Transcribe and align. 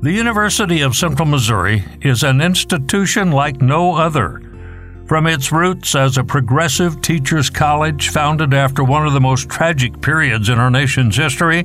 The 0.00 0.12
University 0.12 0.82
of 0.82 0.94
Central 0.94 1.26
Missouri 1.26 1.84
is 2.02 2.22
an 2.22 2.40
institution 2.40 3.32
like 3.32 3.60
no 3.60 3.96
other. 3.96 4.40
From 5.06 5.26
its 5.26 5.50
roots 5.50 5.96
as 5.96 6.16
a 6.16 6.22
progressive 6.22 7.00
teachers' 7.00 7.50
college 7.50 8.10
founded 8.10 8.54
after 8.54 8.84
one 8.84 9.08
of 9.08 9.12
the 9.12 9.20
most 9.20 9.48
tragic 9.48 10.00
periods 10.00 10.50
in 10.50 10.60
our 10.60 10.70
nation's 10.70 11.16
history, 11.16 11.64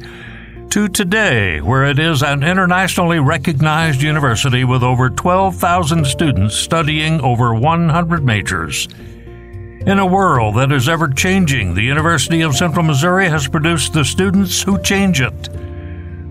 to 0.71 0.87
today, 0.87 1.61
where 1.61 1.85
it 1.85 1.99
is 1.99 2.23
an 2.23 2.41
internationally 2.41 3.19
recognized 3.19 4.01
university 4.01 4.63
with 4.63 4.81
over 4.81 5.11
12,000 5.11 6.03
students 6.03 6.55
studying 6.55 7.21
over 7.21 7.53
100 7.53 8.25
majors. 8.25 8.87
In 9.85 9.99
a 9.99 10.07
world 10.07 10.55
that 10.55 10.71
is 10.71 10.89
ever 10.89 11.07
changing, 11.07 11.75
the 11.75 11.83
University 11.83 12.41
of 12.41 12.55
Central 12.55 12.83
Missouri 12.83 13.29
has 13.29 13.47
produced 13.47 13.93
the 13.93 14.03
students 14.03 14.63
who 14.63 14.81
change 14.81 15.21
it. 15.21 15.49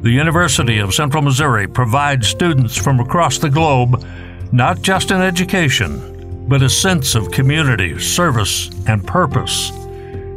The 0.02 0.10
University 0.10 0.78
of 0.78 0.94
Central 0.94 1.22
Missouri 1.22 1.68
provides 1.68 2.26
students 2.26 2.76
from 2.76 2.98
across 2.98 3.38
the 3.38 3.48
globe 3.48 4.04
not 4.50 4.82
just 4.82 5.12
an 5.12 5.22
education, 5.22 6.44
but 6.48 6.60
a 6.60 6.68
sense 6.68 7.14
of 7.14 7.30
community, 7.30 8.00
service, 8.00 8.68
and 8.88 9.06
purpose. 9.06 9.70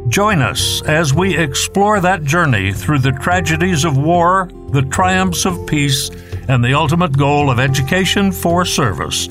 Join 0.08 0.40
us 0.40 0.82
as 0.82 1.12
we 1.12 1.36
explore 1.36 1.98
that 1.98 2.22
journey 2.22 2.72
through 2.72 3.00
the 3.00 3.10
tragedies 3.10 3.84
of 3.84 3.98
war, 3.98 4.48
the 4.70 4.82
triumphs 4.82 5.44
of 5.44 5.66
peace, 5.66 6.10
and 6.46 6.64
the 6.64 6.74
ultimate 6.74 7.18
goal 7.18 7.50
of 7.50 7.58
education 7.58 8.30
for 8.30 8.64
service. 8.64 9.26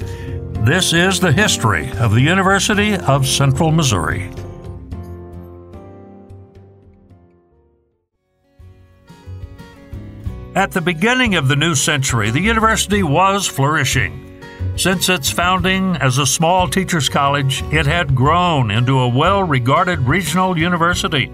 This 0.66 0.92
is 0.92 1.18
the 1.18 1.32
history 1.32 1.90
of 1.94 2.14
the 2.14 2.22
University 2.22 2.98
of 2.98 3.26
Central 3.26 3.72
Missouri. 3.72 4.30
At 10.56 10.72
the 10.72 10.80
beginning 10.80 11.36
of 11.36 11.50
the 11.50 11.58
new 11.58 11.76
century, 11.76 12.30
the 12.30 12.40
university 12.40 13.04
was 13.04 13.46
flourishing. 13.46 14.42
Since 14.78 15.10
its 15.10 15.30
founding 15.30 15.98
as 15.98 16.18
a 16.18 16.26
small 16.26 16.70
teachers' 16.70 17.10
college, 17.10 17.62
it 17.74 17.86
had 17.86 18.16
grown 18.16 18.72
into 18.72 19.00
a 19.00 19.10
well 19.10 19.44
regarded 19.44 20.00
regional 20.00 20.58
university. 20.58 21.30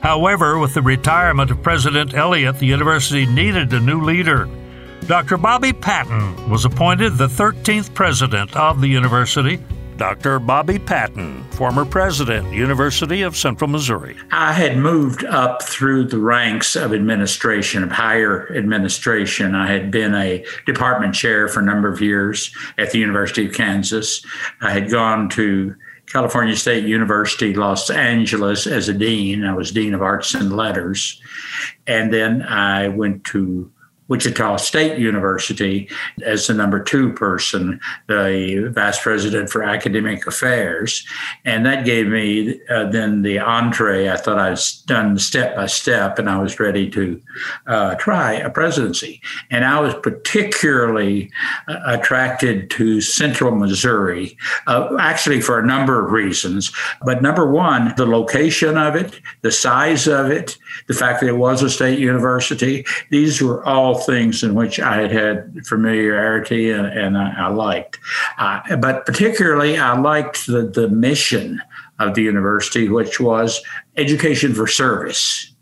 However, 0.00 0.58
with 0.58 0.74
the 0.74 0.82
retirement 0.82 1.52
of 1.52 1.62
President 1.62 2.14
Elliott, 2.14 2.58
the 2.58 2.66
university 2.66 3.24
needed 3.24 3.72
a 3.72 3.78
new 3.78 4.00
leader. 4.00 4.48
Dr. 5.06 5.36
Bobby 5.36 5.72
Patton 5.72 6.50
was 6.50 6.64
appointed 6.64 7.10
the 7.10 7.28
13th 7.28 7.94
president 7.94 8.56
of 8.56 8.80
the 8.80 8.88
university. 8.88 9.60
Dr. 9.96 10.38
Bobby 10.38 10.78
Patton, 10.78 11.42
former 11.52 11.84
president, 11.84 12.52
University 12.52 13.22
of 13.22 13.36
Central 13.36 13.68
Missouri. 13.68 14.16
I 14.30 14.52
had 14.52 14.76
moved 14.76 15.24
up 15.24 15.62
through 15.62 16.04
the 16.04 16.18
ranks 16.18 16.76
of 16.76 16.92
administration, 16.92 17.82
of 17.82 17.90
higher 17.90 18.54
administration. 18.54 19.54
I 19.54 19.66
had 19.66 19.90
been 19.90 20.14
a 20.14 20.44
department 20.66 21.14
chair 21.14 21.48
for 21.48 21.60
a 21.60 21.64
number 21.64 21.88
of 21.88 22.00
years 22.00 22.54
at 22.76 22.90
the 22.90 22.98
University 22.98 23.46
of 23.46 23.54
Kansas. 23.54 24.24
I 24.60 24.70
had 24.70 24.90
gone 24.90 25.30
to 25.30 25.74
California 26.06 26.56
State 26.56 26.84
University, 26.84 27.54
Los 27.54 27.90
Angeles 27.90 28.66
as 28.66 28.88
a 28.88 28.94
dean. 28.94 29.44
I 29.44 29.54
was 29.54 29.72
dean 29.72 29.94
of 29.94 30.02
arts 30.02 30.34
and 30.34 30.54
letters. 30.54 31.20
And 31.86 32.12
then 32.12 32.42
I 32.42 32.88
went 32.88 33.24
to 33.24 33.70
Wichita 34.08 34.56
State 34.56 34.98
University 34.98 35.88
as 36.22 36.46
the 36.46 36.54
number 36.54 36.82
two 36.82 37.12
person, 37.12 37.80
the 38.06 38.70
vice 38.72 39.00
president 39.00 39.50
for 39.50 39.62
academic 39.62 40.26
affairs. 40.26 41.06
And 41.44 41.66
that 41.66 41.84
gave 41.84 42.06
me 42.06 42.60
uh, 42.68 42.86
then 42.86 43.22
the 43.22 43.38
entree. 43.38 44.08
I 44.08 44.16
thought 44.16 44.38
I'd 44.38 44.58
done 44.86 45.18
step 45.18 45.56
by 45.56 45.66
step 45.66 46.18
and 46.18 46.30
I 46.30 46.38
was 46.38 46.60
ready 46.60 46.88
to 46.90 47.20
uh, 47.66 47.94
try 47.96 48.34
a 48.34 48.50
presidency. 48.50 49.20
And 49.50 49.64
I 49.64 49.80
was 49.80 49.94
particularly 49.94 51.30
uh, 51.68 51.80
attracted 51.86 52.70
to 52.70 53.00
central 53.00 53.54
Missouri, 53.54 54.36
uh, 54.66 54.96
actually 55.00 55.40
for 55.40 55.58
a 55.58 55.66
number 55.66 56.04
of 56.04 56.12
reasons. 56.12 56.72
But 57.04 57.22
number 57.22 57.50
one, 57.50 57.94
the 57.96 58.06
location 58.06 58.76
of 58.76 58.94
it, 58.94 59.20
the 59.42 59.52
size 59.52 60.06
of 60.06 60.30
it, 60.30 60.56
the 60.86 60.94
fact 60.94 61.20
that 61.20 61.28
it 61.28 61.36
was 61.36 61.62
a 61.62 61.70
state 61.70 61.98
university, 61.98 62.84
these 63.10 63.42
were 63.42 63.64
all 63.64 63.95
things 63.96 64.42
in 64.42 64.54
which 64.54 64.80
I 64.80 65.00
had 65.00 65.12
had 65.12 65.66
familiarity 65.66 66.70
and, 66.70 66.86
and 66.86 67.18
I, 67.18 67.46
I, 67.46 67.48
liked. 67.48 67.98
Uh, 68.38 68.76
but 68.76 69.06
particularly, 69.06 69.76
I 69.76 69.98
liked 69.98 70.46
the, 70.46 70.62
the 70.62 70.88
mission 70.88 71.60
of 71.98 72.14
the 72.14 72.22
university, 72.22 72.88
which 72.88 73.20
was 73.20 73.62
education 73.96 74.54
for 74.54 74.66
service. 74.66 75.52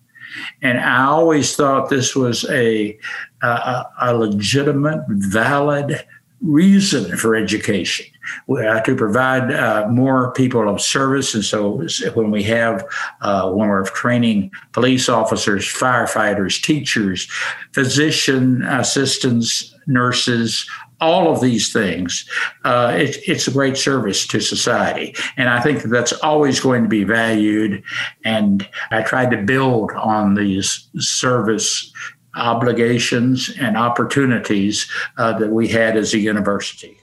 And 0.62 0.78
I 0.78 1.04
always 1.04 1.54
thought 1.54 1.90
this 1.90 2.16
was 2.16 2.44
a, 2.50 2.98
a, 3.42 3.84
a 4.00 4.14
legitimate, 4.14 5.04
valid 5.08 6.04
reason 6.44 7.16
for 7.16 7.34
education 7.34 8.06
to 8.48 8.94
provide 8.96 9.50
uh, 9.52 9.86
more 9.90 10.32
people 10.32 10.68
of 10.68 10.80
service. 10.80 11.34
And 11.34 11.44
so 11.44 11.86
when 12.14 12.30
we 12.30 12.42
have, 12.44 12.84
uh, 13.22 13.50
when 13.50 13.68
we're 13.68 13.84
training 13.84 14.50
police 14.72 15.08
officers, 15.08 15.66
firefighters, 15.66 16.62
teachers, 16.62 17.28
physician 17.72 18.62
assistants, 18.62 19.74
nurses, 19.86 20.68
all 21.00 21.30
of 21.30 21.40
these 21.40 21.72
things, 21.72 22.24
uh, 22.64 22.94
it, 22.96 23.16
it's 23.26 23.48
a 23.48 23.50
great 23.50 23.76
service 23.76 24.26
to 24.26 24.40
society. 24.40 25.14
And 25.36 25.48
I 25.48 25.60
think 25.60 25.82
that's 25.82 26.12
always 26.12 26.60
going 26.60 26.82
to 26.82 26.88
be 26.88 27.04
valued. 27.04 27.82
And 28.24 28.66
I 28.90 29.02
tried 29.02 29.30
to 29.32 29.42
build 29.42 29.90
on 29.92 30.34
these 30.34 30.88
service 30.98 31.92
obligations 32.36 33.50
and 33.60 33.76
opportunities 33.76 34.90
uh, 35.18 35.36
that 35.38 35.50
we 35.50 35.68
had 35.68 35.96
as 35.96 36.14
a 36.14 36.18
university. 36.18 36.98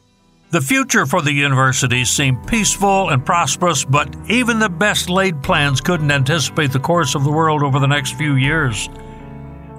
The 0.52 0.60
future 0.60 1.06
for 1.06 1.22
the 1.22 1.32
university 1.32 2.04
seemed 2.04 2.46
peaceful 2.46 3.10
and 3.10 3.26
prosperous, 3.26 3.86
but 3.86 4.14
even 4.30 4.60
the 4.60 4.68
best 4.68 5.10
laid 5.10 5.42
plans 5.42 5.80
couldn't 5.80 6.12
anticipate 6.12 6.74
the 6.74 6.80
course 6.80 7.16
of 7.16 7.24
the 7.24 7.32
world 7.32 7.64
over 7.64 7.80
the 7.80 7.88
next 7.88 8.16
few 8.16 8.36
years. 8.36 8.90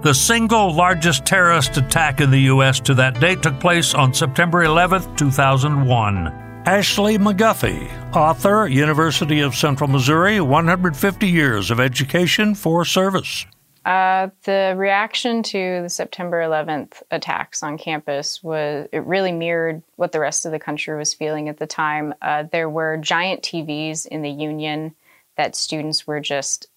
The 0.02 0.14
single 0.14 0.74
largest 0.74 1.26
terrorist 1.26 1.76
attack 1.76 2.22
in 2.22 2.30
the 2.30 2.40
U.S. 2.40 2.80
to 2.80 2.94
that 2.94 3.20
date 3.20 3.42
took 3.42 3.60
place 3.60 3.94
on 3.94 4.14
September 4.14 4.64
11, 4.64 5.14
2001. 5.14 6.26
Ashley 6.64 7.18
McGuffey, 7.18 8.16
author, 8.16 8.66
University 8.66 9.40
of 9.40 9.54
Central 9.54 9.90
Missouri, 9.90 10.40
150 10.40 11.28
Years 11.28 11.70
of 11.70 11.80
Education 11.80 12.54
for 12.54 12.84
Service. 12.84 13.46
Uh, 13.84 14.28
the 14.44 14.74
reaction 14.76 15.42
to 15.42 15.82
the 15.82 15.88
September 15.88 16.40
11th 16.40 17.02
attacks 17.10 17.62
on 17.62 17.76
campus 17.76 18.42
was 18.42 18.88
it 18.92 19.04
really 19.04 19.32
mirrored 19.32 19.82
what 19.96 20.12
the 20.12 20.20
rest 20.20 20.46
of 20.46 20.52
the 20.52 20.58
country 20.58 20.96
was 20.96 21.14
feeling 21.14 21.48
at 21.48 21.58
the 21.58 21.66
time. 21.66 22.14
Uh, 22.22 22.44
there 22.52 22.70
were 22.70 22.96
giant 22.98 23.42
TVs 23.42 24.06
in 24.06 24.22
the 24.22 24.30
Union 24.30 24.94
that 25.36 25.56
students 25.56 26.06
were 26.06 26.20
just 26.20 26.68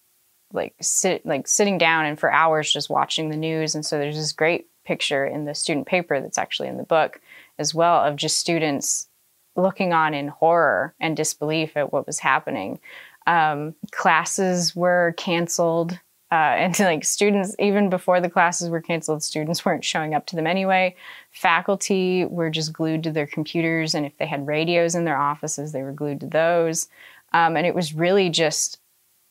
like 0.52 0.74
sit 0.80 1.24
like 1.24 1.46
sitting 1.46 1.78
down 1.78 2.06
and 2.06 2.18
for 2.18 2.32
hours 2.32 2.72
just 2.72 2.90
watching 2.90 3.28
the 3.28 3.36
news. 3.36 3.74
And 3.74 3.86
so 3.86 3.98
there's 3.98 4.16
this 4.16 4.32
great 4.32 4.66
picture 4.84 5.24
in 5.26 5.44
the 5.44 5.54
student 5.54 5.86
paper 5.86 6.20
that's 6.20 6.38
actually 6.38 6.68
in 6.68 6.76
the 6.76 6.82
book 6.82 7.20
as 7.58 7.74
well 7.74 8.02
of 8.04 8.16
just 8.16 8.36
students 8.36 9.08
looking 9.54 9.92
on 9.92 10.12
in 10.12 10.28
horror 10.28 10.94
and 11.00 11.16
disbelief 11.16 11.76
at 11.76 11.92
what 11.92 12.06
was 12.06 12.18
happening. 12.18 12.80
Um, 13.26 13.74
classes 13.90 14.74
were 14.76 15.14
canceled 15.16 15.98
uh, 16.32 16.34
and 16.34 16.78
like 16.80 17.04
students, 17.04 17.54
even 17.58 17.88
before 17.88 18.20
the 18.20 18.30
classes 18.30 18.68
were 18.68 18.80
canceled, 18.80 19.22
students 19.22 19.64
weren't 19.64 19.84
showing 19.84 20.14
up 20.14 20.26
to 20.26 20.36
them 20.36 20.46
anyway. 20.46 20.94
Faculty 21.30 22.24
were 22.24 22.50
just 22.50 22.72
glued 22.72 23.04
to 23.04 23.12
their 23.12 23.26
computers, 23.26 23.94
and 23.94 24.04
if 24.04 24.16
they 24.18 24.26
had 24.26 24.46
radios 24.46 24.96
in 24.96 25.04
their 25.04 25.16
offices, 25.16 25.70
they 25.70 25.82
were 25.82 25.92
glued 25.92 26.20
to 26.20 26.26
those. 26.26 26.88
Um, 27.32 27.56
and 27.56 27.66
it 27.66 27.74
was 27.74 27.94
really 27.94 28.28
just 28.28 28.80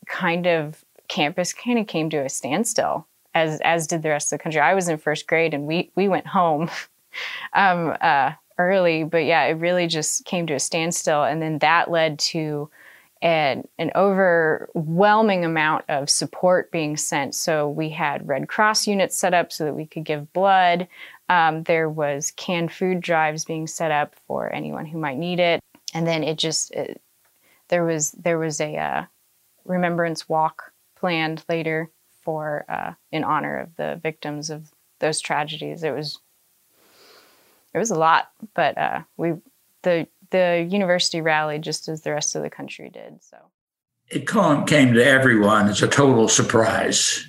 kind 0.05 0.47
of 0.47 0.85
campus 1.07 1.53
kind 1.53 1.79
of 1.79 1.87
came 1.87 2.09
to 2.09 2.17
a 2.17 2.29
standstill, 2.29 3.05
as 3.33 3.59
as 3.61 3.87
did 3.87 4.01
the 4.01 4.09
rest 4.09 4.31
of 4.31 4.39
the 4.39 4.43
country. 4.43 4.61
I 4.61 4.73
was 4.73 4.87
in 4.87 4.97
first 4.97 5.27
grade, 5.27 5.53
and 5.53 5.67
we 5.67 5.91
we 5.95 6.07
went 6.07 6.27
home 6.27 6.69
um, 7.53 7.95
uh, 7.99 8.31
early, 8.57 9.03
but 9.03 9.25
yeah, 9.25 9.43
it 9.43 9.53
really 9.53 9.87
just 9.87 10.23
came 10.23 10.47
to 10.47 10.53
a 10.53 10.59
standstill, 10.61 11.23
and 11.23 11.41
then 11.41 11.59
that 11.59 11.91
led 11.91 12.19
to 12.19 12.69
and 13.25 13.67
an 13.79 13.91
overwhelming 13.95 15.43
amount 15.43 15.83
of 15.89 16.11
support 16.11 16.71
being 16.71 16.95
sent. 16.95 17.33
So 17.33 17.67
we 17.67 17.89
had 17.89 18.27
Red 18.27 18.47
Cross 18.47 18.85
units 18.85 19.17
set 19.17 19.33
up 19.33 19.51
so 19.51 19.65
that 19.65 19.73
we 19.73 19.87
could 19.87 20.03
give 20.03 20.31
blood. 20.31 20.87
Um, 21.27 21.63
there 21.63 21.89
was 21.89 22.29
canned 22.35 22.71
food 22.71 23.01
drives 23.01 23.43
being 23.43 23.65
set 23.65 23.89
up 23.89 24.13
for 24.27 24.53
anyone 24.53 24.85
who 24.85 24.99
might 24.99 25.17
need 25.17 25.39
it, 25.39 25.59
and 25.95 26.05
then 26.05 26.23
it 26.23 26.37
just 26.37 26.69
it, 26.75 27.01
there 27.69 27.83
was 27.83 28.11
there 28.11 28.37
was 28.37 28.61
a 28.61 28.77
uh, 28.77 29.05
remembrance 29.65 30.29
walk 30.29 30.71
planned 30.95 31.43
later 31.49 31.89
for 32.21 32.63
uh, 32.69 32.93
in 33.11 33.23
honor 33.23 33.57
of 33.57 33.75
the 33.75 33.99
victims 34.03 34.51
of 34.51 34.71
those 34.99 35.19
tragedies. 35.19 35.83
It 35.83 35.95
was 35.95 36.19
it 37.73 37.79
was 37.79 37.89
a 37.89 37.97
lot, 37.97 38.29
but 38.53 38.77
uh, 38.77 39.01
we 39.17 39.33
the 39.81 40.07
the 40.31 40.67
university 40.69 41.21
rallied 41.21 41.61
just 41.61 41.87
as 41.87 42.01
the 42.01 42.11
rest 42.11 42.35
of 42.35 42.43
the 42.43 42.49
country 42.49 42.89
did. 42.89 43.23
So 43.23 43.37
it 44.09 44.27
came 44.27 44.93
to 44.93 45.05
everyone 45.05 45.67
as 45.67 45.81
a 45.81 45.87
total 45.87 46.27
surprise. 46.27 47.27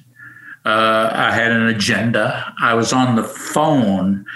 Uh, 0.64 1.10
I 1.12 1.32
had 1.32 1.52
an 1.52 1.69
agenda. 1.69 2.52
I 2.60 2.75
was 2.75 2.93
on 2.93 3.16
the 3.16 3.25
phone 3.25 4.26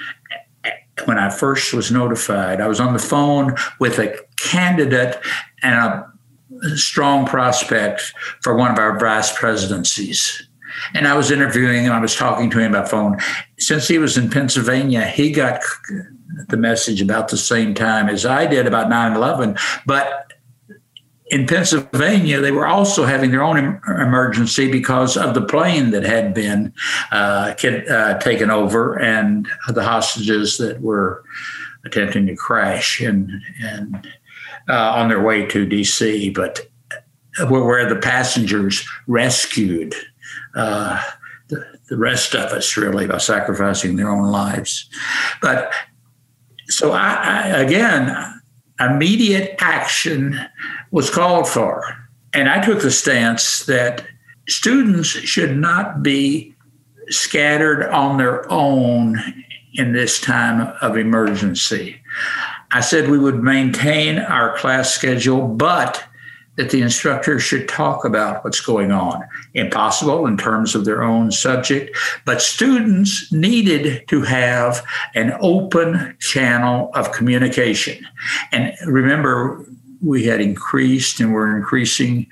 when 1.06 1.18
I 1.18 1.30
first 1.30 1.72
was 1.72 1.90
notified. 1.90 2.60
I 2.60 2.68
was 2.68 2.80
on 2.80 2.92
the 2.92 2.98
phone 2.98 3.56
with 3.78 3.98
a 3.98 4.16
candidate 4.36 5.20
and 5.62 5.74
a 5.74 6.76
strong 6.76 7.26
prospect 7.26 8.14
for 8.42 8.54
one 8.54 8.70
of 8.70 8.78
our 8.78 8.98
vice 8.98 9.36
presidencies. 9.36 10.46
And 10.94 11.06
I 11.06 11.16
was 11.16 11.30
interviewing 11.30 11.84
him, 11.84 11.92
I 11.92 12.00
was 12.00 12.16
talking 12.16 12.50
to 12.50 12.58
him 12.58 12.72
by 12.72 12.84
phone. 12.84 13.18
Since 13.58 13.88
he 13.88 13.98
was 13.98 14.16
in 14.16 14.30
Pennsylvania, 14.30 15.06
he 15.06 15.30
got 15.30 15.60
the 16.48 16.56
message 16.56 17.00
about 17.00 17.28
the 17.28 17.36
same 17.36 17.74
time 17.74 18.08
as 18.08 18.26
I 18.26 18.46
did 18.46 18.66
about 18.66 18.88
9 18.88 19.14
11. 19.14 19.56
But 19.86 20.32
in 21.30 21.46
Pennsylvania, 21.46 22.40
they 22.40 22.50
were 22.50 22.66
also 22.66 23.04
having 23.04 23.30
their 23.30 23.42
own 23.42 23.56
emergency 23.86 24.70
because 24.70 25.16
of 25.16 25.34
the 25.34 25.42
plane 25.42 25.90
that 25.90 26.02
had 26.02 26.34
been 26.34 26.72
uh, 27.12 27.54
uh, 27.88 28.18
taken 28.18 28.50
over 28.50 28.98
and 28.98 29.48
the 29.68 29.84
hostages 29.84 30.58
that 30.58 30.80
were 30.80 31.22
attempting 31.84 32.26
to 32.26 32.36
crash 32.36 33.00
and 33.00 33.30
and 33.62 34.06
uh, 34.68 34.92
on 34.92 35.08
their 35.08 35.22
way 35.22 35.46
to 35.46 35.64
D.C. 35.66 36.30
But 36.30 36.68
where 37.48 37.88
the 37.88 37.96
passengers 37.96 38.86
rescued 39.06 39.94
uh, 40.54 41.02
the, 41.48 41.64
the 41.88 41.96
rest 41.96 42.34
of 42.34 42.52
us 42.52 42.76
really 42.76 43.06
by 43.06 43.18
sacrificing 43.18 43.96
their 43.96 44.08
own 44.08 44.30
lives. 44.30 44.88
But 45.42 45.72
so 46.68 46.92
I, 46.92 47.14
I 47.14 47.46
again 47.60 48.40
immediate 48.80 49.56
action 49.60 50.40
was 50.90 51.10
called 51.10 51.48
for. 51.48 51.84
And 52.32 52.48
I 52.48 52.64
took 52.64 52.80
the 52.80 52.90
stance 52.90 53.66
that 53.66 54.06
students 54.48 55.08
should 55.08 55.56
not 55.56 56.02
be 56.02 56.54
scattered 57.08 57.84
on 57.90 58.18
their 58.18 58.50
own 58.50 59.20
in 59.74 59.92
this 59.92 60.20
time 60.20 60.72
of 60.80 60.96
emergency. 60.96 62.00
I 62.72 62.80
said 62.80 63.08
we 63.08 63.18
would 63.18 63.42
maintain 63.42 64.18
our 64.18 64.56
class 64.56 64.94
schedule, 64.94 65.46
but 65.46 66.04
that 66.60 66.68
the 66.68 66.82
instructor 66.82 67.40
should 67.40 67.66
talk 67.66 68.04
about 68.04 68.44
what's 68.44 68.60
going 68.60 68.92
on. 68.92 69.26
Impossible 69.54 70.26
in 70.26 70.36
terms 70.36 70.74
of 70.74 70.84
their 70.84 71.02
own 71.02 71.32
subject, 71.32 71.96
but 72.26 72.42
students 72.42 73.32
needed 73.32 74.06
to 74.08 74.20
have 74.20 74.84
an 75.14 75.32
open 75.40 76.14
channel 76.20 76.90
of 76.92 77.12
communication. 77.12 78.06
And 78.52 78.74
remember, 78.84 79.64
we 80.02 80.24
had 80.24 80.42
increased 80.42 81.18
and 81.18 81.32
we're 81.32 81.56
increasing 81.56 82.26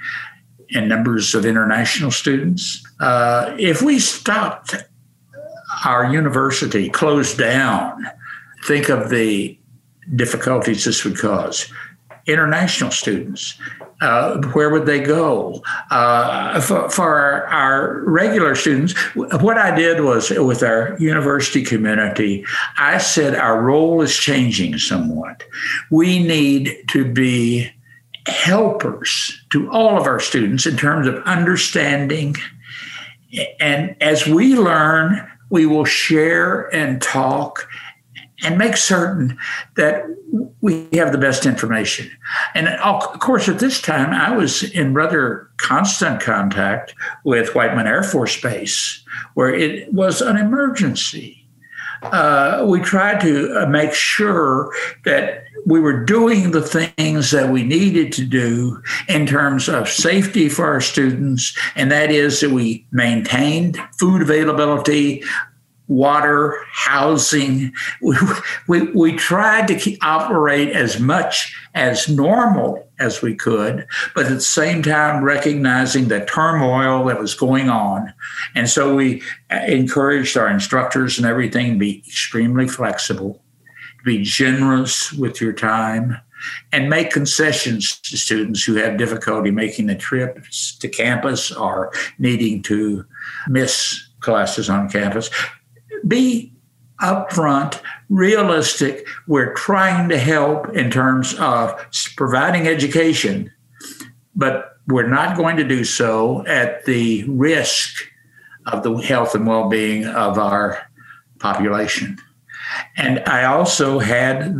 in 0.69 0.89
numbers 0.89 1.35
of 1.35 1.47
international 1.47 2.11
students. 2.11 2.85
Uh, 3.01 3.57
if 3.59 3.81
we 3.81 3.99
stopped 3.99 4.75
our 5.87 6.13
university, 6.13 6.91
closed 6.91 7.39
down, 7.39 8.07
think 8.65 8.91
of 8.91 9.09
the 9.09 9.59
difficulties 10.17 10.85
this 10.85 11.03
would 11.03 11.17
cause. 11.17 11.73
International 12.27 12.91
students, 12.91 13.59
uh, 14.01 14.41
where 14.53 14.71
would 14.71 14.87
they 14.87 15.01
go? 15.01 15.63
Uh, 15.91 16.61
for, 16.61 16.89
for 16.89 17.09
our, 17.09 17.47
our, 17.47 18.01
regular 18.05 18.55
students, 18.55 18.95
what 19.15 19.59
I 19.59 19.75
did 19.75 20.01
was 20.01 20.31
with 20.31 20.63
our 20.63 20.97
university 20.99 21.65
community, 21.65 22.45
I 22.77 22.99
said 22.99 23.35
our 23.35 23.61
role 23.61 24.01
is 24.03 24.17
changing 24.17 24.79
somewhat. 24.79 25.43
We 25.91 26.23
need 26.23 26.77
to 26.91 27.11
be 27.11 27.71
helpers 28.27 29.41
to 29.51 29.71
all 29.71 29.99
of 29.99 30.07
our 30.07 30.21
students 30.21 30.67
in 30.67 30.77
terms 30.77 31.07
of 31.07 31.17
understanding. 31.25 32.37
And 33.59 33.97
as 34.01 34.27
we 34.27 34.55
learn, 34.57 35.29
we 35.51 35.67
will 35.67 35.85
share 35.85 36.73
and 36.75 37.01
talk 37.01 37.67
and 38.43 38.59
make 38.59 38.77
certain 38.77 39.37
that 39.77 40.05
we 40.61 40.89
have 40.93 41.13
the 41.13 41.19
best 41.19 41.47
information. 41.47 42.11
And 42.55 42.69
of 42.69 43.03
course, 43.21 43.49
at 43.49 43.59
this 43.59 43.81
time, 43.81 44.13
I 44.13 44.37
was 44.37 44.63
in 44.63 44.95
rather 44.95 45.51
constant 45.57 46.21
contact 46.21 46.95
with 47.25 47.55
Whiteman 47.55 47.87
Air 47.87 48.03
Force 48.03 48.41
Base, 48.41 49.03
where 49.35 49.53
it 49.53 49.93
was 49.93 50.21
an 50.21 50.37
emergency. 50.37 51.45
Uh, 52.03 52.65
we 52.69 52.81
tried 52.81 53.21
to 53.21 53.53
uh, 53.59 53.67
make 53.67 53.93
sure 53.93 54.73
that 55.05 55.45
we 55.67 55.81
were 55.81 56.05
doing 56.05 56.53
the 56.53 56.63
things 56.63 57.31
that 57.33 57.51
we 57.51 57.63
needed 57.65 58.13
to 58.13 58.25
do 58.25 58.81
in 59.09 59.27
terms 59.27 59.69
of 59.69 59.89
safety 59.89 60.49
for 60.49 60.65
our 60.65 60.81
students, 60.81 61.59
and 61.75 61.91
that 61.91 62.11
is 62.11 62.41
that 62.41 62.51
we 62.51 62.87
maintained 62.93 63.79
food 63.99 64.23
availability, 64.23 65.23
water, 65.89 66.63
housing. 66.71 67.73
We, 68.01 68.17
we, 68.69 68.83
we 68.93 69.13
tried 69.17 69.67
to 69.69 69.75
keep, 69.75 70.05
operate 70.05 70.71
as 70.71 71.01
much 71.01 71.57
as 71.75 72.09
normal 72.09 72.89
as 72.99 73.23
we 73.23 73.35
could, 73.35 73.87
but 74.15 74.27
at 74.27 74.33
the 74.33 74.41
same 74.41 74.83
time 74.83 75.25
recognizing 75.25 76.09
the 76.09 76.25
turmoil 76.25 77.05
that 77.07 77.19
was 77.19 77.35
going 77.35 77.71
on. 77.71 78.13
And 78.55 78.69
so 78.69 78.95
we 78.95 79.23
uh, 79.51 79.57
encouraged 79.67 80.37
our 80.37 80.49
instructors 80.49 81.19
and 81.19 81.27
everything 81.27 81.73
to 81.73 81.79
be 81.79 81.99
extremely 82.07 82.69
flexible, 82.69 83.43
to 83.99 84.05
be 84.05 84.23
generous 84.23 85.13
with 85.13 85.41
your 85.41 85.53
time. 85.53 86.19
And 86.71 86.89
make 86.89 87.11
concessions 87.11 87.99
to 87.99 88.17
students 88.17 88.63
who 88.63 88.77
have 88.77 88.97
difficulty 88.97 89.51
making 89.51 89.87
the 89.87 89.97
trips 89.97 90.79
to 90.79 90.89
campus 90.89 91.51
or 91.51 91.93
needing 92.21 92.63
to 92.63 93.05
miss 93.49 94.09
classes 94.21 94.71
on 94.71 94.89
campus 94.89 95.31
be 96.07 96.53
upfront, 97.01 97.81
realistic. 98.09 99.07
We're 99.27 99.55
trying 99.55 100.09
to 100.09 100.19
help 100.19 100.75
in 100.77 100.91
terms 100.91 101.35
of 101.39 101.75
providing 102.17 102.67
education, 102.67 103.53
but 104.35 104.77
we're 104.87 105.09
not 105.09 105.37
going 105.37 105.57
to 105.59 105.65
do 105.65 105.85
so 105.85 106.47
at 106.47 106.85
the 106.87 107.25
risk 107.25 108.05
of 108.67 108.83
the 108.83 108.97
health 108.97 109.35
and 109.35 109.47
well 109.47 109.69
being 109.69 110.07
of 110.07 110.39
our 110.39 110.79
population. 111.39 112.19
And 112.97 113.21
I 113.21 113.45
also 113.45 113.99
had 113.99 114.55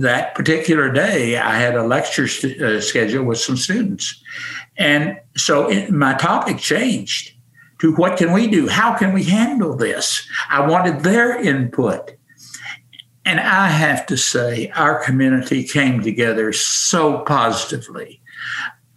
that 0.00 0.34
particular 0.34 0.90
day, 0.90 1.36
I 1.36 1.56
had 1.56 1.76
a 1.76 1.84
lecture 1.84 2.26
st- 2.26 2.60
uh, 2.60 2.80
schedule 2.80 3.24
with 3.24 3.38
some 3.38 3.56
students. 3.56 4.20
And 4.76 5.18
so 5.36 5.70
it, 5.70 5.90
my 5.90 6.14
topic 6.14 6.58
changed 6.58 7.35
to 7.78 7.94
what 7.94 8.16
can 8.16 8.32
we 8.32 8.46
do? 8.48 8.68
How 8.68 8.96
can 8.96 9.12
we 9.12 9.24
handle 9.24 9.76
this? 9.76 10.26
I 10.48 10.66
wanted 10.66 11.00
their 11.00 11.40
input. 11.40 12.12
And 13.24 13.40
I 13.40 13.68
have 13.68 14.06
to 14.06 14.16
say, 14.16 14.70
our 14.70 15.02
community 15.04 15.64
came 15.64 16.00
together 16.00 16.52
so 16.52 17.18
positively. 17.20 18.20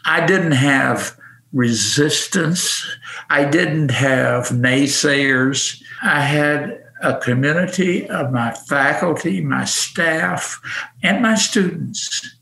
I 0.05 0.25
didn't 0.25 0.51
have 0.51 1.17
resistance, 1.51 2.85
I 3.29 3.45
didn't 3.45 3.89
have 3.89 4.49
naysayers. 4.49 5.81
I 6.03 6.21
had 6.21 6.83
a 7.01 7.17
community 7.17 8.07
of 8.07 8.31
my 8.31 8.53
faculty, 8.53 9.41
my 9.41 9.65
staff, 9.65 10.61
and 11.01 11.21
my 11.21 11.35
students 11.35 12.37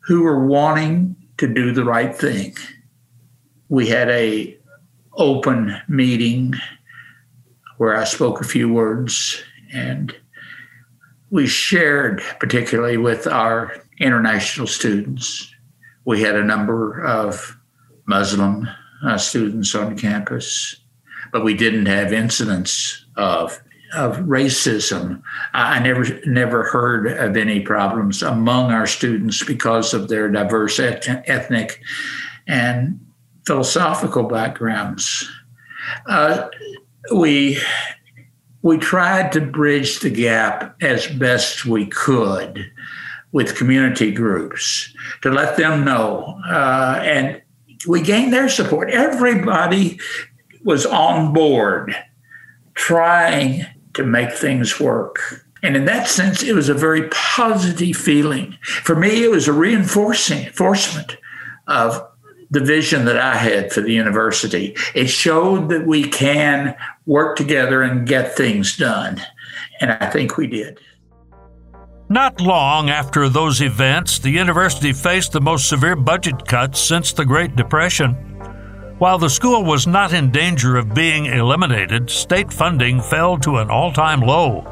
who 0.00 0.22
were 0.22 0.46
wanting 0.46 1.16
to 1.38 1.46
do 1.46 1.72
the 1.72 1.84
right 1.84 2.14
thing. 2.16 2.56
We 3.68 3.88
had 3.88 4.08
a 4.08 4.56
open 5.14 5.76
meeting 5.88 6.54
where 7.76 7.96
I 7.96 8.04
spoke 8.04 8.40
a 8.40 8.44
few 8.44 8.72
words 8.72 9.42
and 9.72 10.14
we 11.30 11.46
shared, 11.46 12.22
particularly 12.38 12.98
with 12.98 13.26
our 13.26 13.74
international 13.98 14.66
students. 14.66 15.52
We 16.04 16.20
had 16.20 16.36
a 16.36 16.44
number 16.44 17.02
of 17.04 17.56
Muslim 18.06 18.68
uh, 19.04 19.18
students 19.18 19.74
on 19.74 19.96
campus, 19.96 20.76
but 21.32 21.44
we 21.44 21.54
didn't 21.54 21.86
have 21.86 22.12
incidents 22.12 23.04
of 23.16 23.60
of 23.94 24.16
racism. 24.20 25.22
I 25.52 25.78
never 25.78 26.04
never 26.24 26.64
heard 26.64 27.06
of 27.08 27.36
any 27.36 27.60
problems 27.60 28.22
among 28.22 28.70
our 28.70 28.86
students 28.86 29.44
because 29.44 29.92
of 29.92 30.08
their 30.08 30.30
diverse 30.30 30.78
et- 30.78 31.24
ethnic 31.28 31.82
and 32.46 32.98
philosophical 33.46 34.24
backgrounds. 34.24 35.28
Uh, 36.06 36.48
we 37.14 37.58
we 38.62 38.78
tried 38.78 39.32
to 39.32 39.40
bridge 39.40 40.00
the 40.00 40.10
gap 40.10 40.76
as 40.80 41.08
best 41.08 41.66
we 41.66 41.86
could 41.86 42.70
with 43.32 43.56
community 43.56 44.12
groups 44.12 44.94
to 45.22 45.30
let 45.30 45.56
them 45.56 45.84
know, 45.84 46.38
uh, 46.48 47.00
and 47.02 47.42
we 47.88 48.00
gained 48.00 48.32
their 48.32 48.48
support. 48.48 48.90
Everybody 48.90 49.98
was 50.62 50.86
on 50.86 51.32
board, 51.32 51.96
trying 52.74 53.66
to 53.94 54.04
make 54.04 54.32
things 54.32 54.78
work. 54.78 55.44
And 55.62 55.76
in 55.76 55.84
that 55.86 56.08
sense, 56.08 56.42
it 56.42 56.54
was 56.54 56.68
a 56.68 56.74
very 56.74 57.08
positive 57.08 57.96
feeling. 57.96 58.56
For 58.62 58.96
me, 58.96 59.24
it 59.24 59.30
was 59.30 59.48
a 59.48 59.52
reinforcing 59.52 60.46
enforcement 60.46 61.16
of 61.66 62.06
the 62.52 62.60
vision 62.60 63.06
that 63.06 63.16
I 63.16 63.34
had 63.34 63.72
for 63.72 63.80
the 63.80 63.92
university. 63.92 64.76
It 64.94 65.08
showed 65.08 65.70
that 65.70 65.86
we 65.86 66.04
can 66.04 66.76
work 67.06 67.36
together 67.36 67.82
and 67.82 68.06
get 68.06 68.36
things 68.36 68.76
done. 68.76 69.22
And 69.80 69.92
I 69.92 70.10
think 70.10 70.36
we 70.36 70.46
did. 70.46 70.78
Not 72.10 72.42
long 72.42 72.90
after 72.90 73.30
those 73.30 73.62
events, 73.62 74.18
the 74.18 74.30
university 74.30 74.92
faced 74.92 75.32
the 75.32 75.40
most 75.40 75.66
severe 75.66 75.96
budget 75.96 76.46
cuts 76.46 76.78
since 76.78 77.14
the 77.14 77.24
Great 77.24 77.56
Depression. 77.56 78.12
While 78.98 79.16
the 79.16 79.30
school 79.30 79.64
was 79.64 79.86
not 79.86 80.12
in 80.12 80.30
danger 80.30 80.76
of 80.76 80.92
being 80.92 81.24
eliminated, 81.24 82.10
state 82.10 82.52
funding 82.52 83.00
fell 83.00 83.38
to 83.38 83.56
an 83.56 83.70
all 83.70 83.92
time 83.92 84.20
low. 84.20 84.66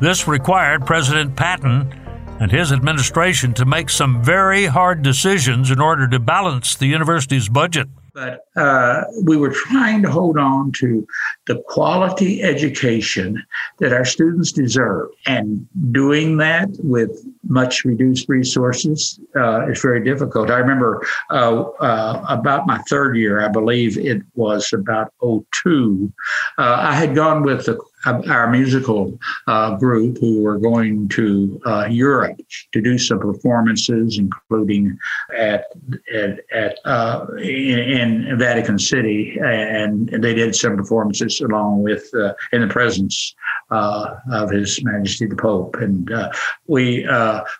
This 0.00 0.26
required 0.26 0.84
President 0.84 1.36
Patton 1.36 2.01
and 2.42 2.50
his 2.50 2.72
administration 2.72 3.54
to 3.54 3.64
make 3.64 3.88
some 3.88 4.20
very 4.20 4.66
hard 4.66 5.00
decisions 5.00 5.70
in 5.70 5.80
order 5.80 6.08
to 6.08 6.18
balance 6.18 6.74
the 6.74 6.86
university's 6.86 7.48
budget. 7.48 7.88
But 8.14 8.44
uh, 8.56 9.04
we 9.24 9.36
were 9.36 9.52
trying 9.52 10.02
to 10.02 10.10
hold 10.10 10.36
on 10.36 10.72
to 10.80 11.06
the 11.46 11.62
quality 11.66 12.42
education 12.42 13.42
that 13.78 13.92
our 13.92 14.04
students 14.04 14.52
deserve. 14.52 15.08
And 15.26 15.66
doing 15.90 16.36
that 16.36 16.68
with 16.78 17.26
much 17.44 17.84
reduced 17.84 18.28
resources 18.28 19.18
uh, 19.34 19.68
is 19.68 19.80
very 19.80 20.04
difficult. 20.04 20.50
I 20.50 20.58
remember 20.58 21.04
uh, 21.30 21.62
uh 21.62 22.24
about 22.28 22.66
my 22.66 22.78
third 22.88 23.16
year, 23.16 23.44
I 23.44 23.48
believe 23.48 23.98
it 23.98 24.22
was 24.34 24.72
about 24.72 25.12
02, 25.20 26.12
uh, 26.58 26.76
I 26.80 26.94
had 26.94 27.14
gone 27.14 27.42
with 27.42 27.66
the 27.66 27.78
our 28.06 28.50
musical 28.50 29.18
uh, 29.46 29.76
group 29.76 30.18
who 30.18 30.42
were 30.42 30.58
going 30.58 31.08
to 31.08 31.60
uh, 31.66 31.86
Europe 31.88 32.38
to 32.72 32.80
do 32.80 32.98
some 32.98 33.20
performances, 33.20 34.18
including 34.18 34.98
at 35.36 35.66
at, 36.12 36.40
at 36.52 36.78
uh, 36.84 37.26
in, 37.38 37.78
in, 37.78 38.38
Vatican 38.38 38.78
City, 38.78 39.38
and 39.42 40.08
they 40.08 40.34
did 40.34 40.54
some 40.54 40.76
performances 40.76 41.31
along 41.40 41.82
with 41.82 42.12
uh, 42.14 42.34
in 42.52 42.60
the 42.62 42.66
presence 42.66 43.34
uh, 43.70 44.14
of 44.32 44.50
His 44.50 44.82
Majesty 44.84 45.26
the 45.26 45.36
Pope, 45.36 45.76
and 45.76 46.12
uh, 46.12 46.30
we 46.66 47.06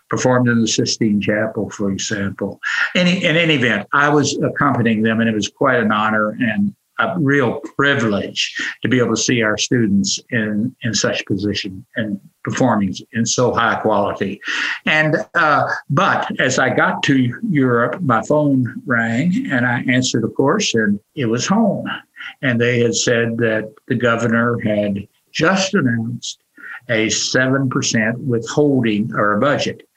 performed 0.09 0.47
in 0.47 0.61
the 0.61 0.67
Sistine 0.67 1.21
Chapel, 1.21 1.69
for 1.69 1.91
example. 1.91 2.59
Any 2.95 3.23
in 3.23 3.35
any 3.35 3.55
event, 3.55 3.87
I 3.93 4.09
was 4.09 4.37
accompanying 4.37 5.03
them, 5.03 5.19
and 5.19 5.29
it 5.29 5.35
was 5.35 5.49
quite 5.49 5.79
an 5.79 5.91
honor 5.91 6.31
and 6.39 6.73
a 6.99 7.19
real 7.19 7.59
privilege 7.75 8.55
to 8.81 8.87
be 8.87 8.99
able 8.99 9.15
to 9.15 9.21
see 9.21 9.41
our 9.41 9.57
students 9.57 10.19
in 10.29 10.75
in 10.83 10.93
such 10.93 11.25
position 11.25 11.85
and 11.95 12.19
performing 12.43 12.93
in 13.13 13.25
so 13.25 13.53
high 13.53 13.75
quality. 13.75 14.39
And 14.85 15.17
uh, 15.33 15.67
but 15.89 16.39
as 16.39 16.59
I 16.59 16.69
got 16.69 17.01
to 17.03 17.33
Europe, 17.49 18.01
my 18.01 18.21
phone 18.23 18.81
rang 18.85 19.47
and 19.51 19.65
I 19.65 19.83
answered, 19.87 20.23
of 20.23 20.35
course, 20.35 20.73
and 20.73 20.99
it 21.15 21.25
was 21.25 21.47
home. 21.47 21.87
And 22.41 22.59
they 22.59 22.79
had 22.79 22.95
said 22.95 23.37
that 23.37 23.73
the 23.87 23.95
governor 23.95 24.59
had 24.59 25.07
just 25.31 25.73
announced 25.73 26.39
a 26.89 27.09
seven 27.09 27.69
percent 27.69 28.19
withholding 28.19 29.13
or 29.15 29.39
budget. 29.39 29.87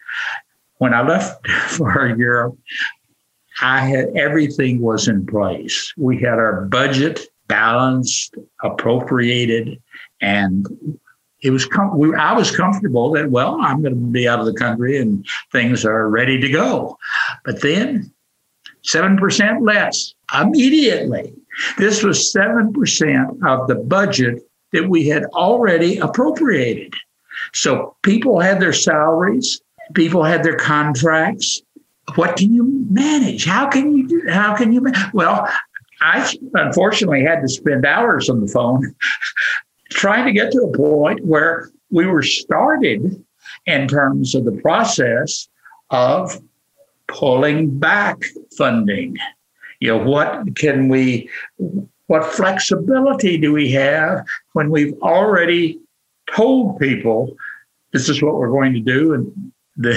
When 0.78 0.94
I 0.94 1.02
left 1.02 1.46
for 1.68 2.14
Europe, 2.16 2.56
I 3.60 3.80
had 3.80 4.10
everything 4.16 4.80
was 4.80 5.08
in 5.08 5.26
place. 5.26 5.92
We 5.96 6.18
had 6.18 6.34
our 6.34 6.66
budget 6.66 7.20
balanced, 7.48 8.34
appropriated, 8.62 9.80
and 10.20 10.66
it 11.42 11.50
was 11.50 11.66
com- 11.66 11.96
we, 11.96 12.14
I 12.14 12.32
was 12.32 12.54
comfortable 12.54 13.12
that 13.12 13.30
well 13.30 13.58
I'm 13.60 13.82
going 13.82 13.94
to 13.94 14.00
be 14.00 14.28
out 14.28 14.40
of 14.40 14.46
the 14.46 14.54
country 14.54 14.98
and 14.98 15.24
things 15.52 15.84
are 15.84 16.08
ready 16.08 16.40
to 16.40 16.50
go. 16.50 16.98
But 17.44 17.62
then 17.62 18.12
seven 18.82 19.16
percent 19.16 19.62
less 19.62 20.14
immediately. 20.38 21.32
This 21.78 22.02
was 22.02 22.32
seven 22.32 22.72
percent 22.72 23.38
of 23.44 23.66
the 23.68 23.76
budget 23.76 24.42
that 24.72 24.88
we 24.88 25.08
had 25.08 25.24
already 25.26 25.98
appropriated. 25.98 26.94
So 27.52 27.96
people 28.02 28.40
had 28.40 28.60
their 28.60 28.72
salaries, 28.72 29.60
people 29.94 30.24
had 30.24 30.42
their 30.42 30.56
contracts, 30.56 31.62
what 32.14 32.36
can 32.36 32.54
you 32.54 32.86
manage? 32.88 33.44
How 33.44 33.68
can 33.68 33.96
you 33.96 34.06
do? 34.06 34.22
How 34.28 34.56
can 34.56 34.72
you? 34.72 34.86
Well, 35.12 35.48
I 36.00 36.32
unfortunately 36.54 37.24
had 37.24 37.40
to 37.40 37.48
spend 37.48 37.84
hours 37.84 38.30
on 38.30 38.40
the 38.40 38.46
phone 38.46 38.94
trying 39.90 40.26
to 40.26 40.32
get 40.32 40.52
to 40.52 40.58
a 40.62 40.76
point 40.76 41.24
where 41.24 41.70
we 41.90 42.06
were 42.06 42.22
started 42.22 43.24
in 43.66 43.88
terms 43.88 44.34
of 44.34 44.44
the 44.44 44.52
process 44.62 45.48
of 45.90 46.40
pulling 47.08 47.78
back 47.78 48.22
funding. 48.56 49.16
You 49.86 49.92
know, 49.92 50.04
what 50.04 50.56
can 50.56 50.88
we, 50.88 51.30
what 52.08 52.26
flexibility 52.26 53.38
do 53.38 53.52
we 53.52 53.70
have 53.70 54.26
when 54.52 54.68
we've 54.68 54.94
already 55.00 55.78
told 56.34 56.80
people 56.80 57.36
this 57.92 58.08
is 58.08 58.20
what 58.20 58.34
we're 58.34 58.50
going 58.50 58.72
to 58.72 58.80
do 58.80 59.14
and 59.14 59.52
the 59.76 59.92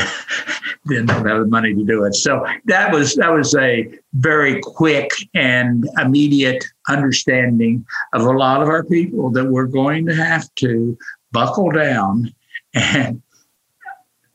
don't 0.87 1.25
have 1.25 1.39
the 1.39 1.47
money 1.47 1.73
to 1.73 1.83
do 1.83 2.03
it. 2.03 2.13
So 2.13 2.45
that 2.65 2.93
was 2.93 3.15
that 3.15 3.33
was 3.33 3.55
a 3.55 3.91
very 4.13 4.61
quick 4.61 5.09
and 5.33 5.89
immediate 5.99 6.63
understanding 6.87 7.83
of 8.13 8.21
a 8.21 8.31
lot 8.31 8.61
of 8.61 8.67
our 8.67 8.83
people 8.83 9.31
that 9.31 9.45
we're 9.45 9.65
going 9.65 10.05
to 10.05 10.13
have 10.13 10.53
to 10.57 10.95
buckle 11.31 11.71
down 11.71 12.31
and 12.75 13.23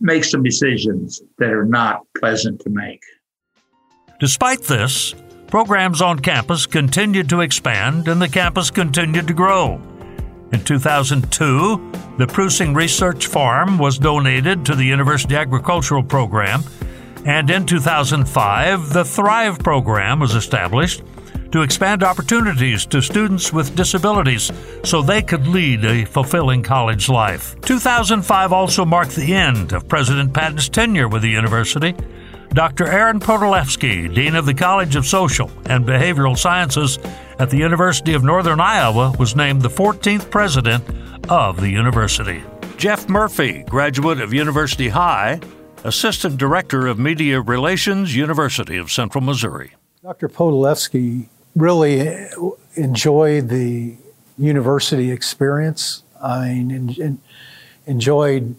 make 0.00 0.25
some 0.25 0.42
decisions 0.42 1.23
that 1.38 1.50
are 1.50 1.64
not 1.64 2.00
pleasant 2.18 2.61
to 2.62 2.70
make. 2.70 3.02
Despite 4.18 4.62
this, 4.62 5.14
programs 5.54 6.02
on 6.02 6.18
campus 6.18 6.66
continued 6.66 7.28
to 7.28 7.40
expand 7.40 8.08
and 8.08 8.20
the 8.20 8.28
campus 8.28 8.73
continued 8.73 9.28
to 9.28 9.32
grow. 9.32 9.80
In 10.50 10.64
2002, 10.64 11.92
the 12.18 12.26
Prusing 12.26 12.75
Research 12.75 13.28
Farm 13.28 13.78
was 13.78 13.96
donated 13.96 14.66
to 14.66 14.75
the 14.75 14.82
University 14.82 15.37
Agricultural 15.37 16.02
Program, 16.02 16.64
and 17.25 17.49
in 17.50 17.66
2005, 17.66 18.92
the 18.92 19.04
Thrive 19.04 19.61
Program 19.61 20.18
was 20.18 20.34
established 20.34 21.04
to 21.52 21.62
expand 21.62 22.02
opportunities 22.02 22.84
to 22.87 23.00
students 23.00 23.52
with 23.52 23.76
disabilities 23.76 24.50
so 24.82 25.02
they 25.02 25.23
could 25.23 25.46
lead 25.46 25.84
a 25.84 26.04
fulfilling 26.04 26.64
college 26.64 27.08
life. 27.08 27.54
2005 27.61 28.52
also 28.52 28.84
marked 28.84 29.14
the 29.14 29.32
end 29.32 29.73
of 29.73 29.87
President 29.87 30.34
Patton's 30.34 30.68
tenure 30.68 31.06
with 31.06 31.23
the 31.23 31.30
university. 31.30 31.94
Dr. 32.54 32.87
Aaron 32.87 33.18
Podolefsky, 33.18 34.14
Dean 34.14 34.37
of 34.37 34.46
the 34.46 34.54
College 34.54 34.94
of 34.94 35.04
Social 35.04 35.50
and 35.66 35.84
Behavioral 35.84 36.38
Sciences 36.38 37.00
at 37.40 37.50
the 37.50 37.56
University 37.56 38.14
of 38.14 38.23
Northern 38.23 38.61
Iowa, 38.61 39.12
was 39.18 39.34
named 39.34 39.61
the 39.61 39.68
14th 39.68 40.30
president 40.30 40.84
of 41.28 41.61
the 41.61 41.68
university. 41.68 42.44
Jeff 42.76 43.08
Murphy, 43.08 43.64
graduate 43.64 44.20
of 44.20 44.32
University 44.32 44.88
High, 44.88 45.40
Assistant 45.82 46.37
Director 46.37 46.87
of 46.87 46.96
Media 46.96 47.40
Relations, 47.40 48.14
University 48.14 48.76
of 48.76 48.88
Central 48.88 49.25
Missouri. 49.25 49.73
Dr. 50.04 50.28
Podolefsky 50.28 51.26
really 51.56 52.28
enjoyed 52.76 53.49
the 53.49 53.96
university 54.38 55.11
experience. 55.11 56.04
I 56.23 56.50
mean, 56.50 57.18
enjoyed 57.87 58.54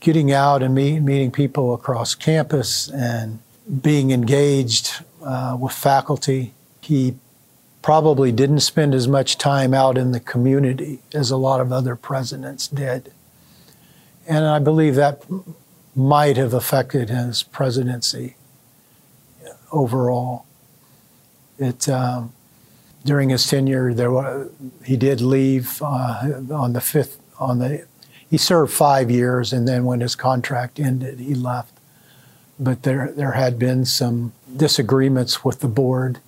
getting 0.00 0.32
out 0.32 0.62
and 0.62 0.74
meet, 0.74 1.00
meeting 1.00 1.30
people 1.30 1.74
across 1.74 2.14
campus 2.14 2.88
and 2.88 3.38
being 3.82 4.10
engaged 4.10 5.04
uh, 5.22 5.56
with 5.60 5.72
faculty. 5.72 6.54
He 6.80 7.14
probably 7.82 8.32
didn't 8.32 8.60
spend 8.60 8.94
as 8.94 9.06
much 9.06 9.38
time 9.38 9.72
out 9.72 9.96
in 9.96 10.12
the 10.12 10.20
community 10.20 11.00
as 11.14 11.30
a 11.30 11.36
lot 11.36 11.60
of 11.60 11.72
other 11.72 11.96
presidents 11.96 12.66
did. 12.66 13.12
And 14.26 14.44
I 14.44 14.58
believe 14.58 14.94
that 14.96 15.22
might 15.94 16.36
have 16.36 16.54
affected 16.54 17.10
his 17.10 17.42
presidency 17.42 18.36
overall. 19.72 20.46
It, 21.58 21.88
um, 21.88 22.32
during 23.04 23.30
his 23.30 23.46
tenure, 23.46 23.92
there 23.94 24.10
was, 24.10 24.50
he 24.84 24.96
did 24.96 25.20
leave 25.20 25.80
uh, 25.82 26.40
on 26.50 26.72
the 26.72 26.80
fifth 26.80 27.18
on 27.38 27.58
the 27.58 27.86
he 28.30 28.38
served 28.38 28.72
five 28.72 29.10
years, 29.10 29.52
and 29.52 29.66
then 29.66 29.84
when 29.84 30.00
his 30.00 30.14
contract 30.14 30.78
ended, 30.78 31.18
he 31.18 31.34
left. 31.34 31.74
But 32.60 32.84
there, 32.84 33.10
there 33.10 33.32
had 33.32 33.58
been 33.58 33.84
some 33.84 34.32
disagreements 34.56 35.44
with 35.44 35.60
the 35.60 35.68
board. 35.68 36.20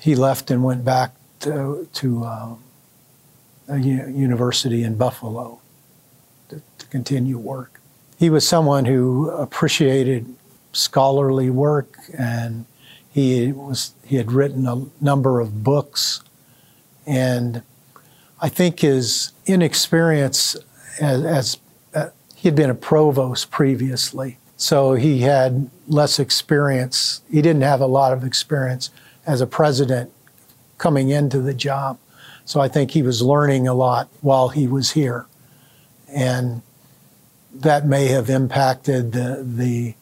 He 0.00 0.16
left 0.16 0.50
and 0.50 0.64
went 0.64 0.84
back 0.84 1.14
to, 1.40 1.88
to 1.92 2.24
uh, 2.24 2.54
a 3.68 3.78
university 3.78 4.82
in 4.82 4.96
Buffalo 4.96 5.60
to, 6.48 6.60
to 6.78 6.86
continue 6.86 7.38
work. 7.38 7.80
He 8.18 8.30
was 8.30 8.46
someone 8.46 8.86
who 8.86 9.30
appreciated 9.30 10.34
scholarly 10.72 11.50
work, 11.50 11.98
and 12.18 12.66
he 13.10 13.52
was 13.52 13.94
he 14.04 14.16
had 14.16 14.32
written 14.32 14.66
a 14.66 14.86
number 15.00 15.40
of 15.40 15.62
books, 15.62 16.22
and 17.06 17.62
I 18.40 18.48
think 18.48 18.80
his 18.80 19.32
inexperience 19.46 20.56
as, 21.00 21.24
as 21.24 21.58
uh, 21.94 22.08
he 22.34 22.48
had 22.48 22.54
been 22.54 22.70
a 22.70 22.74
provost 22.74 23.50
previously, 23.50 24.38
So 24.56 24.94
he 24.94 25.20
had 25.20 25.70
less 25.88 26.18
experience. 26.18 27.22
He 27.30 27.42
didn't 27.42 27.62
have 27.62 27.80
a 27.80 27.86
lot 27.86 28.12
of 28.12 28.24
experience 28.24 28.90
as 29.26 29.40
a 29.40 29.46
president 29.46 30.12
coming 30.78 31.10
into 31.10 31.40
the 31.40 31.54
job. 31.54 31.98
So 32.44 32.60
I 32.60 32.68
think 32.68 32.92
he 32.92 33.02
was 33.02 33.22
learning 33.22 33.66
a 33.66 33.74
lot 33.74 34.08
while 34.20 34.48
he 34.48 34.66
was 34.66 34.92
here. 34.92 35.26
And 36.08 36.62
that 37.52 37.86
may 37.86 38.06
have 38.06 38.30
impacted 38.30 39.12
the, 39.12 39.42
the 39.44 39.94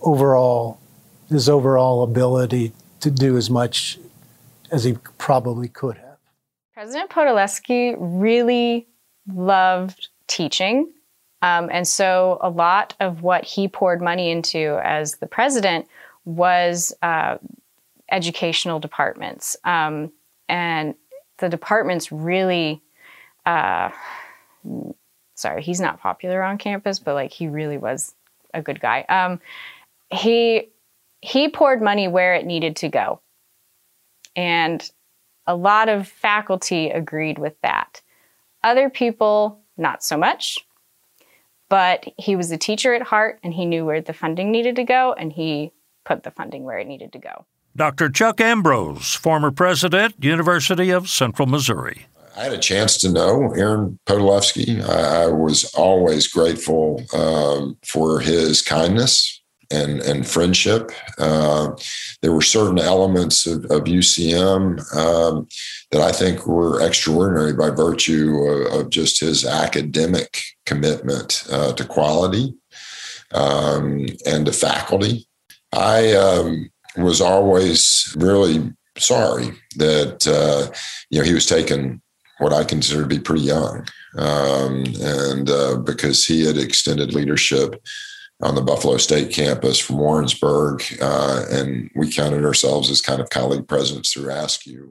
overall, 0.00 0.78
his 1.28 1.48
overall 1.48 2.02
ability 2.02 2.72
to 3.00 3.10
do 3.10 3.36
as 3.36 3.50
much 3.50 3.98
as 4.70 4.84
he 4.84 4.94
probably 5.18 5.68
could 5.68 5.96
have. 5.98 6.18
President 6.74 7.10
Podolsky 7.10 7.94
really 7.98 8.88
loved 9.26 10.08
teaching. 10.32 10.90
Um, 11.42 11.68
and 11.70 11.86
so 11.86 12.38
a 12.40 12.48
lot 12.48 12.94
of 13.00 13.22
what 13.22 13.44
he 13.44 13.68
poured 13.68 14.00
money 14.00 14.30
into 14.30 14.80
as 14.82 15.16
the 15.16 15.26
president 15.26 15.86
was 16.24 16.94
uh, 17.02 17.36
educational 18.10 18.80
departments. 18.80 19.56
Um, 19.64 20.12
and 20.48 20.94
the 21.38 21.48
departments 21.48 22.10
really, 22.10 22.80
uh, 23.44 23.90
sorry, 25.34 25.62
he's 25.62 25.80
not 25.80 26.00
popular 26.00 26.42
on 26.42 26.56
campus, 26.56 26.98
but 26.98 27.14
like 27.14 27.32
he 27.32 27.48
really 27.48 27.78
was 27.78 28.14
a 28.54 28.62
good 28.62 28.80
guy. 28.80 29.02
Um, 29.08 29.40
he 30.10 30.68
he 31.20 31.48
poured 31.48 31.80
money 31.80 32.08
where 32.08 32.34
it 32.34 32.46
needed 32.46 32.76
to 32.76 32.88
go, 32.88 33.20
and 34.34 34.88
a 35.46 35.56
lot 35.56 35.88
of 35.88 36.08
faculty 36.08 36.90
agreed 36.90 37.38
with 37.38 37.60
that. 37.62 38.02
Other 38.62 38.90
people, 38.90 39.61
not 39.76 40.02
so 40.02 40.16
much. 40.16 40.58
But 41.68 42.04
he 42.18 42.36
was 42.36 42.50
a 42.50 42.58
teacher 42.58 42.94
at 42.94 43.02
heart, 43.02 43.38
and 43.42 43.54
he 43.54 43.64
knew 43.64 43.84
where 43.84 44.00
the 44.00 44.12
funding 44.12 44.50
needed 44.50 44.76
to 44.76 44.84
go, 44.84 45.14
and 45.14 45.32
he 45.32 45.72
put 46.04 46.22
the 46.22 46.30
funding 46.30 46.64
where 46.64 46.78
it 46.78 46.86
needed 46.86 47.12
to 47.14 47.18
go. 47.18 47.46
Dr. 47.74 48.10
Chuck 48.10 48.40
Ambrose, 48.40 49.14
former 49.14 49.50
president, 49.50 50.14
University 50.22 50.90
of 50.90 51.08
Central 51.08 51.48
Missouri. 51.48 52.06
I 52.36 52.44
had 52.44 52.52
a 52.52 52.58
chance 52.58 52.98
to 52.98 53.10
know 53.10 53.52
Aaron 53.54 53.98
Podolsky. 54.06 54.82
I, 54.86 55.24
I 55.24 55.26
was 55.28 55.72
always 55.74 56.28
grateful 56.28 57.02
um, 57.14 57.78
for 57.82 58.20
his 58.20 58.62
kindness 58.62 59.41
and, 59.72 60.00
and 60.00 60.26
friendship. 60.26 60.90
Uh, 61.18 61.70
there 62.20 62.32
were 62.32 62.42
certain 62.42 62.78
elements 62.78 63.46
of, 63.46 63.64
of 63.66 63.84
UCM 63.84 64.78
um, 64.96 65.48
that 65.90 66.02
I 66.02 66.12
think 66.12 66.46
were 66.46 66.86
extraordinary 66.86 67.54
by 67.54 67.70
virtue 67.70 68.36
of, 68.46 68.80
of 68.80 68.90
just 68.90 69.20
his 69.20 69.44
academic 69.44 70.42
commitment 70.66 71.44
uh, 71.50 71.72
to 71.72 71.84
quality 71.84 72.54
um, 73.32 74.06
and 74.26 74.46
to 74.46 74.52
faculty. 74.52 75.26
I 75.72 76.12
um, 76.12 76.70
was 76.96 77.20
always 77.20 78.14
really 78.18 78.72
sorry 78.98 79.52
that 79.76 80.26
uh, 80.26 80.72
you 81.10 81.18
know 81.18 81.24
he 81.24 81.34
was 81.34 81.46
taken 81.46 82.02
what 82.38 82.52
I 82.52 82.64
consider 82.64 83.02
to 83.02 83.08
be 83.08 83.18
pretty 83.18 83.44
young, 83.44 83.86
um, 84.18 84.84
and 85.00 85.48
uh, 85.48 85.76
because 85.76 86.26
he 86.26 86.44
had 86.44 86.58
extended 86.58 87.14
leadership 87.14 87.82
on 88.42 88.54
the 88.56 88.60
Buffalo 88.60 88.96
State 88.96 89.32
campus 89.32 89.78
from 89.78 89.98
Warrensburg, 89.98 90.82
uh, 91.00 91.44
and 91.50 91.90
we 91.94 92.12
counted 92.12 92.44
ourselves 92.44 92.90
as 92.90 93.00
kind 93.00 93.20
of 93.20 93.30
colleague 93.30 93.68
presidents 93.68 94.12
through 94.12 94.30
AASCU. 94.30 94.90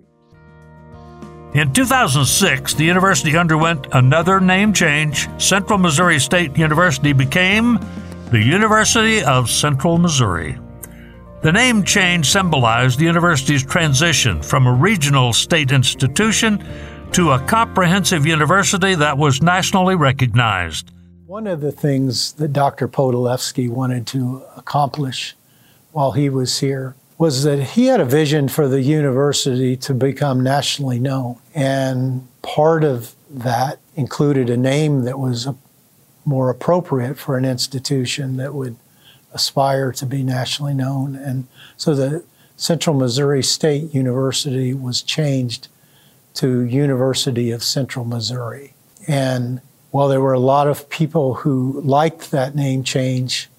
In 1.53 1.73
2006, 1.73 2.75
the 2.75 2.85
university 2.85 3.35
underwent 3.35 3.85
another 3.91 4.39
name 4.39 4.71
change. 4.71 5.27
Central 5.37 5.77
Missouri 5.77 6.17
State 6.17 6.57
University 6.57 7.11
became 7.11 7.77
the 8.31 8.39
University 8.39 9.21
of 9.23 9.49
Central 9.49 9.97
Missouri. 9.97 10.57
The 11.41 11.51
name 11.51 11.83
change 11.83 12.29
symbolized 12.29 12.99
the 12.99 13.03
university's 13.03 13.65
transition 13.65 14.41
from 14.41 14.65
a 14.65 14.71
regional 14.71 15.33
state 15.33 15.71
institution 15.71 16.63
to 17.11 17.31
a 17.31 17.39
comprehensive 17.39 18.25
university 18.25 18.95
that 18.95 19.17
was 19.17 19.41
nationally 19.41 19.95
recognized. 19.95 20.91
One 21.31 21.47
of 21.47 21.61
the 21.61 21.71
things 21.71 22.33
that 22.33 22.51
Dr. 22.51 22.89
Podolsky 22.89 23.69
wanted 23.69 24.05
to 24.07 24.43
accomplish 24.57 25.33
while 25.93 26.11
he 26.11 26.27
was 26.27 26.59
here 26.59 26.93
was 27.17 27.43
that 27.43 27.63
he 27.63 27.85
had 27.85 28.01
a 28.01 28.05
vision 28.05 28.49
for 28.49 28.67
the 28.67 28.81
university 28.81 29.77
to 29.77 29.93
become 29.93 30.43
nationally 30.43 30.99
known. 30.99 31.37
And 31.55 32.27
part 32.41 32.83
of 32.83 33.15
that 33.29 33.79
included 33.95 34.49
a 34.49 34.57
name 34.57 35.05
that 35.05 35.19
was 35.19 35.47
more 36.25 36.49
appropriate 36.49 37.17
for 37.17 37.37
an 37.37 37.45
institution 37.45 38.35
that 38.35 38.53
would 38.53 38.75
aspire 39.33 39.93
to 39.93 40.05
be 40.05 40.23
nationally 40.23 40.73
known. 40.73 41.15
And 41.15 41.47
so 41.77 41.95
the 41.95 42.25
Central 42.57 42.93
Missouri 42.93 43.41
State 43.41 43.93
University 43.93 44.73
was 44.73 45.01
changed 45.01 45.69
to 46.33 46.63
University 46.63 47.51
of 47.51 47.63
Central 47.63 48.03
Missouri. 48.03 48.73
And 49.07 49.61
while 49.91 50.07
there 50.07 50.21
were 50.21 50.33
a 50.33 50.39
lot 50.39 50.67
of 50.67 50.89
people 50.89 51.35
who 51.35 51.81
liked 51.81 52.31
that 52.31 52.55
name 52.55 52.83
change, 52.83 53.49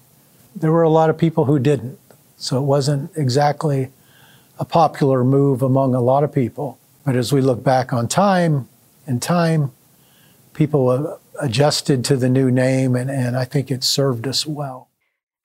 there 0.55 0.71
were 0.71 0.83
a 0.83 0.89
lot 0.89 1.09
of 1.09 1.17
people 1.17 1.45
who 1.45 1.59
didn't. 1.59 1.99
So 2.37 2.57
it 2.57 2.65
wasn't 2.65 3.11
exactly 3.15 3.89
a 4.59 4.65
popular 4.65 5.23
move 5.23 5.61
among 5.61 5.95
a 5.95 6.01
lot 6.01 6.23
of 6.23 6.33
people. 6.33 6.77
But 7.05 7.15
as 7.15 7.31
we 7.31 7.41
look 7.41 7.63
back 7.63 7.93
on 7.93 8.07
time 8.07 8.67
and 9.05 9.21
time, 9.21 9.71
people 10.53 11.19
adjusted 11.41 12.03
to 12.05 12.17
the 12.17 12.29
new 12.29 12.51
name, 12.51 12.95
and, 12.95 13.09
and 13.09 13.35
I 13.35 13.45
think 13.45 13.71
it 13.71 13.83
served 13.83 14.27
us 14.27 14.45
well. 14.45 14.87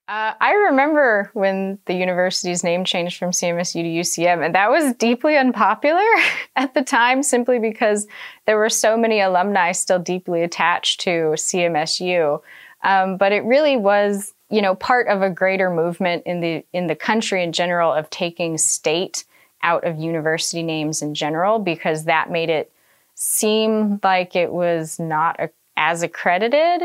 Uh, 0.09 0.33
I 0.41 0.53
remember 0.53 1.31
when 1.35 1.79
the 1.85 1.93
university's 1.93 2.65
name 2.65 2.83
changed 2.83 3.19
from 3.19 3.31
CMSU 3.31 3.75
to 3.75 3.83
UCM, 3.83 4.43
and 4.43 4.55
that 4.55 4.71
was 4.71 4.95
deeply 4.95 5.37
unpopular 5.37 6.01
at 6.57 6.73
the 6.73 6.83
time 6.83 7.23
simply 7.23 7.59
because 7.59 8.07
there 8.47 8.57
were 8.57 8.71
so 8.71 8.97
many 8.97 9.21
alumni 9.21 9.73
still 9.73 9.99
deeply 9.99 10.43
attached 10.43 11.01
to 11.01 11.35
CMSU. 11.35 12.41
Um, 12.83 13.19
but 13.19 13.33
it 13.33 13.45
really 13.45 13.77
was, 13.77 14.33
you 14.49 14.63
know, 14.63 14.75
part 14.75 15.09
of 15.09 15.21
a 15.21 15.29
greater 15.29 15.69
movement 15.69 16.23
in 16.25 16.41
the 16.41 16.65
in 16.73 16.87
the 16.87 16.97
country 16.97 17.43
in 17.43 17.53
general 17.53 17.93
of 17.93 18.09
taking 18.09 18.57
state 18.57 19.25
out 19.63 19.85
of 19.85 19.99
university 19.99 20.63
names 20.63 21.03
in 21.03 21.15
general 21.15 21.59
because 21.59 22.05
that 22.05 22.31
made 22.31 22.49
it 22.49 22.73
seem 23.15 24.01
like 24.03 24.35
it 24.37 24.53
was 24.53 24.99
not 24.99 25.39
a, 25.39 25.51
as 25.77 26.03
accredited 26.03 26.83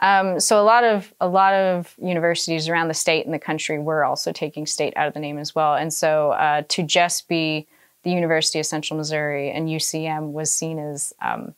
um, 0.00 0.38
so 0.38 0.60
a 0.60 0.62
lot 0.62 0.84
of 0.84 1.12
a 1.20 1.28
lot 1.28 1.54
of 1.54 1.94
universities 2.00 2.68
around 2.68 2.88
the 2.88 2.94
state 2.94 3.24
and 3.24 3.34
the 3.34 3.38
country 3.38 3.78
were 3.78 4.04
also 4.04 4.32
taking 4.32 4.64
state 4.64 4.92
out 4.96 5.08
of 5.08 5.14
the 5.14 5.20
name 5.20 5.38
as 5.38 5.54
well. 5.54 5.74
And 5.74 5.92
so 5.92 6.30
uh, 6.32 6.62
to 6.68 6.82
just 6.82 7.28
be 7.28 7.66
the 8.04 8.10
University 8.10 8.60
of 8.60 8.66
Central 8.66 8.96
Missouri 8.96 9.50
and 9.50 9.68
UCM 9.68 10.32
was 10.32 10.52
seen 10.52 10.78
as 10.78 11.12
um, 11.20 11.54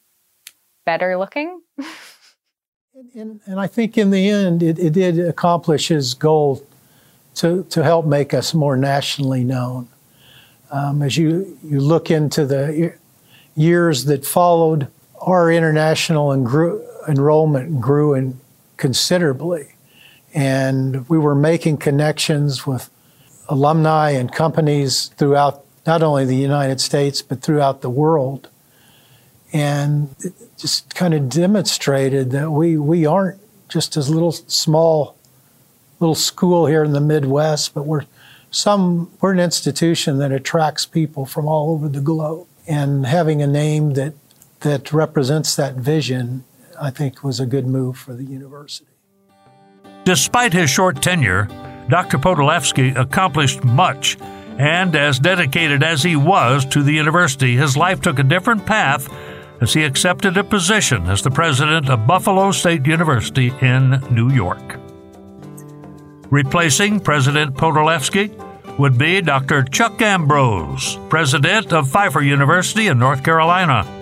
better 0.86 1.18
looking. 1.18 1.60
and, 3.14 3.40
and, 3.44 3.60
I 3.60 3.66
think 3.66 3.98
in 3.98 4.10
the 4.10 4.28
end, 4.28 4.62
it, 4.62 4.78
it 4.78 4.94
did 4.94 5.18
accomplish 5.18 5.88
his 5.88 6.14
goal 6.14 6.66
to, 7.36 7.64
to 7.64 7.84
help 7.84 8.06
make 8.06 8.32
us 8.32 8.54
more 8.54 8.76
nationally 8.76 9.44
known. 9.44 9.88
Um, 10.70 11.02
as 11.02 11.16
you, 11.16 11.58
you 11.62 11.80
look 11.80 12.10
into 12.10 12.46
the 12.46 12.94
years 13.54 14.06
that 14.06 14.24
followed, 14.24 14.88
our 15.20 15.52
international 15.52 16.32
and 16.32 16.46
grew, 16.46 16.82
enrollment 17.10 17.80
grew 17.80 18.14
in 18.14 18.40
considerably. 18.76 19.74
And 20.32 21.08
we 21.08 21.18
were 21.18 21.34
making 21.34 21.78
connections 21.78 22.66
with 22.66 22.88
alumni 23.48 24.10
and 24.10 24.32
companies 24.32 25.08
throughout 25.16 25.64
not 25.86 26.02
only 26.02 26.24
the 26.24 26.36
United 26.36 26.80
States, 26.80 27.20
but 27.20 27.42
throughout 27.42 27.82
the 27.82 27.90
world. 27.90 28.48
And 29.52 30.14
it 30.20 30.32
just 30.56 30.94
kind 30.94 31.14
of 31.14 31.28
demonstrated 31.28 32.30
that 32.30 32.50
we, 32.52 32.76
we 32.76 33.04
aren't 33.04 33.40
just 33.68 33.96
a 33.96 34.00
little 34.00 34.32
small 34.32 35.16
little 35.98 36.14
school 36.14 36.66
here 36.66 36.82
in 36.82 36.92
the 36.92 37.00
Midwest, 37.00 37.74
but 37.74 37.84
we're 37.84 38.06
some 38.50 39.10
we're 39.20 39.32
an 39.32 39.38
institution 39.38 40.18
that 40.18 40.32
attracts 40.32 40.86
people 40.86 41.26
from 41.26 41.46
all 41.46 41.72
over 41.72 41.88
the 41.88 42.00
globe. 42.00 42.46
And 42.66 43.06
having 43.06 43.42
a 43.42 43.46
name 43.46 43.94
that 43.94 44.14
that 44.60 44.92
represents 44.92 45.56
that 45.56 45.74
vision 45.74 46.44
I 46.80 46.90
think 46.90 47.22
was 47.22 47.40
a 47.40 47.46
good 47.46 47.66
move 47.66 47.98
for 47.98 48.14
the 48.14 48.24
university. 48.24 48.90
Despite 50.04 50.54
his 50.54 50.70
short 50.70 51.02
tenure, 51.02 51.44
Dr. 51.88 52.16
Podolsky 52.18 52.96
accomplished 52.96 53.62
much, 53.64 54.16
and 54.58 54.96
as 54.96 55.18
dedicated 55.18 55.82
as 55.82 56.02
he 56.02 56.16
was 56.16 56.64
to 56.66 56.82
the 56.82 56.92
university, 56.92 57.54
his 57.54 57.76
life 57.76 58.00
took 58.00 58.18
a 58.18 58.22
different 58.24 58.64
path 58.64 59.12
as 59.60 59.74
he 59.74 59.84
accepted 59.84 60.38
a 60.38 60.44
position 60.44 61.06
as 61.06 61.22
the 61.22 61.30
president 61.30 61.90
of 61.90 62.06
Buffalo 62.06 62.50
State 62.50 62.86
University 62.86 63.52
in 63.60 64.02
New 64.10 64.30
York. 64.30 64.78
Replacing 66.30 67.00
President 67.00 67.54
Podolsky 67.54 68.30
would 68.78 68.96
be 68.96 69.20
Dr. 69.20 69.64
Chuck 69.64 70.00
Ambrose, 70.00 70.98
president 71.10 71.72
of 71.74 71.90
Pfeiffer 71.90 72.22
University 72.22 72.86
in 72.86 72.98
North 72.98 73.22
Carolina. 73.22 73.99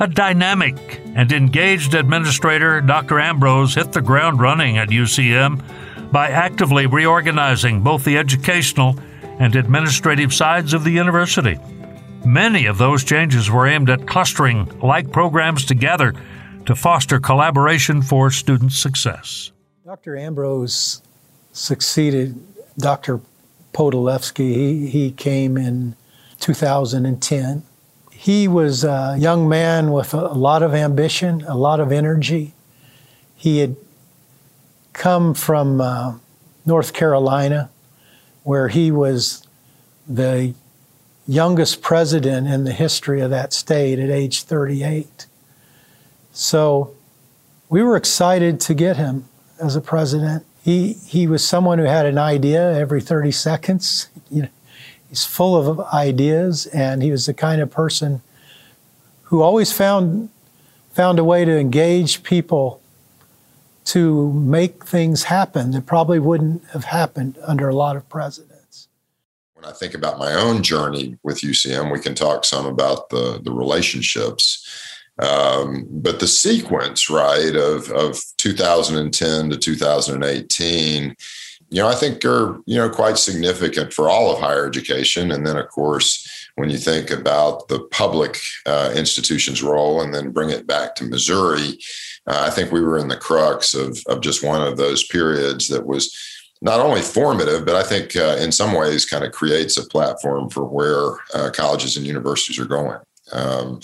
A 0.00 0.06
dynamic 0.06 1.00
and 1.16 1.32
engaged 1.32 1.94
administrator, 1.94 2.80
Dr. 2.80 3.18
Ambrose 3.18 3.74
hit 3.74 3.90
the 3.90 4.00
ground 4.00 4.40
running 4.40 4.78
at 4.78 4.90
UCM, 4.90 5.60
by 6.12 6.28
actively 6.28 6.86
reorganizing 6.86 7.82
both 7.82 8.04
the 8.04 8.16
educational 8.16 8.98
and 9.38 9.54
administrative 9.54 10.32
sides 10.32 10.72
of 10.72 10.84
the 10.84 10.90
university. 10.90 11.58
Many 12.24 12.66
of 12.66 12.78
those 12.78 13.04
changes 13.04 13.50
were 13.50 13.66
aimed 13.66 13.90
at 13.90 14.06
clustering 14.06 14.66
like 14.80 15.12
programs 15.12 15.64
together 15.64 16.14
to 16.66 16.74
foster 16.74 17.20
collaboration 17.20 18.02
for 18.02 18.30
student 18.30 18.72
success. 18.72 19.52
Dr. 19.84 20.16
Ambrose 20.16 21.02
succeeded 21.52 22.38
Dr. 22.78 23.20
Podolefsky. 23.72 24.54
He, 24.54 24.86
he 24.88 25.10
came 25.10 25.56
in 25.56 25.96
2010. 26.40 27.62
He 28.20 28.48
was 28.48 28.82
a 28.82 29.14
young 29.16 29.48
man 29.48 29.92
with 29.92 30.12
a 30.12 30.34
lot 30.34 30.64
of 30.64 30.74
ambition, 30.74 31.44
a 31.46 31.56
lot 31.56 31.78
of 31.78 31.92
energy. 31.92 32.52
He 33.36 33.58
had 33.58 33.76
come 34.92 35.34
from 35.34 35.80
uh, 35.80 36.14
North 36.66 36.92
Carolina, 36.92 37.70
where 38.42 38.66
he 38.66 38.90
was 38.90 39.46
the 40.08 40.52
youngest 41.28 41.80
president 41.80 42.48
in 42.48 42.64
the 42.64 42.72
history 42.72 43.20
of 43.20 43.30
that 43.30 43.52
state 43.52 44.00
at 44.00 44.10
age 44.10 44.42
38. 44.42 45.26
So 46.32 46.96
we 47.68 47.84
were 47.84 47.96
excited 47.96 48.58
to 48.62 48.74
get 48.74 48.96
him 48.96 49.28
as 49.62 49.76
a 49.76 49.80
president. 49.80 50.44
He, 50.64 50.94
he 51.06 51.28
was 51.28 51.46
someone 51.46 51.78
who 51.78 51.84
had 51.84 52.04
an 52.04 52.18
idea 52.18 52.76
every 52.76 53.00
30 53.00 53.30
seconds. 53.30 54.08
You 54.30 54.42
know, 54.42 54.48
he's 55.08 55.24
full 55.24 55.56
of 55.56 55.80
ideas, 55.92 56.66
and 56.66 57.02
he 57.02 57.10
was 57.10 57.26
the 57.26 57.34
kind 57.34 57.60
of 57.60 57.70
person 57.70 58.22
who 59.24 59.42
always 59.42 59.72
found, 59.72 60.30
found 60.90 61.18
a 61.18 61.24
way 61.24 61.44
to 61.44 61.58
engage 61.58 62.22
people 62.22 62.80
to 63.84 64.32
make 64.32 64.84
things 64.84 65.24
happen 65.24 65.70
that 65.70 65.86
probably 65.86 66.18
wouldn't 66.18 66.62
have 66.72 66.84
happened 66.84 67.38
under 67.46 67.68
a 67.68 67.74
lot 67.74 67.96
of 67.96 68.06
presidents. 68.08 68.88
When 69.54 69.64
I 69.64 69.72
think 69.72 69.94
about 69.94 70.18
my 70.18 70.34
own 70.34 70.62
journey 70.62 71.18
with 71.22 71.40
UCM, 71.40 71.90
we 71.90 71.98
can 71.98 72.14
talk 72.14 72.44
some 72.44 72.66
about 72.66 73.08
the, 73.08 73.40
the 73.42 73.50
relationships. 73.50 74.64
Um, 75.18 75.86
but 75.90 76.20
the 76.20 76.28
sequence, 76.28 77.10
right, 77.10 77.56
of, 77.56 77.90
of 77.90 78.22
2010 78.36 79.50
to 79.50 79.56
2018, 79.56 81.16
you 81.70 81.82
know, 81.82 81.88
I 81.88 81.94
think 81.94 82.24
are, 82.24 82.60
you 82.66 82.76
know, 82.76 82.88
quite 82.88 83.18
significant 83.18 83.92
for 83.92 84.08
all 84.08 84.32
of 84.32 84.40
higher 84.40 84.66
education. 84.66 85.30
And 85.30 85.46
then, 85.46 85.56
of 85.56 85.68
course, 85.68 86.48
when 86.54 86.70
you 86.70 86.78
think 86.78 87.10
about 87.10 87.68
the 87.68 87.80
public 87.90 88.38
uh, 88.66 88.92
institution's 88.96 89.62
role 89.62 90.00
and 90.00 90.14
then 90.14 90.30
bring 90.30 90.50
it 90.50 90.66
back 90.66 90.94
to 90.96 91.04
Missouri, 91.04 91.78
uh, 92.26 92.44
I 92.46 92.50
think 92.50 92.72
we 92.72 92.80
were 92.80 92.98
in 92.98 93.08
the 93.08 93.16
crux 93.16 93.74
of, 93.74 93.98
of 94.06 94.22
just 94.22 94.42
one 94.42 94.66
of 94.66 94.76
those 94.76 95.04
periods 95.04 95.68
that 95.68 95.86
was 95.86 96.14
not 96.60 96.80
only 96.80 97.02
formative, 97.02 97.64
but 97.64 97.76
I 97.76 97.82
think 97.82 98.16
uh, 98.16 98.36
in 98.40 98.50
some 98.50 98.72
ways 98.72 99.06
kind 99.06 99.24
of 99.24 99.32
creates 99.32 99.76
a 99.76 99.86
platform 99.86 100.50
for 100.50 100.64
where 100.64 101.18
uh, 101.34 101.50
colleges 101.50 101.96
and 101.96 102.06
universities 102.06 102.58
are 102.58 102.64
going. 102.64 102.98
Um, 103.32 103.80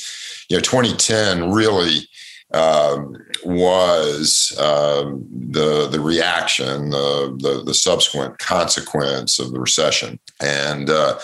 you 0.48 0.56
know, 0.56 0.62
2010 0.62 1.52
really 1.52 2.08
um, 2.54 3.16
was 3.44 4.56
um, 4.60 5.26
the 5.30 5.88
the 5.88 6.00
reaction, 6.00 6.90
the, 6.90 7.36
the, 7.38 7.62
the 7.64 7.74
subsequent 7.74 8.38
consequence 8.38 9.38
of 9.38 9.52
the 9.52 9.60
recession, 9.60 10.18
and 10.40 10.88
uh, 10.88 11.18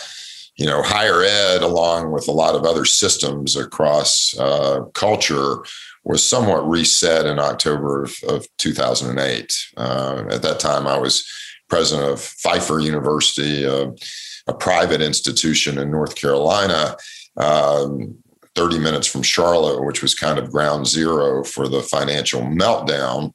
you 0.56 0.66
know, 0.66 0.82
higher 0.82 1.22
ed, 1.22 1.62
along 1.62 2.12
with 2.12 2.28
a 2.28 2.32
lot 2.32 2.54
of 2.54 2.64
other 2.64 2.84
systems 2.84 3.56
across 3.56 4.38
uh, 4.38 4.82
culture, 4.92 5.64
was 6.04 6.26
somewhat 6.26 6.68
reset 6.68 7.26
in 7.26 7.38
October 7.38 8.04
of, 8.04 8.14
of 8.28 8.46
2008. 8.58 9.54
Uh, 9.76 10.24
at 10.30 10.42
that 10.42 10.60
time, 10.60 10.86
I 10.86 10.98
was 10.98 11.26
president 11.68 12.10
of 12.10 12.20
Pfeiffer 12.20 12.80
University, 12.80 13.64
a 13.64 14.54
private 14.54 15.00
institution 15.00 15.78
in 15.78 15.90
North 15.90 16.16
Carolina. 16.16 16.96
Um, 17.36 18.18
30 18.56 18.78
minutes 18.78 19.06
from 19.06 19.22
Charlotte, 19.22 19.84
which 19.84 20.02
was 20.02 20.14
kind 20.14 20.38
of 20.38 20.50
ground 20.50 20.86
zero 20.86 21.44
for 21.44 21.68
the 21.68 21.82
financial 21.82 22.42
meltdown 22.42 23.32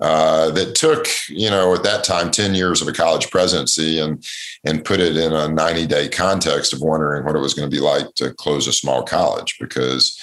uh, 0.00 0.50
that 0.50 0.74
took, 0.74 1.06
you 1.28 1.50
know, 1.50 1.74
at 1.74 1.82
that 1.82 2.04
time, 2.04 2.30
10 2.30 2.54
years 2.54 2.80
of 2.80 2.88
a 2.88 2.92
college 2.92 3.30
presidency 3.30 3.98
and, 3.98 4.24
and 4.64 4.84
put 4.84 5.00
it 5.00 5.16
in 5.16 5.32
a 5.32 5.48
90 5.48 5.86
day 5.86 6.08
context 6.08 6.72
of 6.72 6.80
wondering 6.80 7.24
what 7.24 7.36
it 7.36 7.40
was 7.40 7.54
going 7.54 7.70
to 7.70 7.76
be 7.76 7.82
like 7.82 8.12
to 8.14 8.32
close 8.34 8.66
a 8.66 8.72
small 8.72 9.02
college 9.02 9.56
because 9.60 10.18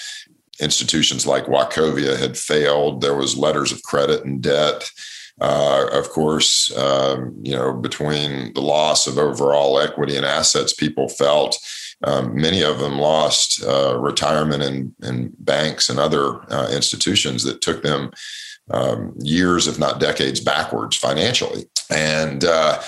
institutions 0.60 1.26
like 1.26 1.46
Wachovia 1.46 2.18
had 2.18 2.38
failed. 2.38 3.02
There 3.02 3.16
was 3.16 3.38
letters 3.38 3.72
of 3.72 3.84
credit 3.84 4.26
and 4.26 4.42
debt. 4.42 4.90
Uh, 5.42 5.88
of 5.94 6.10
course, 6.10 6.76
um, 6.78 7.34
you 7.42 7.56
know, 7.56 7.74
between 7.74 8.54
the 8.54 8.62
loss 8.62 9.08
of 9.08 9.18
overall 9.18 9.80
equity 9.80 10.18
and 10.18 10.26
assets, 10.26 10.74
people 10.74 11.08
felt 11.08 11.58
um, 12.04 12.36
many 12.36 12.64
of 12.64 12.80
them 12.80 12.98
lost 12.98 13.64
uh, 13.64 13.98
retirement 13.98 14.64
in 15.02 15.34
banks 15.40 15.90
and 15.90 16.00
other 16.00 16.42
uh, 16.52 16.70
institutions 16.72 17.44
that 17.44 17.62
took 17.62 17.84
them 17.84 18.12
um, 18.72 19.14
years, 19.20 19.68
if 19.68 19.80
not 19.80 20.00
decades, 20.00 20.40
backwards 20.40 20.96
financially. 20.96 21.66
And 21.90 22.46
uh, 22.46 22.82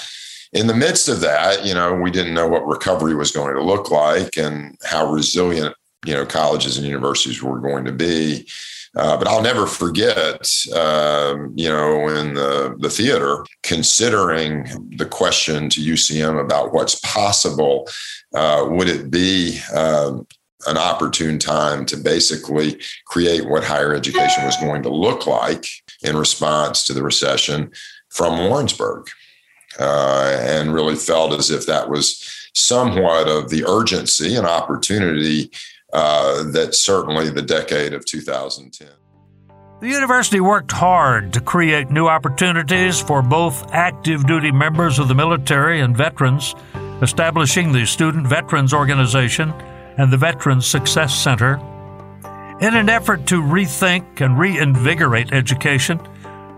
in 0.54 0.68
the 0.68 0.76
midst 0.76 1.10
of 1.10 1.22
that, 1.22 1.66
you 1.66 1.74
know, 1.74 1.94
we 1.94 2.12
didn't 2.12 2.34
know 2.34 2.48
what 2.48 2.68
recovery 2.68 3.16
was 3.16 3.32
going 3.32 3.56
to 3.56 3.64
look 3.64 3.90
like 3.92 4.38
and 4.38 4.78
how 4.84 5.12
resilient 5.12 5.76
you 6.06 6.14
know 6.14 6.26
colleges 6.26 6.78
and 6.78 6.86
universities 6.86 7.44
were 7.44 7.60
going 7.60 7.86
to 7.86 7.92
be. 7.92 8.48
Uh, 8.96 9.18
but 9.18 9.28
I'll 9.28 9.42
never 9.42 9.66
forget, 9.68 10.50
um, 10.76 11.54
you 11.56 11.70
know, 11.70 12.10
in 12.10 12.34
the, 12.34 12.76
the 12.80 12.90
theater, 12.90 13.46
considering 13.64 14.68
the 14.98 15.06
question 15.06 15.70
to 15.70 15.80
UCM 15.80 16.44
about 16.44 16.74
what's 16.74 17.00
possible, 17.00 17.88
uh, 18.36 18.66
would 18.70 18.90
it 18.90 19.10
be 19.10 19.60
um, 19.74 20.28
an 20.68 20.78
opportune 20.78 21.40
time 21.40 21.86
to 21.86 21.96
basically 21.96 22.82
create 23.06 23.48
what 23.48 23.64
higher 23.64 23.94
education 23.94 24.44
was 24.44 24.58
going 24.58 24.84
to 24.84 24.90
look 24.90 25.26
like 25.26 25.66
in 26.04 26.18
response 26.18 26.86
to 26.86 26.94
the 26.94 27.04
recession 27.04 27.72
from 28.10 28.38
Warrensburg? 28.38 29.08
Uh, 29.80 30.38
and 30.42 30.74
really 30.74 30.98
felt 30.98 31.32
as 31.32 31.50
if 31.50 31.66
that 31.66 31.90
was 31.90 32.22
somewhat 32.54 33.30
of 33.30 33.50
the 33.50 33.64
urgency 33.66 34.36
and 34.36 34.46
opportunity 34.46 35.50
uh, 35.94 36.44
that 36.52 36.76
certainly 36.76 37.30
the 37.30 37.42
decade 37.42 37.94
of 37.94 38.06
2010. 38.06 38.88
The 39.82 39.88
university 39.88 40.40
worked 40.40 40.72
hard 40.72 41.34
to 41.34 41.42
create 41.42 41.90
new 41.90 42.08
opportunities 42.08 43.02
for 43.02 43.24
both 43.24 43.72
active 43.72 44.28
duty 44.28 44.52
members 44.52 45.00
of 45.00 45.08
the 45.08 45.16
military 45.16 45.82
and 45.82 45.98
veterans, 45.98 46.54
establishing 47.02 47.72
the 47.72 47.86
Student 47.86 48.28
Veterans 48.28 48.74
Organization 48.74 49.50
and 49.98 50.14
the 50.14 50.18
Veterans 50.18 50.68
Success 50.68 51.16
Center. 51.16 51.56
In 52.62 52.76
an 52.76 52.90
effort 52.90 53.26
to 53.28 53.42
rethink 53.42 54.22
and 54.22 54.38
reinvigorate 54.38 55.34
education, 55.34 56.00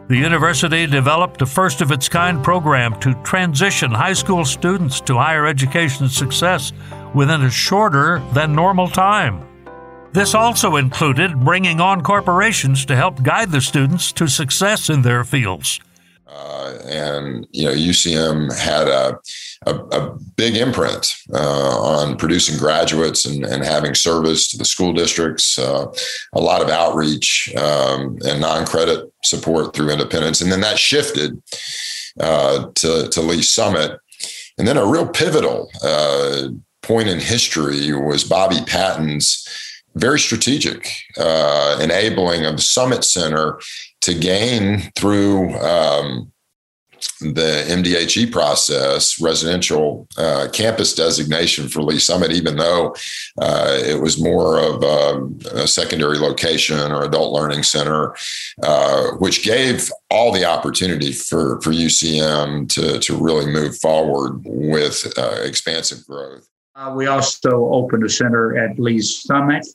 the 0.10 0.18
university 0.18 0.86
developed 0.86 1.42
a 1.42 1.46
first 1.46 1.80
of 1.80 1.94
its 1.94 2.10
kind 2.10 2.44
program 2.44 3.00
to 3.00 3.14
transition 3.24 3.90
high 3.90 4.12
school 4.12 4.44
students 4.44 5.00
to 5.00 5.16
higher 5.16 5.48
education 5.48 6.10
success 6.10 6.74
within 7.14 7.42
a 7.42 7.50
shorter 7.50 8.22
than 8.34 8.56
normal 8.56 8.88
time. 8.88 9.48
This 10.14 10.36
also 10.36 10.76
included 10.76 11.40
bringing 11.40 11.82
on 11.82 12.02
corporations 12.02 12.86
to 12.86 12.96
help 12.96 13.24
guide 13.24 13.52
the 13.52 13.62
students 13.62 14.12
to 14.14 14.28
success 14.28 14.90
in 14.90 15.02
their 15.02 15.24
fields. 15.24 15.80
Uh, 16.28 16.78
and 16.86 17.48
you 17.52 17.66
know, 17.66 17.74
UCM 17.74 18.56
had 18.58 18.88
a 18.88 19.20
a, 19.66 19.76
a 19.76 20.18
big 20.36 20.58
imprint 20.58 21.08
uh, 21.34 21.80
on 21.80 22.18
producing 22.18 22.58
graduates 22.58 23.26
and, 23.26 23.46
and, 23.46 23.64
having 23.64 23.96
service 23.96 24.48
to 24.50 24.58
the 24.58 24.66
school 24.66 24.94
districts. 24.94 25.58
Uh, 25.58 25.86
a 26.34 26.42
lot 26.42 26.62
of 26.62 26.70
outreach 26.70 27.54
um, 27.56 28.18
and 28.26 28.42
non-credit 28.42 29.12
support 29.24 29.76
through 29.76 29.90
independence, 29.90 30.42
and 30.42 30.52
then 30.52 30.62
that 30.62 30.78
shifted 30.78 31.42
uh, 32.20 32.68
to 32.76 33.08
to 33.10 33.22
Lee's 33.22 33.50
Summit, 33.50 34.00
and 34.58 34.68
then 34.68 34.78
a 34.78 34.86
real 34.86 35.08
pivotal 35.08 35.70
uh, 35.84 36.48
point 36.84 37.08
in 37.08 37.20
history 37.20 37.92
was 37.94 38.24
Bobby 38.24 38.60
Patton's 38.68 39.48
very 39.96 40.20
strategic 40.20 40.92
uh, 41.18 41.80
enabling 41.82 42.46
of 42.46 42.56
the 42.58 42.62
Summit 42.62 43.04
Center 43.04 43.60
to 44.02 44.14
gain 44.14 44.92
through 44.96 45.54
um, 45.60 46.32
the 47.20 47.66
MDHE 47.68 48.32
process, 48.32 49.20
residential 49.20 50.08
uh, 50.18 50.48
campus 50.52 50.94
designation 50.96 51.68
for 51.68 51.82
Lee 51.82 52.00
Summit, 52.00 52.32
even 52.32 52.58
though 52.58 52.96
uh, 53.42 53.78
it 53.86 54.02
was 54.02 54.22
more 54.22 54.60
of 54.60 54.84
a, 54.84 55.64
a, 55.64 55.68
secondary 55.68 56.18
location 56.18 56.92
or 56.92 57.04
adult 57.04 57.34
learning 57.34 57.64
center, 57.64 58.16
uh, 58.64 59.12
which 59.20 59.44
gave 59.44 59.90
all 60.10 60.32
the 60.32 60.46
opportunity 60.46 61.12
for, 61.12 61.62
for 61.62 61.72
UCM 61.72 62.70
to, 62.70 63.00
to 63.00 63.18
really 63.18 63.52
move 63.52 63.78
forward 63.78 64.42
with 64.46 65.12
uh, 65.18 65.42
expansive 65.44 66.06
growth. 66.06 66.48
Uh, 66.76 66.94
we 66.96 67.06
also 67.08 67.70
opened 67.72 68.04
a 68.04 68.10
center 68.10 68.58
at 68.58 68.80
Lee's 68.80 69.22
Summit 69.22 69.66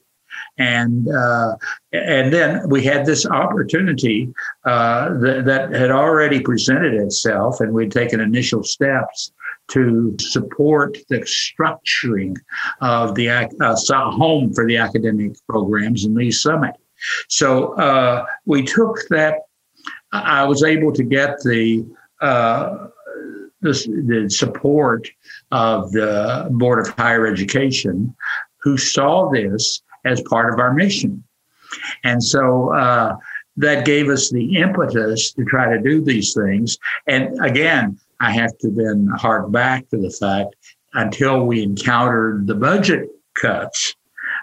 and 0.59 1.09
uh, 1.09 1.57
and 1.93 2.33
then 2.33 2.69
we 2.69 2.85
had 2.85 3.07
this 3.07 3.27
opportunity 3.27 4.33
uh, 4.65 5.11
that, 5.19 5.45
that 5.47 5.73
had 5.73 5.91
already 5.91 6.41
presented 6.41 6.95
itself, 6.95 7.61
and 7.61 7.73
we'd 7.73 7.93
taken 7.93 8.21
initial 8.21 8.63
steps 8.63 9.33
to 9.69 10.17
support 10.19 10.97
the 11.09 11.21
structuring 11.21 12.37
of 12.81 13.15
the 13.15 13.29
uh, 13.29 14.11
home 14.11 14.53
for 14.53 14.67
the 14.67 14.77
academic 14.77 15.33
programs 15.49 16.05
in 16.05 16.15
Lee's 16.15 16.43
Summit. 16.43 16.75
So 17.29 17.75
uh, 17.75 18.25
we 18.47 18.63
took 18.65 18.97
that. 19.11 19.41
I 20.11 20.45
was 20.45 20.63
able 20.63 20.93
to 20.95 21.05
get 21.05 21.39
the, 21.41 21.87
uh, 22.23 22.89
the, 23.61 23.73
the 24.07 24.31
support 24.31 25.07
of 25.51 25.93
the 25.93 26.49
Board 26.51 26.87
of 26.87 26.95
Higher 26.95 27.27
Education, 27.27 28.15
who 28.59 28.77
saw 28.77 29.31
this 29.31 29.83
as 30.05 30.21
part 30.23 30.53
of 30.53 30.61
our 30.61 30.73
mission. 30.73 31.25
And 32.05 32.23
so 32.23 32.75
uh, 32.75 33.17
that 33.57 33.85
gave 33.85 34.09
us 34.09 34.31
the 34.31 34.57
impetus 34.57 35.33
to 35.33 35.45
try 35.45 35.75
to 35.75 35.83
do 35.83 36.01
these 36.01 36.35
things. 36.35 36.79
And 37.07 37.39
again, 37.45 37.99
I 38.21 38.33
have 38.33 38.57
to 38.59 38.71
then 38.71 39.09
hark 39.17 39.51
back 39.51 39.89
to 39.91 39.97
the 39.97 40.11
fact 40.11 40.57
until 40.95 41.45
we 41.45 41.63
encountered 41.63 42.47
the 42.47 42.55
budget 42.55 43.11
cuts, 43.41 43.95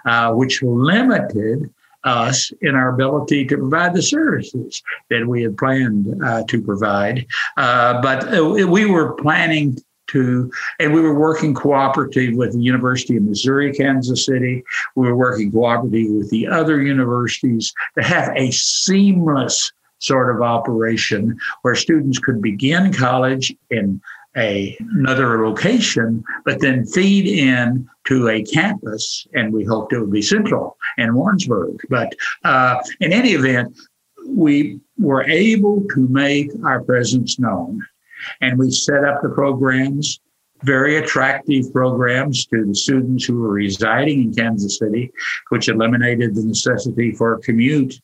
uh, 0.06 0.32
which 0.34 0.62
limited 0.62 1.70
us 2.04 2.52
in 2.62 2.76
our 2.76 2.94
ability 2.94 3.46
to 3.46 3.58
provide 3.58 3.94
the 3.94 4.02
services 4.02 4.82
that 5.10 5.26
we 5.26 5.42
had 5.42 5.58
planned 5.58 6.22
uh, 6.24 6.44
to 6.48 6.62
provide. 6.62 7.26
Uh, 7.58 8.00
but 8.02 8.38
uh, 8.38 8.46
we 8.46 8.86
were 8.86 9.14
planning 9.14 9.76
to, 10.08 10.52
and 10.80 10.94
we 10.94 11.02
were 11.02 11.18
working 11.18 11.54
cooperative 11.54 12.36
with 12.36 12.54
the 12.54 12.62
University 12.62 13.18
of 13.18 13.24
Missouri, 13.24 13.74
Kansas 13.74 14.26
City. 14.26 14.64
We 14.96 15.08
were 15.08 15.16
working 15.16 15.52
cooperative 15.52 16.12
with 16.12 16.30
the 16.30 16.48
other 16.48 16.82
universities 16.82 17.74
to 17.98 18.04
have 18.04 18.32
a 18.36 18.52
seamless 18.52 19.72
sort 20.00 20.36
of 20.36 20.42
operation 20.42 21.38
where 21.62 21.76
students 21.76 22.20
could 22.20 22.42
begin 22.42 22.94
college 22.94 23.56
in 23.72 24.02
a, 24.38 24.78
another 24.94 25.48
location, 25.48 26.24
but 26.44 26.60
then 26.60 26.86
feed 26.86 27.26
in 27.26 27.88
to 28.06 28.28
a 28.28 28.44
campus, 28.44 29.26
and 29.34 29.54
we 29.54 29.64
hoped 29.64 29.94
it 29.94 30.00
would 30.00 30.12
be 30.12 30.22
central 30.22 30.78
in 30.98 31.16
Warrensburg. 31.16 31.80
But 31.90 32.14
uh, 32.44 32.84
in 33.00 33.14
any 33.14 33.32
event, 33.32 33.78
we 34.28 34.80
were 34.98 35.24
able 35.24 35.86
to 35.94 36.08
make 36.10 36.52
our 36.64 36.84
presence 36.84 37.40
known 37.40 37.86
and 38.42 38.58
we 38.58 38.72
set 38.72 39.04
up 39.04 39.22
the 39.22 39.30
programs, 39.30 40.20
very 40.64 40.98
attractive 40.98 41.72
programs 41.74 42.46
to 42.48 42.66
the 42.66 42.76
students 42.76 43.26
who 43.26 43.40
were 43.40 43.54
residing 43.54 44.24
in 44.24 44.34
Kansas 44.34 44.80
City, 44.80 45.12
which 45.50 45.68
eliminated 45.68 46.36
the 46.36 46.44
necessity 46.44 47.12
for 47.12 47.34
a 47.34 47.40
commute. 47.40 48.00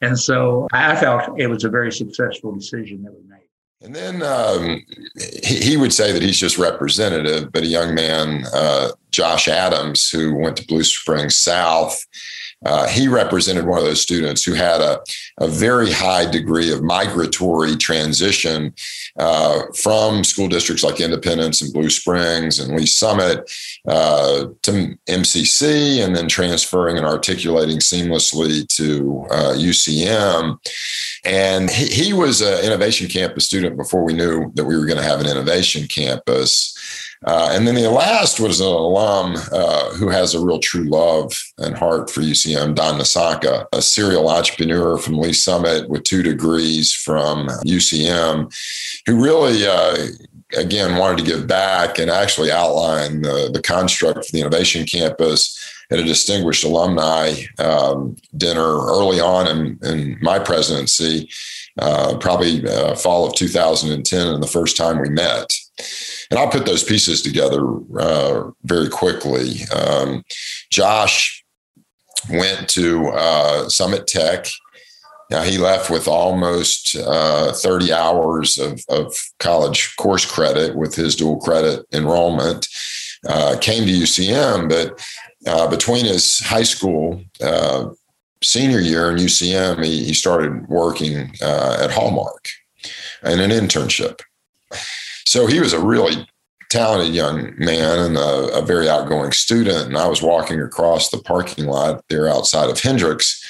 And 0.00 0.18
so 0.18 0.68
I 0.72 0.96
felt 0.96 1.38
it 1.38 1.48
was 1.48 1.64
a 1.64 1.68
very 1.68 1.92
successful 1.92 2.52
decision 2.52 3.02
that 3.02 3.12
we 3.12 3.28
made. 3.28 3.46
And 3.82 3.94
then 3.94 4.22
um, 4.22 4.84
he, 5.42 5.76
would 5.76 5.92
say 5.92 6.10
that 6.10 6.22
he's 6.22 6.38
just 6.38 6.56
representative, 6.56 7.52
but 7.52 7.62
a 7.62 7.66
young 7.66 7.94
man, 7.94 8.44
uh, 8.52 8.88
Josh 9.10 9.48
Adams, 9.48 10.08
who 10.08 10.34
went 10.34 10.56
to 10.56 10.66
Blue 10.66 10.82
Springs 10.82 11.38
South, 11.38 11.98
uh, 12.66 12.86
he 12.88 13.06
represented 13.06 13.64
one 13.66 13.78
of 13.78 13.84
those 13.84 14.02
students 14.02 14.44
who 14.44 14.52
had 14.52 14.80
a, 14.80 15.00
a 15.38 15.46
very 15.46 15.92
high 15.92 16.28
degree 16.28 16.72
of 16.72 16.82
migratory 16.82 17.76
transition 17.76 18.74
uh, 19.18 19.62
from 19.80 20.24
school 20.24 20.48
districts 20.48 20.82
like 20.82 21.00
Independence 21.00 21.62
and 21.62 21.72
Blue 21.72 21.88
Springs 21.88 22.58
and 22.58 22.76
Lee 22.76 22.86
Summit 22.86 23.50
uh, 23.86 24.46
to 24.62 24.98
MCC 25.08 26.04
and 26.04 26.16
then 26.16 26.28
transferring 26.28 26.96
and 26.96 27.06
articulating 27.06 27.78
seamlessly 27.78 28.66
to 28.68 29.26
UCM. 29.30 30.52
Uh, 30.52 30.56
and 31.24 31.70
he, 31.70 31.86
he 31.86 32.12
was 32.12 32.40
an 32.40 32.64
innovation 32.64 33.08
campus 33.08 33.46
student 33.46 33.76
before 33.76 34.04
we 34.04 34.12
knew 34.12 34.50
that 34.54 34.64
we 34.64 34.76
were 34.76 34.86
going 34.86 34.98
to 34.98 35.04
have 35.04 35.20
an 35.20 35.26
innovation 35.26 35.86
campus. 35.86 36.74
Uh, 37.24 37.50
and 37.52 37.66
then 37.66 37.74
the 37.74 37.90
last 37.90 38.38
was 38.38 38.60
an 38.60 38.66
alum 38.66 39.36
uh, 39.52 39.90
who 39.94 40.08
has 40.08 40.34
a 40.34 40.44
real 40.44 40.58
true 40.58 40.84
love 40.84 41.32
and 41.58 41.76
heart 41.76 42.10
for 42.10 42.20
UCM, 42.20 42.74
Don 42.74 42.98
Nasaka, 42.98 43.66
a 43.72 43.80
serial 43.80 44.28
entrepreneur 44.28 44.98
from 44.98 45.18
Lee 45.18 45.32
Summit 45.32 45.88
with 45.88 46.04
two 46.04 46.22
degrees 46.22 46.92
from 46.92 47.48
UCM, 47.64 48.52
who 49.06 49.22
really, 49.22 49.66
uh, 49.66 50.08
again, 50.56 50.96
wanted 50.96 51.18
to 51.18 51.24
give 51.24 51.46
back 51.46 51.98
and 51.98 52.10
actually 52.10 52.52
outline 52.52 53.22
the, 53.22 53.50
the 53.52 53.62
construct 53.62 54.26
for 54.26 54.32
the 54.32 54.40
Innovation 54.40 54.84
Campus 54.84 55.58
at 55.90 55.98
a 55.98 56.04
distinguished 56.04 56.64
alumni 56.64 57.32
um, 57.58 58.16
dinner 58.36 58.60
early 58.60 59.20
on 59.20 59.46
in, 59.46 59.78
in 59.82 60.18
my 60.20 60.38
presidency, 60.38 61.30
uh, 61.78 62.16
probably 62.18 62.66
uh, 62.68 62.94
fall 62.94 63.26
of 63.26 63.34
2010, 63.34 64.26
and 64.26 64.42
the 64.42 64.46
first 64.46 64.76
time 64.76 65.00
we 65.00 65.08
met. 65.08 65.52
And 66.30 66.38
I'll 66.38 66.50
put 66.50 66.66
those 66.66 66.84
pieces 66.84 67.22
together 67.22 67.62
uh, 67.98 68.50
very 68.64 68.88
quickly. 68.88 69.64
Um, 69.74 70.24
Josh 70.70 71.44
went 72.30 72.68
to 72.70 73.08
uh, 73.08 73.68
Summit 73.68 74.06
Tech. 74.06 74.46
Now, 75.30 75.42
he 75.42 75.58
left 75.58 75.90
with 75.90 76.06
almost 76.06 76.96
uh, 76.96 77.52
30 77.52 77.92
hours 77.92 78.58
of, 78.58 78.84
of, 78.88 79.12
college 79.38 79.94
course 79.96 80.24
credit 80.24 80.76
with 80.76 80.94
his 80.94 81.16
dual 81.16 81.38
credit 81.38 81.84
enrollment. 81.92 82.68
Uh, 83.28 83.56
came 83.60 83.86
to 83.86 83.92
UCM, 83.92 84.68
but 84.68 85.04
uh, 85.48 85.68
between 85.68 86.04
his 86.04 86.38
high 86.38 86.62
school 86.62 87.20
uh, 87.42 87.88
senior 88.42 88.78
year 88.78 89.10
in 89.10 89.16
UCM, 89.16 89.84
he, 89.84 90.04
he 90.04 90.14
started 90.14 90.68
working 90.68 91.32
at 91.42 91.90
Hallmark 91.90 92.48
in 93.24 93.40
an 93.40 93.50
internship. 93.50 94.20
So 95.26 95.46
he 95.46 95.60
was 95.60 95.72
a 95.72 95.80
really 95.80 96.26
talented 96.70 97.14
young 97.14 97.54
man 97.58 97.98
and 97.98 98.16
a, 98.16 98.58
a, 98.58 98.62
very 98.62 98.88
outgoing 98.88 99.32
student. 99.32 99.86
And 99.86 99.96
I 99.96 100.06
was 100.08 100.22
walking 100.22 100.60
across 100.60 101.10
the 101.10 101.18
parking 101.18 101.66
lot 101.66 102.02
there 102.08 102.28
outside 102.28 102.70
of 102.70 102.80
Hendricks. 102.80 103.42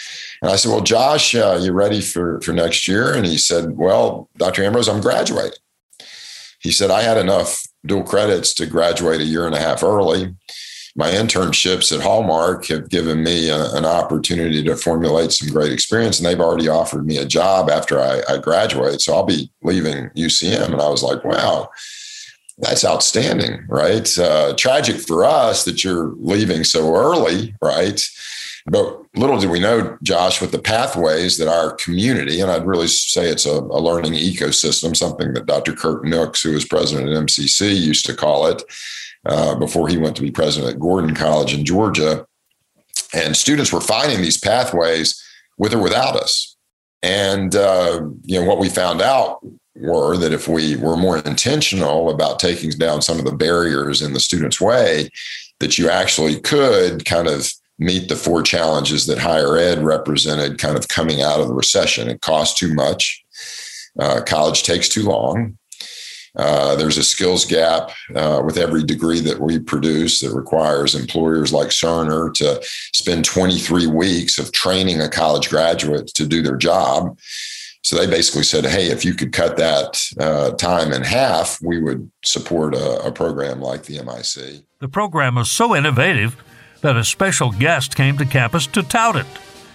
And 0.42 0.50
I 0.50 0.56
said, 0.56 0.70
Well, 0.70 0.82
Josh, 0.82 1.34
uh, 1.34 1.58
you 1.60 1.72
ready 1.72 2.00
for, 2.00 2.40
for 2.40 2.52
next 2.52 2.88
year? 2.88 3.14
And 3.14 3.26
he 3.26 3.38
said, 3.38 3.76
Well, 3.76 4.28
Dr. 4.36 4.64
Ambrose, 4.64 4.88
I'm 4.88 5.00
graduating. 5.00 5.58
He 6.60 6.72
said, 6.72 6.90
I 6.90 7.02
had 7.02 7.16
enough 7.16 7.62
dual 7.84 8.02
credits 8.02 8.52
to 8.54 8.66
graduate 8.66 9.20
a 9.20 9.24
year 9.24 9.46
and 9.46 9.54
a 9.54 9.60
half 9.60 9.82
early. 9.82 10.34
My 10.96 11.10
internships 11.10 11.94
at 11.94 12.02
Hallmark 12.02 12.66
have 12.66 12.88
given 12.88 13.22
me 13.22 13.50
a, 13.50 13.74
an 13.74 13.84
opportunity 13.84 14.62
to 14.64 14.76
formulate 14.76 15.30
some 15.30 15.50
great 15.50 15.70
experience, 15.70 16.18
and 16.18 16.26
they've 16.26 16.40
already 16.40 16.68
offered 16.68 17.06
me 17.06 17.18
a 17.18 17.26
job 17.26 17.68
after 17.68 18.00
I, 18.00 18.22
I 18.28 18.38
graduate. 18.38 19.02
So 19.02 19.14
I'll 19.14 19.26
be 19.26 19.50
leaving 19.62 20.08
UCM. 20.16 20.72
And 20.72 20.80
I 20.80 20.88
was 20.88 21.02
like, 21.02 21.22
wow, 21.22 21.68
that's 22.58 22.84
outstanding, 22.84 23.66
right? 23.68 24.08
Uh, 24.18 24.54
tragic 24.56 24.96
for 24.96 25.24
us 25.24 25.64
that 25.66 25.84
you're 25.84 26.14
leaving 26.16 26.64
so 26.64 26.94
early, 26.94 27.54
right? 27.60 28.02
But 28.66 29.00
little 29.14 29.38
do 29.38 29.50
we 29.50 29.60
know, 29.60 29.96
Josh, 30.02 30.40
with 30.40 30.50
the 30.50 30.58
pathways 30.58 31.36
that 31.36 31.46
our 31.46 31.72
community, 31.74 32.40
and 32.40 32.50
I'd 32.50 32.66
really 32.66 32.88
say 32.88 33.28
it's 33.28 33.46
a, 33.46 33.58
a 33.58 33.80
learning 33.80 34.14
ecosystem, 34.14 34.96
something 34.96 35.34
that 35.34 35.46
Dr. 35.46 35.74
Kirk 35.74 36.04
Nooks, 36.04 36.42
who 36.42 36.52
was 36.52 36.64
president 36.64 37.10
at 37.10 37.22
MCC, 37.22 37.76
used 37.78 38.06
to 38.06 38.14
call 38.14 38.46
it 38.46 38.62
uh, 39.28 39.54
before 39.56 39.88
he 39.88 39.98
went 39.98 40.16
to 40.16 40.22
be 40.22 40.30
president 40.30 40.74
at 40.74 40.80
Gordon 40.80 41.14
College 41.14 41.54
in 41.54 41.64
Georgia. 41.64 42.26
And 43.14 43.36
students 43.36 43.72
were 43.72 43.80
finding 43.80 44.20
these 44.20 44.38
pathways 44.38 45.22
with 45.58 45.74
or 45.74 45.82
without 45.82 46.16
us. 46.16 46.56
And 47.02 47.54
uh, 47.54 48.00
you 48.22 48.40
know 48.40 48.46
what 48.46 48.58
we 48.58 48.68
found 48.68 49.00
out 49.00 49.40
were 49.76 50.16
that 50.16 50.32
if 50.32 50.48
we 50.48 50.76
were 50.76 50.96
more 50.96 51.18
intentional 51.18 52.10
about 52.10 52.38
taking 52.38 52.70
down 52.70 53.02
some 53.02 53.18
of 53.18 53.24
the 53.24 53.36
barriers 53.36 54.02
in 54.02 54.12
the 54.12 54.20
student's 54.20 54.60
way, 54.60 55.10
that 55.60 55.78
you 55.78 55.88
actually 55.88 56.40
could 56.40 57.04
kind 57.04 57.28
of 57.28 57.52
meet 57.78 58.08
the 58.08 58.16
four 58.16 58.42
challenges 58.42 59.06
that 59.06 59.18
higher 59.18 59.56
ed 59.56 59.82
represented 59.82 60.58
kind 60.58 60.76
of 60.76 60.88
coming 60.88 61.20
out 61.20 61.40
of 61.40 61.48
the 61.48 61.54
recession. 61.54 62.08
It 62.08 62.22
costs 62.22 62.58
too 62.58 62.72
much. 62.74 63.22
Uh, 63.98 64.20
college 64.22 64.62
takes 64.62 64.88
too 64.88 65.02
long. 65.02 65.56
Uh, 66.36 66.76
there's 66.76 66.98
a 66.98 67.02
skills 67.02 67.44
gap 67.44 67.90
uh, 68.14 68.42
with 68.44 68.58
every 68.58 68.82
degree 68.82 69.20
that 69.20 69.40
we 69.40 69.58
produce 69.58 70.20
that 70.20 70.34
requires 70.34 70.94
employers 70.94 71.52
like 71.52 71.68
Cerner 71.68 72.32
to 72.34 72.60
spend 72.92 73.24
23 73.24 73.86
weeks 73.86 74.38
of 74.38 74.52
training 74.52 75.00
a 75.00 75.08
college 75.08 75.48
graduate 75.48 76.08
to 76.08 76.26
do 76.26 76.42
their 76.42 76.56
job. 76.56 77.18
So 77.82 77.96
they 77.96 78.06
basically 78.06 78.42
said, 78.42 78.64
hey, 78.66 78.90
if 78.90 79.04
you 79.04 79.14
could 79.14 79.32
cut 79.32 79.56
that 79.58 80.02
uh, 80.18 80.50
time 80.52 80.92
in 80.92 81.02
half, 81.02 81.60
we 81.62 81.80
would 81.80 82.10
support 82.24 82.74
a, 82.74 83.06
a 83.06 83.12
program 83.12 83.60
like 83.60 83.84
the 83.84 84.02
MIC. 84.02 84.64
The 84.80 84.88
program 84.88 85.36
was 85.36 85.50
so 85.50 85.74
innovative 85.74 86.36
that 86.80 86.96
a 86.96 87.04
special 87.04 87.52
guest 87.52 87.96
came 87.96 88.18
to 88.18 88.26
campus 88.26 88.66
to 88.68 88.82
tout 88.82 89.16
it. 89.16 89.26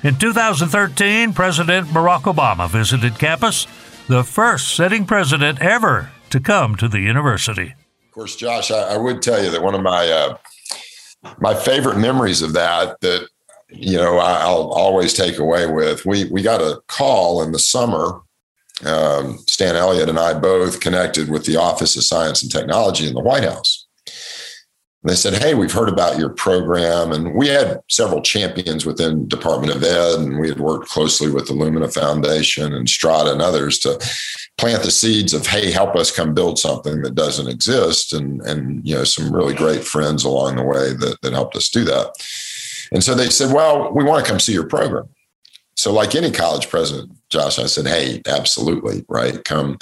In 0.03 0.17
2013, 0.17 1.33
President 1.33 1.87
Barack 1.87 2.23
Obama 2.23 2.69
visited 2.69 3.17
campus, 3.17 3.65
the 4.07 4.23
first 4.23 4.75
sitting 4.75 5.05
president 5.05 5.61
ever 5.61 6.11
to 6.31 6.39
come 6.39 6.75
to 6.77 6.87
the 6.87 6.99
university. 6.99 7.75
Of 8.05 8.11
course, 8.11 8.35
Josh, 8.35 8.71
I, 8.71 8.95
I 8.95 8.97
would 8.97 9.21
tell 9.21 9.43
you 9.43 9.49
that 9.51 9.63
one 9.63 9.75
of 9.75 9.81
my 9.81 10.09
uh, 10.09 10.37
my 11.39 11.53
favorite 11.53 11.97
memories 11.97 12.41
of 12.41 12.53
that 12.53 12.99
that 13.01 13.27
you 13.73 13.97
know, 13.97 14.17
I'll 14.17 14.69
always 14.71 15.13
take 15.13 15.37
away 15.37 15.65
with 15.65 16.05
we 16.05 16.25
we 16.25 16.41
got 16.41 16.61
a 16.61 16.81
call 16.87 17.41
in 17.43 17.51
the 17.51 17.59
summer. 17.59 18.21
Um, 18.85 19.37
Stan 19.47 19.75
Elliott 19.75 20.09
and 20.09 20.17
I 20.17 20.33
both 20.33 20.79
connected 20.79 21.29
with 21.29 21.45
the 21.45 21.55
Office 21.55 21.95
of 21.95 22.03
Science 22.03 22.41
and 22.41 22.51
Technology 22.51 23.07
in 23.07 23.13
the 23.13 23.21
White 23.21 23.43
House 23.43 23.85
they 25.03 25.15
said, 25.15 25.33
Hey, 25.33 25.55
we've 25.55 25.71
heard 25.71 25.89
about 25.89 26.19
your 26.19 26.29
program. 26.29 27.11
And 27.11 27.33
we 27.33 27.47
had 27.47 27.81
several 27.89 28.21
champions 28.21 28.85
within 28.85 29.27
Department 29.27 29.75
of 29.75 29.83
Ed, 29.83 30.19
and 30.19 30.39
we 30.39 30.47
had 30.47 30.59
worked 30.59 30.89
closely 30.89 31.31
with 31.31 31.47
the 31.47 31.53
Lumina 31.53 31.89
Foundation 31.89 32.73
and 32.73 32.87
Strada 32.87 33.31
and 33.31 33.41
others 33.41 33.79
to 33.79 33.99
plant 34.57 34.83
the 34.83 34.91
seeds 34.91 35.33
of, 35.33 35.47
hey, 35.47 35.71
help 35.71 35.95
us 35.95 36.15
come 36.15 36.33
build 36.33 36.59
something 36.59 37.01
that 37.01 37.15
doesn't 37.15 37.47
exist. 37.47 38.13
And, 38.13 38.41
and 38.41 38.87
you 38.87 38.95
know, 38.95 39.03
some 39.03 39.33
really 39.33 39.55
great 39.55 39.83
friends 39.83 40.23
along 40.23 40.57
the 40.57 40.63
way 40.63 40.93
that, 40.93 41.17
that 41.21 41.33
helped 41.33 41.55
us 41.55 41.69
do 41.69 41.83
that. 41.85 42.13
And 42.91 43.03
so 43.03 43.15
they 43.15 43.29
said, 43.29 43.53
Well, 43.53 43.91
we 43.93 44.03
want 44.03 44.23
to 44.23 44.29
come 44.29 44.39
see 44.39 44.53
your 44.53 44.67
program. 44.67 45.09
So, 45.75 45.91
like 45.91 46.13
any 46.13 46.29
college 46.29 46.69
president, 46.69 47.11
Josh, 47.29 47.57
I 47.57 47.65
said, 47.65 47.87
"Hey, 47.87 48.21
absolutely, 48.27 49.03
right? 49.07 49.43
Come, 49.43 49.79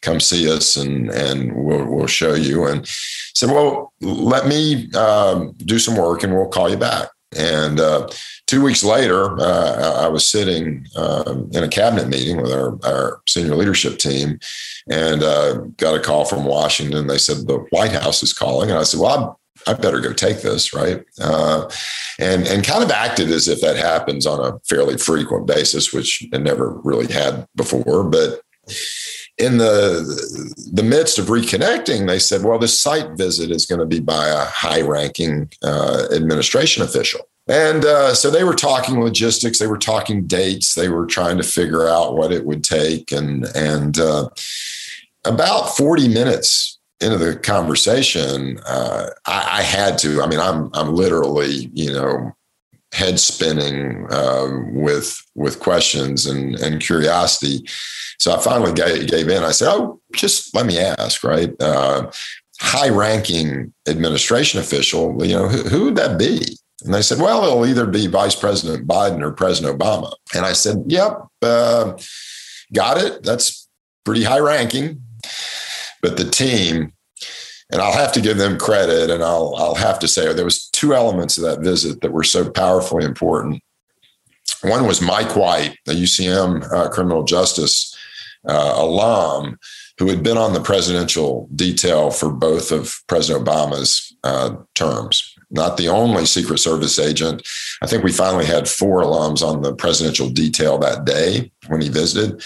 come 0.00 0.18
see 0.18 0.50
us, 0.50 0.78
and 0.78 1.10
and 1.10 1.52
we'll 1.54 1.84
we'll 1.84 2.06
show 2.06 2.32
you." 2.32 2.64
And 2.64 2.88
said, 3.34 3.50
"Well, 3.50 3.92
let 4.00 4.46
me 4.46 4.90
um, 4.92 5.52
do 5.58 5.78
some 5.78 5.96
work, 5.96 6.22
and 6.22 6.34
we'll 6.34 6.48
call 6.48 6.70
you 6.70 6.76
back." 6.76 7.08
And 7.36 7.80
uh, 7.80 8.08
two 8.46 8.62
weeks 8.62 8.84
later, 8.84 9.38
uh, 9.40 10.04
I 10.04 10.08
was 10.08 10.30
sitting 10.30 10.86
um, 10.96 11.48
in 11.52 11.64
a 11.64 11.68
cabinet 11.68 12.08
meeting 12.08 12.42
with 12.42 12.52
our, 12.52 12.78
our 12.84 13.22
senior 13.26 13.56
leadership 13.56 13.98
team, 13.98 14.38
and 14.90 15.22
uh, 15.22 15.54
got 15.76 15.94
a 15.94 16.00
call 16.00 16.24
from 16.24 16.44
Washington. 16.44 17.06
They 17.06 17.18
said 17.18 17.46
the 17.46 17.64
White 17.70 17.92
House 17.92 18.22
is 18.22 18.32
calling, 18.32 18.70
and 18.70 18.78
I 18.78 18.82
said, 18.82 19.00
"Well, 19.00 19.40
I 19.66 19.74
better 19.74 20.00
go 20.00 20.12
take 20.12 20.42
this, 20.42 20.74
right? 20.74 21.04
Uh, 21.20 21.70
and 22.18 22.46
and 22.46 22.64
kind 22.64 22.82
of 22.82 22.90
acted 22.90 23.30
as 23.30 23.48
if 23.48 23.60
that 23.60 23.76
happens 23.76 24.26
on 24.26 24.40
a 24.40 24.58
fairly 24.68 24.98
frequent 24.98 25.46
basis, 25.46 25.92
which 25.92 26.26
I 26.32 26.38
never 26.38 26.70
really 26.82 27.12
had 27.12 27.46
before. 27.56 28.04
But 28.04 28.42
in 29.38 29.58
the 29.58 30.70
the 30.72 30.82
midst 30.82 31.18
of 31.18 31.26
reconnecting, 31.26 32.06
they 32.06 32.18
said, 32.18 32.42
"Well, 32.42 32.58
this 32.58 32.80
site 32.80 33.12
visit 33.12 33.50
is 33.50 33.66
going 33.66 33.80
to 33.80 33.86
be 33.86 34.00
by 34.00 34.28
a 34.28 34.44
high-ranking 34.44 35.50
uh, 35.62 36.08
administration 36.12 36.82
official." 36.82 37.20
And 37.48 37.84
uh, 37.84 38.14
so 38.14 38.30
they 38.30 38.44
were 38.44 38.54
talking 38.54 39.00
logistics, 39.00 39.58
they 39.58 39.66
were 39.66 39.78
talking 39.78 40.26
dates, 40.26 40.74
they 40.74 40.88
were 40.88 41.06
trying 41.06 41.38
to 41.38 41.42
figure 41.42 41.88
out 41.88 42.16
what 42.16 42.32
it 42.32 42.44
would 42.44 42.62
take, 42.62 43.10
and 43.10 43.46
and 43.56 43.98
uh, 43.98 44.28
about 45.24 45.76
forty 45.76 46.08
minutes 46.08 46.78
into 47.00 47.18
the 47.18 47.36
conversation, 47.36 48.60
uh, 48.66 49.06
I, 49.26 49.58
I, 49.58 49.62
had 49.62 49.98
to. 49.98 50.22
I 50.22 50.28
mean, 50.28 50.38
I'm 50.38 50.70
I'm 50.72 50.94
literally, 50.94 51.68
you 51.72 51.92
know, 51.92 52.32
head 52.92 53.18
spinning 53.18 54.06
uh, 54.10 54.48
with 54.72 55.20
with 55.34 55.60
questions 55.60 56.26
and 56.26 56.54
and 56.60 56.80
curiosity. 56.80 57.66
So 58.18 58.34
I 58.34 58.40
finally 58.40 58.72
gave, 58.72 59.08
gave 59.08 59.28
in. 59.28 59.42
I 59.42 59.52
said, 59.52 59.72
"Oh, 59.72 60.00
just 60.14 60.54
let 60.54 60.66
me 60.66 60.78
ask." 60.78 61.24
Right, 61.24 61.54
uh, 61.60 62.10
high 62.60 62.90
ranking 62.90 63.72
administration 63.88 64.60
official. 64.60 65.24
You 65.24 65.34
know, 65.34 65.48
who, 65.48 65.62
who 65.68 65.84
would 65.86 65.96
that 65.96 66.18
be? 66.18 66.56
And 66.84 66.92
they 66.92 67.02
said, 67.02 67.18
"Well, 67.18 67.44
it'll 67.44 67.66
either 67.66 67.86
be 67.86 68.06
Vice 68.06 68.34
President 68.34 68.86
Biden 68.86 69.22
or 69.22 69.32
President 69.32 69.78
Obama." 69.78 70.12
And 70.34 70.44
I 70.44 70.52
said, 70.52 70.84
"Yep, 70.86 71.26
uh, 71.42 71.98
got 72.72 72.98
it. 72.98 73.22
That's 73.22 73.68
pretty 74.04 74.24
high 74.24 74.40
ranking." 74.40 75.02
but 76.02 76.16
the 76.16 76.28
team 76.28 76.92
and 77.72 77.80
I'll 77.80 77.92
have 77.92 78.12
to 78.12 78.20
give 78.20 78.36
them 78.36 78.58
credit 78.58 79.10
and 79.10 79.24
I'll 79.24 79.54
I'll 79.56 79.74
have 79.74 79.98
to 80.00 80.08
say 80.08 80.32
there 80.32 80.44
was 80.44 80.68
two 80.68 80.94
elements 80.94 81.38
of 81.38 81.44
that 81.44 81.60
visit 81.60 82.02
that 82.02 82.12
were 82.12 82.22
so 82.22 82.48
powerfully 82.48 83.04
important. 83.04 83.62
One 84.60 84.86
was 84.86 85.00
Mike 85.00 85.34
White, 85.34 85.76
a 85.88 85.92
UCM 85.92 86.70
uh, 86.72 86.88
criminal 86.90 87.24
justice 87.24 87.96
uh, 88.48 88.74
alum, 88.76 89.58
who 89.98 90.08
had 90.08 90.22
been 90.22 90.36
on 90.36 90.52
the 90.52 90.60
presidential 90.60 91.48
detail 91.54 92.10
for 92.10 92.30
both 92.30 92.70
of 92.70 93.02
President 93.08 93.44
Obama's 93.44 94.14
uh, 94.24 94.54
terms. 94.74 95.34
Not 95.50 95.76
the 95.76 95.88
only 95.88 96.24
Secret 96.24 96.58
Service 96.58 96.98
agent. 96.98 97.46
I 97.82 97.86
think 97.86 98.02
we 98.02 98.12
finally 98.12 98.46
had 98.46 98.68
four 98.68 99.02
alums 99.02 99.46
on 99.46 99.62
the 99.62 99.74
presidential 99.74 100.30
detail 100.30 100.78
that 100.78 101.04
day 101.04 101.52
when 101.66 101.82
he 101.82 101.88
visited. 101.88 102.42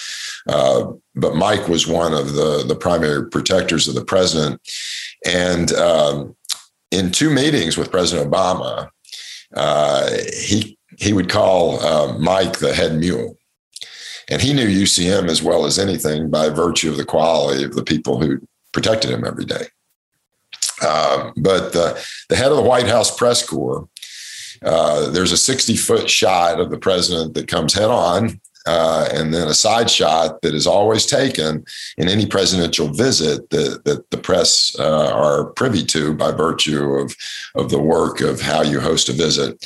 Uh, 0.49 0.87
but 1.15 1.37
Mike 1.37 1.69
was 1.69 1.87
one 1.87 2.13
of 2.13 2.35
the, 2.35 2.65
the 2.67 2.75
primary 2.75 3.29
protectors 3.31 3.87
of 3.87 3.95
the 3.95 4.05
president. 4.05 4.61
And 5.25 5.73
um, 5.73 6.37
in 6.91 7.11
two 7.11 7.31
meetings 7.31 7.77
with 7.77 7.91
President 7.91 8.31
Obama, 8.31 8.89
uh, 9.55 10.11
he 10.33 10.77
he 10.99 11.13
would 11.13 11.29
call 11.29 11.81
uh, 11.81 12.19
Mike 12.19 12.59
the 12.59 12.75
head 12.75 12.95
mule. 12.95 13.37
And 14.29 14.43
he 14.43 14.53
knew 14.53 14.67
UCM 14.67 15.29
as 15.29 15.43
well 15.43 15.67
as 15.67 15.79
anything 15.79 16.31
by 16.31 16.49
virtue 16.49 16.91
of 16.91 16.97
the 16.97 17.05
quality 17.05 17.65
of 17.65 17.75
the 17.75 17.85
people 17.85 18.21
who 18.21 18.39
protected 18.73 19.11
him 19.11 19.25
every 19.25 19.45
day. 19.45 19.67
Um, 20.87 21.33
but 21.37 21.73
the, 21.73 22.03
the 22.29 22.37
head 22.37 22.51
of 22.51 22.57
the 22.57 22.63
White 22.63 22.89
House 22.89 23.15
press 23.15 23.47
corps, 23.47 23.89
uh, 24.63 25.11
there's 25.11 25.33
a 25.33 25.37
60 25.37 25.77
foot 25.77 26.11
shot 26.11 26.61
of 26.61 26.71
the 26.71 26.79
president 26.79 27.35
that 27.35 27.47
comes 27.47 27.75
head 27.75 27.91
on 27.91 28.41
uh, 28.67 29.09
and 29.13 29.33
then 29.33 29.49
a 29.49 29.55
side 29.55 29.91
shot 29.91 30.43
that 30.43 30.55
is 30.55 30.67
always 30.67 31.07
taken 31.07 31.65
in 31.99 32.09
any 32.09 32.27
presidential 32.27 32.89
visit 32.89 33.49
that, 33.51 33.85
that 33.85 34.11
the 34.11 34.19
press 34.19 34.75
uh, 34.79 35.13
are 35.13 35.47
privy 35.53 35.85
to 35.85 36.15
by 36.15 36.33
virtue 36.33 36.95
of, 36.95 37.15
of 37.55 37.71
the 37.71 37.81
work 37.81 38.21
of 38.21 38.41
how 38.41 38.63
you 38.63 38.81
host 38.81 39.09
a 39.09 39.13
visit. 39.13 39.65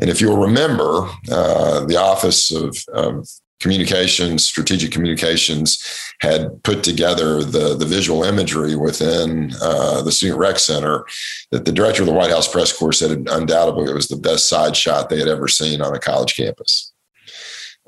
And 0.00 0.08
if 0.08 0.20
you'll 0.20 0.38
remember, 0.38 1.08
uh, 1.30 1.84
the 1.86 1.96
Office 1.96 2.52
of, 2.52 2.76
of 2.92 3.28
communications, 3.60 4.46
strategic 4.46 4.92
communications, 4.92 5.82
had 6.20 6.62
put 6.62 6.84
together 6.84 7.42
the, 7.42 7.76
the 7.76 7.84
visual 7.84 8.22
imagery 8.22 8.76
within 8.76 9.52
uh, 9.60 10.02
the 10.02 10.12
Student 10.12 10.38
Rec 10.38 10.58
Center 10.58 11.04
that 11.50 11.64
the 11.64 11.72
director 11.72 12.02
of 12.02 12.06
the 12.06 12.14
White 12.14 12.30
House 12.30 12.46
press 12.46 12.76
corps 12.76 12.92
said 12.92 13.26
undoubtedly 13.30 13.90
it 13.90 13.94
was 13.94 14.08
the 14.08 14.16
best 14.16 14.48
side 14.48 14.76
shot 14.76 15.08
they 15.08 15.18
had 15.18 15.28
ever 15.28 15.48
seen 15.48 15.80
on 15.80 15.94
a 15.94 15.98
college 15.98 16.36
campus 16.36 16.87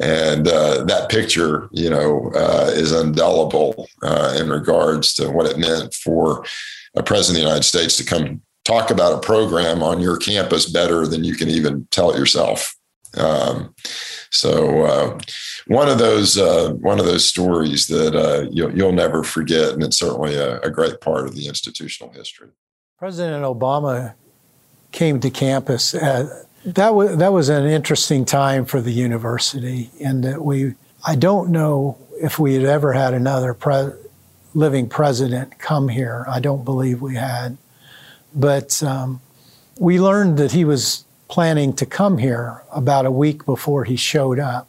and 0.01 0.49
uh, 0.49 0.83
that 0.85 1.11
picture, 1.11 1.69
you 1.73 1.91
know, 1.91 2.33
uh, 2.35 2.71
is 2.73 2.93
indelible 2.93 3.87
uh, 4.03 4.37
in 4.41 4.49
regards 4.49 5.13
to 5.15 5.31
what 5.31 5.47
it 5.47 5.59
meant 5.59 5.93
for 5.95 6.45
a 6.97 7.03
president 7.03 7.39
of 7.39 7.43
the 7.43 7.49
United 7.49 7.65
States 7.65 7.97
to 7.99 8.05
come 8.05 8.41
talk 8.65 8.91
about 8.91 9.13
a 9.13 9.21
program 9.21 9.83
on 9.83 10.01
your 10.01 10.17
campus 10.17 10.69
better 10.69 11.07
than 11.07 11.23
you 11.23 11.35
can 11.35 11.49
even 11.49 11.87
tell 11.91 12.11
it 12.11 12.19
yourself. 12.19 12.75
Um, 13.17 13.75
so 14.31 14.85
uh, 14.85 15.19
one 15.67 15.89
of 15.89 15.99
those 15.99 16.39
uh, 16.39 16.73
one 16.75 17.01
of 17.01 17.07
those 17.07 17.29
stories 17.29 17.89
that 17.89 18.15
uh, 18.15 18.49
you'll, 18.51 18.77
you'll, 18.77 18.93
never 18.93 19.25
forget, 19.25 19.73
and 19.73 19.83
it's 19.83 19.99
certainly 19.99 20.37
a, 20.37 20.61
a 20.61 20.71
great 20.71 21.01
part 21.01 21.27
of 21.27 21.35
the 21.35 21.49
institutional 21.49 22.13
history. 22.13 22.51
President 22.99 23.45
Obama 23.45 24.15
came 24.93 25.19
to 25.21 25.31
campus 25.31 25.95
at 25.95 26.27
that 26.65 26.95
was 26.95 27.17
that 27.17 27.33
was 27.33 27.49
an 27.49 27.67
interesting 27.67 28.25
time 28.25 28.65
for 28.65 28.81
the 28.81 28.93
university, 28.93 29.91
in 29.99 30.21
that 30.23 30.45
we. 30.45 30.75
I 31.07 31.17
don't 31.17 31.51
know 31.51 31.97
if 32.21 32.39
we 32.39 32.55
had 32.55 32.65
ever 32.65 32.93
had 32.93 33.15
another 33.15 33.55
pre- 33.55 33.93
living 34.53 34.89
president 34.89 35.59
come 35.59 35.89
here. 35.89 36.27
I 36.29 36.41
don't 36.41 36.65
believe 36.65 37.01
we 37.01 37.15
had, 37.15 37.57
but 38.35 38.83
um, 38.83 39.23
we 39.79 39.99
learned 39.99 40.37
that 40.37 40.53
he 40.53 40.65
was 40.65 41.05
planning 41.29 41.73
to 41.75 41.87
come 41.87 42.19
here 42.19 42.63
about 42.71 43.07
a 43.07 43.11
week 43.11 43.47
before 43.47 43.85
he 43.85 43.97
showed 43.97 44.39
up, 44.39 44.69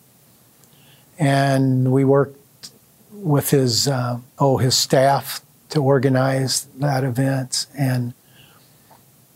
and 1.20 1.92
we 1.92 2.06
worked 2.06 2.72
with 3.12 3.50
his 3.50 3.90
uh, 3.90 4.20
oh 4.40 4.58
his 4.58 4.78
staff 4.78 5.42
to 5.70 5.84
organize 5.84 6.68
that 6.78 7.04
event, 7.04 7.66
and 7.78 8.14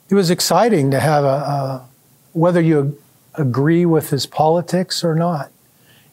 it 0.09 0.15
was 0.15 0.29
exciting 0.29 0.91
to 0.91 0.99
have 1.01 1.25
a, 1.25 1.27
a 1.27 1.87
whether 2.35 2.59
you 2.59 3.01
agree 3.35 3.85
with 3.85 4.09
his 4.09 4.25
politics 4.25 5.05
or 5.05 5.15
not. 5.15 5.51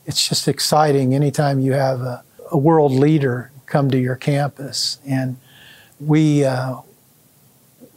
It's 0.07 0.29
just 0.29 0.47
exciting 0.47 1.15
anytime 1.15 1.59
you 1.59 1.73
have 1.73 2.01
a, 2.01 2.23
a 2.53 2.57
world 2.57 2.93
leader 2.93 3.51
come 3.67 3.91
to 3.91 3.99
your 3.99 4.15
campus. 4.15 4.99
And 5.05 5.37
we, 5.99 6.45
uh, 6.45 6.77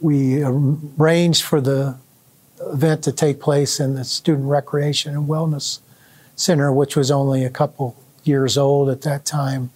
we 0.00 0.42
arranged 0.42 1.44
for 1.44 1.60
the 1.60 1.98
event 2.60 3.04
to 3.04 3.12
take 3.12 3.40
place 3.40 3.78
in 3.78 3.94
the 3.94 4.04
Student 4.04 4.48
Recreation 4.48 5.14
and 5.14 5.28
Wellness 5.28 5.78
Center, 6.34 6.72
which 6.72 6.96
was 6.96 7.12
only 7.12 7.44
a 7.44 7.50
couple 7.50 7.96
years 8.24 8.58
old 8.58 8.88
at 8.88 9.02
that 9.02 9.24
time. 9.24 9.70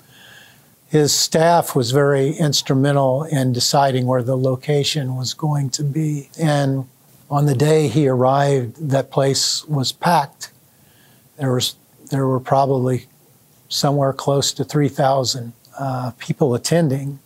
His 0.89 1.15
staff 1.15 1.77
was 1.77 1.93
very 1.93 2.33
instrumental 2.33 3.23
in 3.23 3.53
deciding 3.53 4.07
where 4.07 4.25
the 4.25 4.37
location 4.37 5.15
was 5.17 5.35
going 5.35 5.71
to 5.71 5.85
be. 5.85 6.31
And 6.37 6.89
on 7.31 7.47
the 7.47 7.55
day 7.55 7.87
he 7.87 8.09
arrived, 8.09 8.91
that 8.91 9.11
place 9.11 9.65
was 9.67 9.93
packed. 9.93 10.51
There 11.39 11.53
was 11.53 11.77
there 12.11 12.27
were 12.27 12.41
probably 12.41 13.07
somewhere 13.69 14.13
close 14.13 14.53
to 14.53 14.65
3,000 14.65 15.53
uh, 15.79 16.11
people 16.19 16.57
attending. 16.57 17.21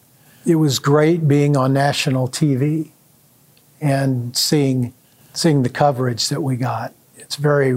It 0.44 0.56
was 0.56 0.78
great 0.78 1.26
being 1.26 1.56
on 1.56 1.72
national 1.72 2.28
TV 2.28 2.90
and 3.80 4.36
seeing 4.36 4.92
seeing 5.32 5.62
the 5.62 5.70
coverage 5.70 6.28
that 6.28 6.42
we 6.42 6.56
got. 6.56 6.92
It's 7.16 7.36
very 7.36 7.74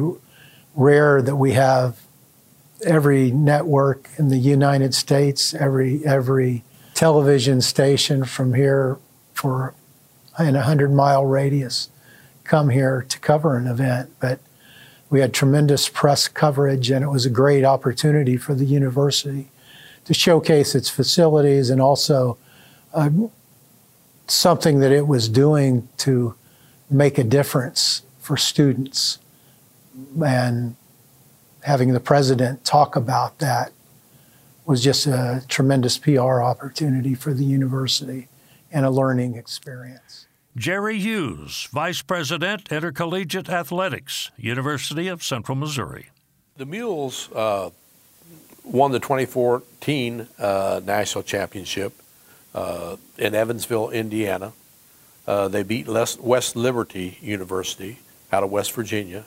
rare 0.76 1.22
that 1.22 1.38
we 1.38 1.54
have 1.54 2.02
every 2.86 3.32
network 3.32 4.10
in 4.18 4.28
the 4.28 4.38
United 4.38 4.94
States, 4.94 5.54
every 5.54 6.06
every 6.06 6.66
television 6.94 7.62
station 7.62 8.26
from 8.26 8.54
here 8.54 8.98
for 9.34 9.74
in 10.38 10.58
a 10.58 10.64
hundred 10.64 10.92
mile 10.92 11.26
radius 11.26 11.90
come 12.48 12.70
here 12.70 13.06
to 13.10 13.20
cover 13.20 13.58
an 13.58 13.68
event. 13.68 14.12
But 14.20 14.39
we 15.10 15.20
had 15.20 15.34
tremendous 15.34 15.89
press 15.89 16.28
coverage, 16.28 16.89
and 16.89 17.04
it 17.04 17.10
was 17.10 17.26
a 17.26 17.30
great 17.30 17.64
opportunity 17.64 18.38
for 18.38 18.54
the 18.54 18.66
university 18.66 19.50
to 20.06 20.14
showcase 20.14 20.74
its 20.74 20.89
facilities 20.89 21.70
and 21.70 21.82
also 21.82 22.38
uh, 22.93 23.10
something 24.28 24.80
that 24.80 24.91
it 24.91 25.08
was 25.08 25.30
doing 25.30 25.88
to 25.98 26.36
make 26.89 27.18
a 27.18 27.24
difference 27.24 28.04
for 28.20 28.38
students. 28.38 29.20
And 30.22 30.76
having 31.64 31.93
the 31.93 32.00
president 32.00 32.64
talk 32.64 32.95
about 32.95 33.39
that 33.39 33.72
was 34.66 34.84
just 34.84 35.08
a 35.08 35.43
tremendous 35.48 35.98
PR 35.98 36.41
opportunity 36.41 37.14
for 37.14 37.34
the 37.34 37.45
university 37.45 38.28
and 38.72 38.86
a 38.86 38.89
learning 38.89 39.36
experience. 39.36 40.27
Jerry 40.58 40.97
Hughes, 40.97 41.68
Vice 41.72 42.01
President, 42.01 42.72
Intercollegiate 42.72 43.47
Athletics, 43.47 44.32
University 44.38 45.08
of 45.08 45.22
Central 45.22 45.55
Missouri. 45.55 46.08
The 46.55 46.66
Mules 46.66 47.32
uh, 47.32 47.70
won 48.64 48.91
the 48.91 48.99
2014 48.99 50.28
uh, 50.39 50.82
national 50.84 51.24
championship 51.24 51.93
uh, 52.55 52.97
in 53.20 53.36
Evansville, 53.36 53.91
Indiana. 53.91 54.53
Uh, 55.28 55.47
they 55.47 55.62
beat 55.62 55.88
West 55.88 56.55
Liberty 56.55 57.20
University 57.22 57.99
out 58.32 58.41
of 58.43 58.49
West 58.49 58.72
Virginia, 58.72 59.26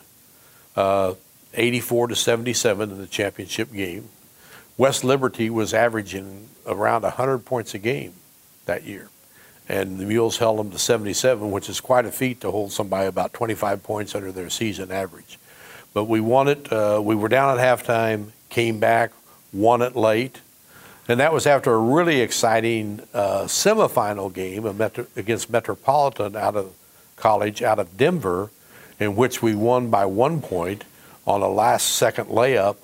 uh, 0.74 1.14
84 1.54 2.08
to 2.08 2.16
77 2.16 2.90
in 2.90 2.98
the 2.98 3.06
championship 3.06 3.72
game. 3.72 4.08
West 4.76 5.04
Liberty 5.04 5.48
was 5.48 5.72
averaging 5.72 6.48
around 6.66 7.02
100 7.02 7.44
points 7.44 7.72
a 7.72 7.78
game 7.78 8.14
that 8.66 8.82
year. 8.82 9.10
And 9.70 9.98
the 9.98 10.04
Mules 10.04 10.36
held 10.36 10.58
them 10.58 10.72
to 10.72 10.80
77, 10.80 11.52
which 11.52 11.68
is 11.68 11.80
quite 11.80 12.04
a 12.04 12.10
feat 12.10 12.40
to 12.40 12.50
hold 12.50 12.72
somebody 12.72 13.06
about 13.06 13.32
25 13.32 13.84
points 13.84 14.16
under 14.16 14.32
their 14.32 14.50
season 14.50 14.90
average. 14.90 15.38
But 15.94 16.06
we 16.06 16.18
won 16.20 16.48
it. 16.48 16.72
Uh, 16.72 17.00
we 17.00 17.14
were 17.14 17.28
down 17.28 17.56
at 17.56 17.64
halftime, 17.64 18.32
came 18.48 18.80
back, 18.80 19.12
won 19.52 19.80
it 19.80 19.94
late. 19.94 20.40
And 21.06 21.20
that 21.20 21.32
was 21.32 21.46
after 21.46 21.72
a 21.72 21.78
really 21.78 22.20
exciting 22.20 23.00
uh, 23.14 23.42
semifinal 23.42 24.34
game 24.34 24.66
against 25.14 25.48
Metropolitan 25.50 26.34
out 26.34 26.56
of 26.56 26.74
college 27.14 27.62
out 27.62 27.78
of 27.78 27.96
Denver, 27.96 28.50
in 28.98 29.14
which 29.14 29.40
we 29.40 29.54
won 29.54 29.88
by 29.88 30.04
one 30.04 30.42
point 30.42 30.82
on 31.28 31.42
a 31.42 31.48
last 31.48 31.90
second 31.90 32.24
layup 32.26 32.76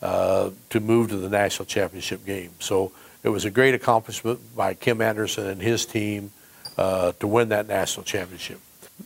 uh, 0.00 0.48
to 0.70 0.80
move 0.80 1.10
to 1.10 1.18
the 1.18 1.28
national 1.28 1.66
championship 1.66 2.24
game. 2.24 2.52
So 2.60 2.92
it 3.22 3.28
was 3.28 3.44
a 3.44 3.50
great 3.50 3.74
accomplishment 3.74 4.56
by 4.56 4.74
Kim 4.74 5.00
Anderson 5.00 5.46
and 5.46 5.60
his 5.60 5.84
team 5.84 6.32
uh, 6.78 7.12
to 7.20 7.26
win 7.26 7.50
that 7.50 7.68
national 7.68 8.04
championship. 8.04 8.60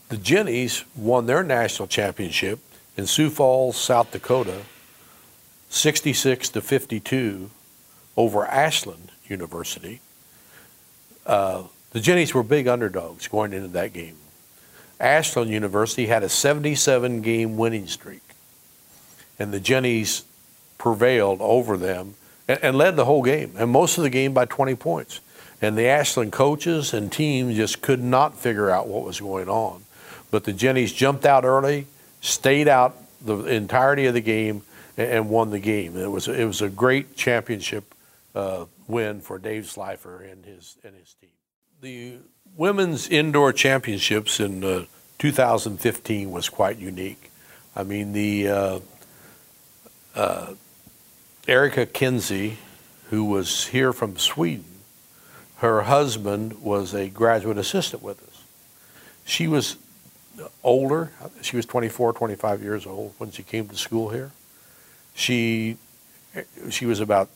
The 0.09 0.17
Jennies 0.17 0.83
won 0.95 1.25
their 1.25 1.43
national 1.43 1.87
championship 1.87 2.59
in 2.97 3.07
Sioux 3.07 3.29
Falls, 3.29 3.77
South 3.77 4.11
Dakota, 4.11 4.61
66 5.69 6.49
to 6.49 6.61
52 6.61 7.49
over 8.15 8.45
Ashland 8.45 9.11
University. 9.27 9.99
Uh, 11.25 11.63
the 11.91 11.99
Jennies 11.99 12.33
were 12.33 12.43
big 12.43 12.67
underdogs 12.67 13.27
going 13.27 13.53
into 13.53 13.67
that 13.69 13.93
game. 13.93 14.17
Ashland 14.99 15.51
University 15.51 16.05
had 16.05 16.23
a 16.23 16.29
77 16.29 17.21
game 17.21 17.57
winning 17.57 17.87
streak, 17.87 18.21
and 19.37 19.53
the 19.53 19.59
Jennies 19.59 20.23
prevailed 20.77 21.41
over 21.41 21.75
them 21.77 22.15
and, 22.47 22.59
and, 22.61 22.77
led 22.77 22.95
the 22.95 23.05
whole 23.05 23.23
game, 23.23 23.53
and 23.57 23.69
most 23.69 23.97
of 23.97 24.03
the 24.03 24.09
game 24.09 24.33
by 24.33 24.45
20 24.45 24.75
points. 24.75 25.19
And 25.61 25.77
the 25.77 25.87
Ashland 25.87 26.31
coaches 26.31 26.93
and 26.93 27.11
team 27.11 27.53
just 27.53 27.81
could 27.81 28.03
not 28.03 28.37
figure 28.37 28.69
out 28.69 28.87
what 28.87 29.03
was 29.03 29.19
going 29.19 29.49
on. 29.49 29.83
But 30.31 30.43
the 30.43 30.53
Jennies 30.53 30.91
jumped 30.91 31.25
out 31.25 31.45
early, 31.45 31.87
stayed 32.21 32.67
out 32.67 32.95
the 33.21 33.37
entirety 33.45 34.05
of 34.05 34.13
the 34.13 34.21
game, 34.21 34.63
and, 34.97 35.11
and 35.11 35.29
won 35.29 35.51
the 35.51 35.59
game. 35.59 35.97
It 35.97 36.11
was 36.11 36.27
it 36.27 36.45
was 36.45 36.61
a 36.61 36.69
great 36.69 37.15
championship 37.15 37.93
uh, 38.33 38.65
win 38.87 39.21
for 39.21 39.37
Dave 39.37 39.69
Slifer 39.69 40.21
and 40.21 40.45
his 40.45 40.77
and 40.83 40.95
his 40.95 41.13
team. 41.13 41.29
The 41.81 42.17
women's 42.55 43.07
indoor 43.07 43.53
championships 43.53 44.39
in 44.39 44.63
uh, 44.63 44.85
2015 45.19 46.31
was 46.31 46.49
quite 46.49 46.77
unique. 46.77 47.31
I 47.75 47.83
mean 47.83 48.13
the 48.13 48.47
uh, 48.47 48.79
uh 50.15 50.53
Erika 51.47 51.85
Kinsey, 51.85 52.57
who 53.11 53.23
was 53.23 53.67
here 53.67 53.93
from 53.93 54.17
Sweden, 54.17 54.65
her 55.57 55.83
husband 55.83 56.61
was 56.61 56.93
a 56.93 57.07
graduate 57.09 57.57
assistant 57.57 58.01
with 58.01 58.21
us. 58.23 58.43
She 59.25 59.47
was 59.47 59.77
older. 60.63 61.11
She 61.41 61.55
was 61.55 61.65
24, 61.65 62.13
25 62.13 62.63
years 62.63 62.85
old 62.87 63.13
when 63.19 63.31
she 63.31 63.43
came 63.43 63.67
to 63.67 63.77
school 63.77 64.09
here. 64.09 64.31
She 65.13 65.77
she 66.69 66.85
was 66.85 66.99
about 66.99 67.29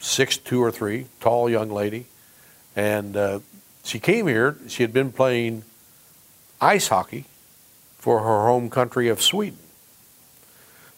six 0.00 0.36
two 0.36 0.62
or 0.62 0.70
three, 0.70 1.06
tall 1.20 1.48
young 1.48 1.70
lady, 1.70 2.06
and 2.74 3.16
uh, 3.16 3.38
she 3.84 3.98
came 3.98 4.26
here. 4.26 4.56
She 4.68 4.82
had 4.82 4.92
been 4.92 5.12
playing 5.12 5.62
ice 6.60 6.88
hockey 6.88 7.24
for 7.96 8.20
her 8.20 8.46
home 8.46 8.68
country 8.68 9.08
of 9.08 9.22
Sweden, 9.22 9.58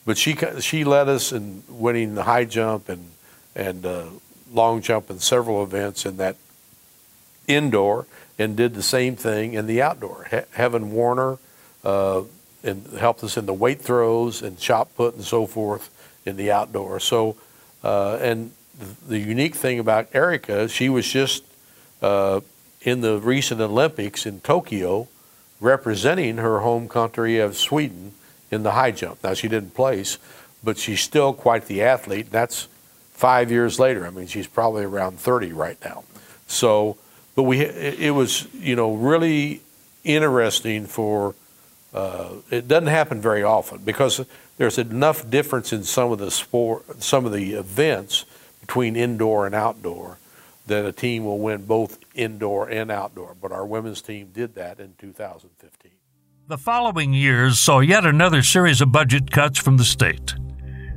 but 0.09 0.17
she 0.17 0.35
she 0.61 0.85
led 0.85 1.07
us 1.07 1.33
in 1.33 1.63
winning 1.69 2.15
the 2.15 2.23
high 2.23 2.47
jump 2.47 2.89
and 2.89 3.11
and 3.55 3.85
uh, 3.85 4.07
long 4.51 4.81
jump 4.81 5.11
in 5.11 5.19
several 5.19 5.63
events 5.63 6.07
in 6.07 6.17
that 6.17 6.37
indoor, 7.47 8.07
and 8.39 8.57
did 8.57 8.73
the 8.73 8.83
same 8.83 9.17
thing 9.17 9.53
in 9.53 9.67
the 9.67 9.83
outdoor. 9.83 10.27
He- 10.31 10.49
Heaven 10.53 10.93
Warner 10.93 11.37
uh, 11.85 12.23
and 12.65 12.87
helped 12.99 13.23
us 13.23 13.37
in 13.37 13.45
the 13.45 13.53
weight 13.53 13.83
throws 13.83 14.41
and 14.41 14.59
shot 14.59 14.89
put 14.97 15.15
and 15.15 15.25
so 15.25 15.47
forth 15.47 15.91
in 16.25 16.39
the 16.39 16.51
outdoor. 16.51 17.01
So, 17.01 17.37
uh, 17.85 18.17
and 18.23 18.53
the 19.07 19.19
unique 19.19 19.57
thing 19.57 19.79
about 19.79 20.09
Erika, 20.15 20.69
she 20.69 20.89
was 20.89 21.07
just 21.07 21.45
uh, 22.01 22.41
in 22.81 23.03
the 23.03 23.19
recent 23.19 23.61
Olympics 23.61 24.25
in 24.25 24.41
Tokyo 24.41 25.07
representing 25.61 26.39
her 26.39 26.61
home 26.61 26.89
country 26.89 27.39
of 27.39 27.59
Sweden 27.59 28.15
in 28.51 28.63
the 28.63 28.73
high 28.73 28.91
jump. 28.91 29.23
Now, 29.23 29.35
she 29.35 29.49
didn't 29.49 29.75
place, 29.75 30.19
but 30.63 30.79
she's 30.79 31.01
still 31.01 31.33
quite 31.33 31.67
the 31.67 31.83
athlete. 31.83 32.31
That's 32.31 32.69
five 33.13 33.51
years 33.51 33.79
later. 33.79 34.07
I 34.07 34.11
mean, 34.11 34.27
she's 34.27 34.47
probably 34.47 34.85
around 34.85 35.19
30 35.19 35.53
right 35.53 35.79
now. 35.85 36.05
So, 36.47 36.97
but 37.35 37.43
we, 37.43 37.61
it 37.61 38.15
was, 38.15 38.47
you 38.55 38.75
know, 38.77 38.95
really 38.95 39.61
interesting 40.05 40.87
for, 40.87 41.35
uh, 41.93 42.31
it 42.51 42.67
doesn't 42.69 42.89
happen 42.89 43.21
very 43.21 43.43
often 43.43 43.79
because 43.79 44.25
there's 44.57 44.79
enough 44.79 45.29
difference 45.29 45.73
in 45.73 45.85
some 45.85 46.11
of 46.11 46.19
the 46.19 46.31
sport, 46.31 47.03
some 47.03 47.27
of 47.27 47.33
the 47.33 47.55
events 47.55 48.25
between 48.61 48.97
indoor 48.97 49.47
and 49.47 49.55
outdoor 49.55 50.19
that 50.67 50.85
a 50.85 50.93
team 50.93 51.25
will 51.25 51.39
win 51.39 51.65
both 51.65 51.99
indoor 52.15 52.69
and 52.69 52.91
outdoor. 52.91 53.35
But 53.41 53.53
our 53.53 53.65
women's 53.65 54.03
team 54.03 54.31
did 54.33 54.55
that 54.55 54.79
in 54.81 54.95
2015. 54.99 55.93
The 56.49 56.57
following 56.57 57.13
years 57.13 57.61
saw 57.61 57.81
yet 57.81 58.07
another 58.07 58.43
series 58.43 58.81
of 58.81 58.91
budget 58.91 59.31
cuts 59.31 59.59
from 59.59 59.77
the 59.77 59.85
state. 59.85 60.35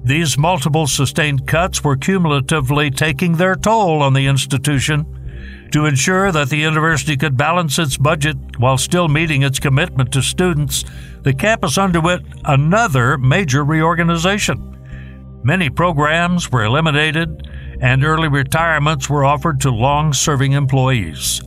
These 0.01 0.37
multiple 0.37 0.87
sustained 0.87 1.45
cuts 1.45 1.83
were 1.83 1.97
cumulatively 1.97 2.89
taking 2.89 3.35
their 3.35 3.55
toll 3.55 4.01
on 4.01 4.13
the 4.13 4.27
institution. 4.27 5.67
To 5.73 5.87
ensure 5.87 6.31
that 6.31 6.49
the 6.49 6.55
university 6.55 7.17
could 7.17 7.35
balance 7.35 7.77
its 7.79 7.97
budget 7.97 8.37
while 8.59 8.77
still 8.77 9.09
meeting 9.09 9.41
its 9.41 9.59
commitment 9.59 10.13
to 10.13 10.21
students, 10.21 10.85
the 11.23 11.33
campus 11.33 11.77
underwent 11.77 12.25
another 12.45 13.17
major 13.17 13.65
reorganization. 13.65 14.77
Many 15.43 15.69
programs 15.69 16.49
were 16.49 16.63
eliminated, 16.63 17.45
and 17.81 18.05
early 18.05 18.29
retirements 18.29 19.09
were 19.09 19.25
offered 19.25 19.59
to 19.59 19.69
long 19.69 20.13
serving 20.13 20.53
employees. 20.53 21.41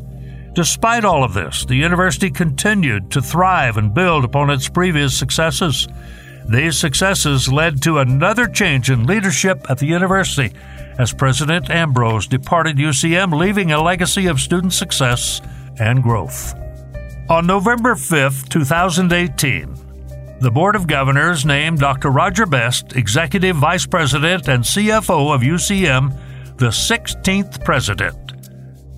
Despite 0.54 1.04
all 1.04 1.24
of 1.24 1.34
this, 1.34 1.64
the 1.64 1.74
university 1.74 2.30
continued 2.30 3.10
to 3.10 3.20
thrive 3.20 3.76
and 3.76 3.92
build 3.92 4.24
upon 4.24 4.50
its 4.50 4.68
previous 4.68 5.16
successes. 5.16 5.88
These 6.48 6.78
successes 6.78 7.52
led 7.52 7.82
to 7.82 7.98
another 7.98 8.46
change 8.46 8.88
in 8.88 9.06
leadership 9.06 9.68
at 9.68 9.78
the 9.78 9.86
university 9.86 10.52
as 10.98 11.12
President 11.12 11.70
Ambrose 11.70 12.28
departed 12.28 12.76
UCM, 12.76 13.36
leaving 13.36 13.72
a 13.72 13.82
legacy 13.82 14.26
of 14.26 14.40
student 14.40 14.72
success 14.72 15.40
and 15.80 16.02
growth. 16.02 16.54
On 17.28 17.46
November 17.46 17.96
5, 17.96 18.48
2018, 18.48 19.74
the 20.40 20.50
Board 20.50 20.76
of 20.76 20.86
Governors 20.86 21.44
named 21.44 21.80
Dr. 21.80 22.10
Roger 22.10 22.46
Best 22.46 22.94
Executive 22.94 23.56
Vice 23.56 23.86
President 23.86 24.46
and 24.46 24.62
CFO 24.62 25.34
of 25.34 25.40
UCM 25.40 26.16
the 26.56 26.66
16th 26.66 27.64
president. 27.64 28.23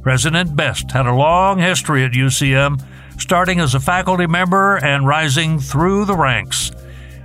President 0.07 0.55
Best 0.55 0.93
had 0.93 1.07
a 1.07 1.13
long 1.13 1.59
history 1.59 2.05
at 2.05 2.13
UCM, 2.13 2.81
starting 3.19 3.59
as 3.59 3.75
a 3.75 3.81
faculty 3.81 4.29
member 4.29 4.77
and 4.77 5.05
rising 5.05 5.59
through 5.59 6.05
the 6.05 6.17
ranks. 6.17 6.71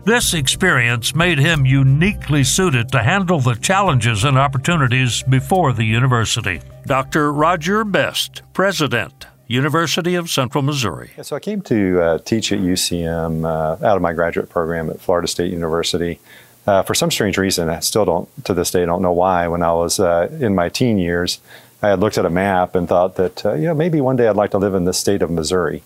This 0.03 0.33
experience 0.33 1.13
made 1.13 1.37
him 1.37 1.63
uniquely 1.63 2.43
suited 2.43 2.91
to 2.91 3.03
handle 3.03 3.39
the 3.39 3.53
challenges 3.53 4.23
and 4.23 4.35
opportunities 4.35 5.21
before 5.21 5.73
the 5.73 5.83
university. 5.83 6.59
Dr. 6.87 7.31
Roger 7.31 7.83
Best, 7.83 8.41
President, 8.53 9.27
University 9.45 10.15
of 10.15 10.31
Central 10.31 10.63
Missouri. 10.63 11.11
So 11.21 11.35
I 11.35 11.39
came 11.39 11.61
to 11.61 12.01
uh, 12.01 12.17
teach 12.17 12.51
at 12.51 12.57
UCM 12.57 13.45
uh, 13.45 13.85
out 13.85 13.95
of 13.95 14.01
my 14.01 14.13
graduate 14.13 14.49
program 14.49 14.89
at 14.89 14.99
Florida 14.99 15.27
State 15.27 15.51
University. 15.51 16.19
Uh, 16.65 16.81
for 16.81 16.95
some 16.95 17.11
strange 17.11 17.37
reason, 17.37 17.69
I 17.69 17.79
still 17.81 18.05
don't, 18.05 18.45
to 18.45 18.55
this 18.55 18.71
day, 18.71 18.83
don't 18.87 19.03
know 19.03 19.13
why. 19.13 19.47
When 19.47 19.61
I 19.61 19.71
was 19.71 19.99
uh, 19.99 20.35
in 20.39 20.55
my 20.55 20.69
teen 20.69 20.97
years, 20.97 21.39
I 21.81 21.89
had 21.89 21.99
looked 21.99 22.17
at 22.17 22.25
a 22.25 22.29
map 22.29 22.75
and 22.75 22.87
thought 22.87 23.15
that, 23.15 23.45
uh, 23.45 23.53
you 23.53 23.65
know, 23.65 23.73
maybe 23.73 24.01
one 24.01 24.15
day 24.15 24.27
I'd 24.27 24.35
like 24.35 24.51
to 24.51 24.57
live 24.57 24.75
in 24.75 24.85
the 24.85 24.93
state 24.93 25.21
of 25.21 25.31
Missouri. 25.31 25.83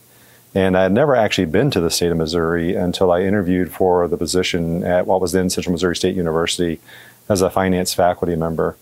And 0.54 0.78
I 0.78 0.84
had 0.84 0.94
never 0.94 1.16
actually 1.16 1.46
been 1.46 1.70
to 1.72 1.82
the 1.82 1.90
state 1.90 2.12
of 2.12 2.18
Missouri 2.18 2.76
until 2.76 3.12
I 3.12 3.22
interviewed 3.22 3.72
for 3.72 4.08
the 4.08 4.18
position 4.18 4.84
at 4.84 5.06
what 5.06 5.20
was 5.20 5.34
then 5.34 5.50
Central 5.50 5.74
Missouri 5.74 5.96
State 5.96 6.16
University 6.16 6.80
as 7.28 7.42
a 7.42 7.50
finance 7.50 7.94
faculty 7.94 8.36
member. 8.36 8.78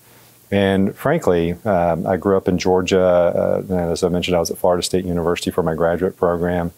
And 0.52 0.96
frankly, 0.96 1.54
um, 1.66 2.06
I 2.06 2.18
grew 2.18 2.38
up 2.38 2.48
in 2.48 2.60
Georgia. 2.60 3.02
Uh, 3.02 3.64
and 3.70 3.92
as 3.92 4.04
I 4.04 4.10
mentioned, 4.10 4.36
I 4.36 4.40
was 4.40 4.52
at 4.52 4.60
Florida 4.60 4.84
State 4.84 5.06
University 5.06 5.50
for 5.50 5.64
my 5.64 5.74
graduate 5.74 6.16
program 6.16 6.72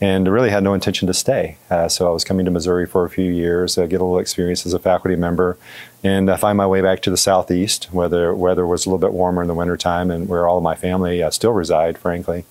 and 0.00 0.26
really 0.26 0.50
had 0.50 0.64
no 0.64 0.74
intention 0.74 1.06
to 1.06 1.14
stay. 1.14 1.56
Uh, 1.68 1.88
so 1.88 2.08
I 2.08 2.10
was 2.10 2.24
coming 2.24 2.44
to 2.46 2.50
Missouri 2.50 2.86
for 2.86 3.04
a 3.04 3.10
few 3.10 3.30
years, 3.30 3.76
uh, 3.76 3.86
get 3.86 4.00
a 4.00 4.04
little 4.04 4.18
experience 4.18 4.64
as 4.64 4.72
a 4.72 4.78
faculty 4.78 5.14
member, 5.14 5.58
and 6.02 6.30
I 6.30 6.36
find 6.36 6.56
my 6.56 6.66
way 6.66 6.80
back 6.80 7.02
to 7.02 7.10
the 7.10 7.16
southeast, 7.16 7.86
where 7.92 8.08
the 8.08 8.34
weather 8.34 8.66
was 8.66 8.86
a 8.86 8.88
little 8.88 8.98
bit 8.98 9.12
warmer 9.12 9.42
in 9.42 9.48
the 9.48 9.54
wintertime 9.54 10.10
and 10.10 10.28
where 10.28 10.48
all 10.48 10.58
of 10.58 10.62
my 10.62 10.74
family 10.74 11.22
uh, 11.22 11.30
still 11.30 11.52
reside, 11.52 11.98
frankly. 11.98 12.44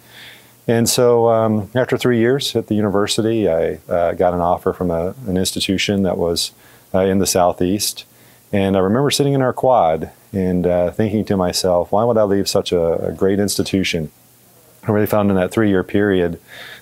And 0.68 0.88
so, 0.88 1.30
um, 1.30 1.72
after 1.74 1.98
three 1.98 2.20
years 2.20 2.56
at 2.56 2.68
the 2.68 2.76
university, 2.76 3.50
I 3.50 3.80
uh, 3.90 4.14
got 4.14 4.36
an 4.36 4.40
offer 4.40 4.72
from 4.72 4.92
a, 4.92 5.16
an 5.26 5.36
institution 5.36 6.04
that 6.04 6.18
was 6.18 6.52
uh, 6.94 7.00
in 7.00 7.18
the 7.18 7.26
southeast. 7.26 8.06
And 8.54 8.78
I 8.78 8.80
remember 8.80 9.10
sitting 9.10 9.34
in 9.34 9.42
our 9.42 9.54
quad 9.54 10.12
and 10.32 10.68
uh, 10.68 10.92
thinking 10.92 11.26
to 11.26 11.38
myself, 11.38 11.92
why 11.92 12.04
would 12.04 12.18
I 12.18 12.24
leave 12.24 12.48
such 12.48 12.72
a, 12.72 13.08
a 13.08 13.12
great 13.12 13.40
institution? 13.40 14.12
I 14.84 14.92
really 14.92 15.08
found 15.08 15.30
in 15.30 15.36
that 15.38 15.52
three 15.52 15.70
year 15.70 15.84
period 15.84 16.40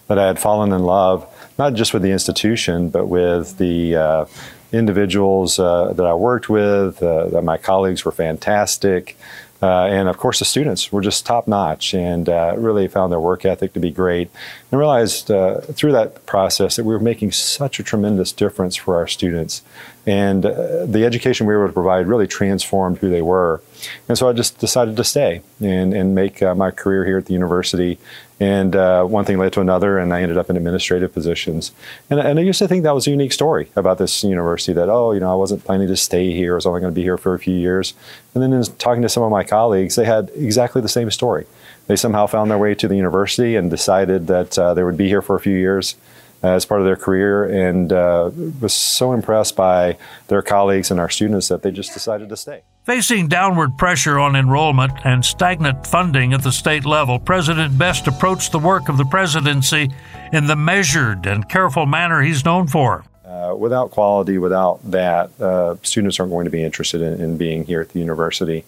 that 0.08 0.20
I 0.20 0.28
had 0.28 0.40
fallen 0.40 0.72
in 0.72 0.84
love, 0.84 1.26
not 1.58 1.74
just 1.74 1.94
with 1.94 2.04
the 2.04 2.12
institution, 2.12 2.90
but 2.90 3.08
with 3.08 3.58
the 3.58 3.96
uh, 3.96 4.26
individuals 4.72 5.60
uh, 5.60 5.94
that 5.94 6.06
I 6.06 6.14
worked 6.14 6.50
with, 6.50 7.02
uh, 7.02 7.28
that 7.28 7.44
my 7.44 7.58
colleagues 7.58 8.06
were 8.06 8.12
fantastic. 8.12 9.18
Uh, 9.62 9.86
and 9.86 10.08
of 10.08 10.18
course, 10.18 10.40
the 10.40 10.46
students 10.46 10.92
were 10.92 11.02
just 11.02 11.26
top 11.26 11.48
notch 11.48 11.94
and 11.94 12.30
uh, 12.30 12.54
really 12.58 12.88
found 12.88 13.12
their 13.12 13.20
work 13.20 13.44
ethic 13.44 13.74
to 13.74 13.80
be 13.80 13.90
great. 13.90 14.30
And 14.70 14.80
realized 14.80 15.32
uh, 15.32 15.62
through 15.62 15.94
that 15.94 16.26
process 16.26 16.76
that 16.76 16.84
we 16.84 16.94
were 16.94 17.00
making 17.00 17.32
such 17.32 17.80
a 17.80 17.84
tremendous 17.84 18.34
difference 18.34 18.76
for 18.76 18.98
our 18.98 19.08
students. 19.08 19.62
And 20.06 20.46
uh, 20.46 20.86
the 20.86 21.06
education 21.06 21.48
we 21.48 21.54
were 21.54 21.64
able 21.64 21.70
to 21.70 21.74
provide 21.74 22.08
really 22.08 22.28
transformed 22.28 22.98
who 22.98 23.10
they 23.10 23.22
were. 23.22 23.62
And 24.10 24.18
so 24.18 24.28
I 24.28 24.34
just 24.34 24.58
decided 24.58 24.98
to 24.98 25.04
stay 25.06 25.42
and, 25.62 25.94
and 25.94 26.14
make 26.14 26.42
uh, 26.42 26.54
my 26.54 26.72
career 26.72 27.06
here 27.06 27.18
at 27.18 27.28
the 27.28 27.34
university. 27.34 27.98
And 28.40 28.76
uh, 28.76 29.04
one 29.06 29.26
thing 29.26 29.38
led 29.38 29.54
to 29.54 29.62
another, 29.62 29.98
and 29.98 30.14
I 30.14 30.22
ended 30.22 30.38
up 30.38 30.50
in 30.50 30.58
administrative 30.58 31.14
positions. 31.14 31.72
And, 32.10 32.20
and, 32.20 32.38
I 32.38 32.42
used 32.42 32.60
to 32.60 32.68
think 32.68 32.84
that 32.84 32.94
was 32.94 33.08
a 33.08 33.12
unique 33.12 33.34
story 33.34 33.70
about 33.76 33.98
this 33.98 34.24
university 34.24 34.74
that, 34.74 34.90
oh, 34.90 35.12
you 35.12 35.20
know, 35.20 35.32
I 35.32 35.36
wasn't 35.36 35.64
planning 35.64 35.88
to 35.88 35.98
stay 35.98 36.32
here. 36.32 36.54
I 36.54 36.56
was 36.56 36.66
only 36.66 36.82
going 36.82 36.94
to 36.94 36.96
be 36.96 37.04
here 37.04 37.18
for 37.18 37.34
a 37.34 37.40
few 37.40 37.56
years. 37.56 37.94
And 38.34 38.44
then 38.44 38.54
in 38.54 38.64
talking 38.78 39.02
to 39.02 39.10
some 39.10 39.24
of 39.24 39.32
my 39.32 39.44
colleagues, 39.44 39.96
they 39.96 40.06
had 40.06 40.30
exactly 40.36 40.82
the 40.82 40.90
same 40.90 41.10
story. 41.10 41.48
They 41.88 41.96
somehow 41.96 42.28
found 42.28 42.52
their 42.52 42.58
way 42.58 42.76
to 42.76 42.88
the 42.88 42.96
university 42.96 43.56
and 43.56 43.70
decided 43.70 44.28
that 44.28 44.58
uh, 44.60 44.74
they 44.74 44.84
would 44.84 44.98
be 44.98 45.08
here 45.08 45.22
for 45.22 45.36
a 45.36 45.40
few 45.40 45.56
years 45.56 45.96
uh, 46.44 46.50
as 46.50 46.66
part 46.66 46.82
of 46.82 46.86
their 46.86 46.96
career 46.96 47.46
and 47.46 47.92
uh, 47.92 48.30
was 48.62 48.74
so 48.74 49.14
impressed 49.14 49.56
by 49.56 49.98
their 50.28 50.42
colleagues 50.42 50.92
and 50.92 51.00
our 51.00 51.10
students 51.10 51.48
that 51.48 51.64
they 51.64 51.72
just 51.72 51.94
decided 51.94 52.30
to 52.30 52.38
stay. 52.38 52.62
Facing 52.84 53.28
downward 53.28 53.78
pressure 53.78 54.20
on 54.20 54.36
enrollment 54.36 54.94
and 55.04 55.26
stagnant 55.26 55.86
funding 55.88 56.34
at 56.34 56.44
the 56.44 56.52
state 56.52 56.86
level, 56.86 57.20
President 57.20 57.78
Best 57.78 58.08
approached 58.08 58.52
the 58.52 58.60
work 58.60 58.88
of 58.88 58.98
the 58.98 59.06
presidency 59.06 59.90
in 60.32 60.48
the 60.48 60.56
measured 60.56 61.26
and 61.26 61.50
careful 61.50 61.86
manner 61.86 62.22
he's 62.22 62.46
known 62.46 62.68
for. 62.68 63.04
Uh, 63.26 63.54
without 63.56 63.92
quality, 63.92 64.38
without 64.38 64.80
that, 64.90 65.30
uh, 65.42 65.76
students 65.84 66.20
aren't 66.20 66.32
going 66.32 66.46
to 66.46 66.52
be 66.52 66.64
interested 66.64 67.02
in, 67.02 67.20
in 67.20 67.38
being 67.38 67.66
here 67.66 67.82
at 67.82 67.90
the 67.90 68.00
university. 68.00 68.64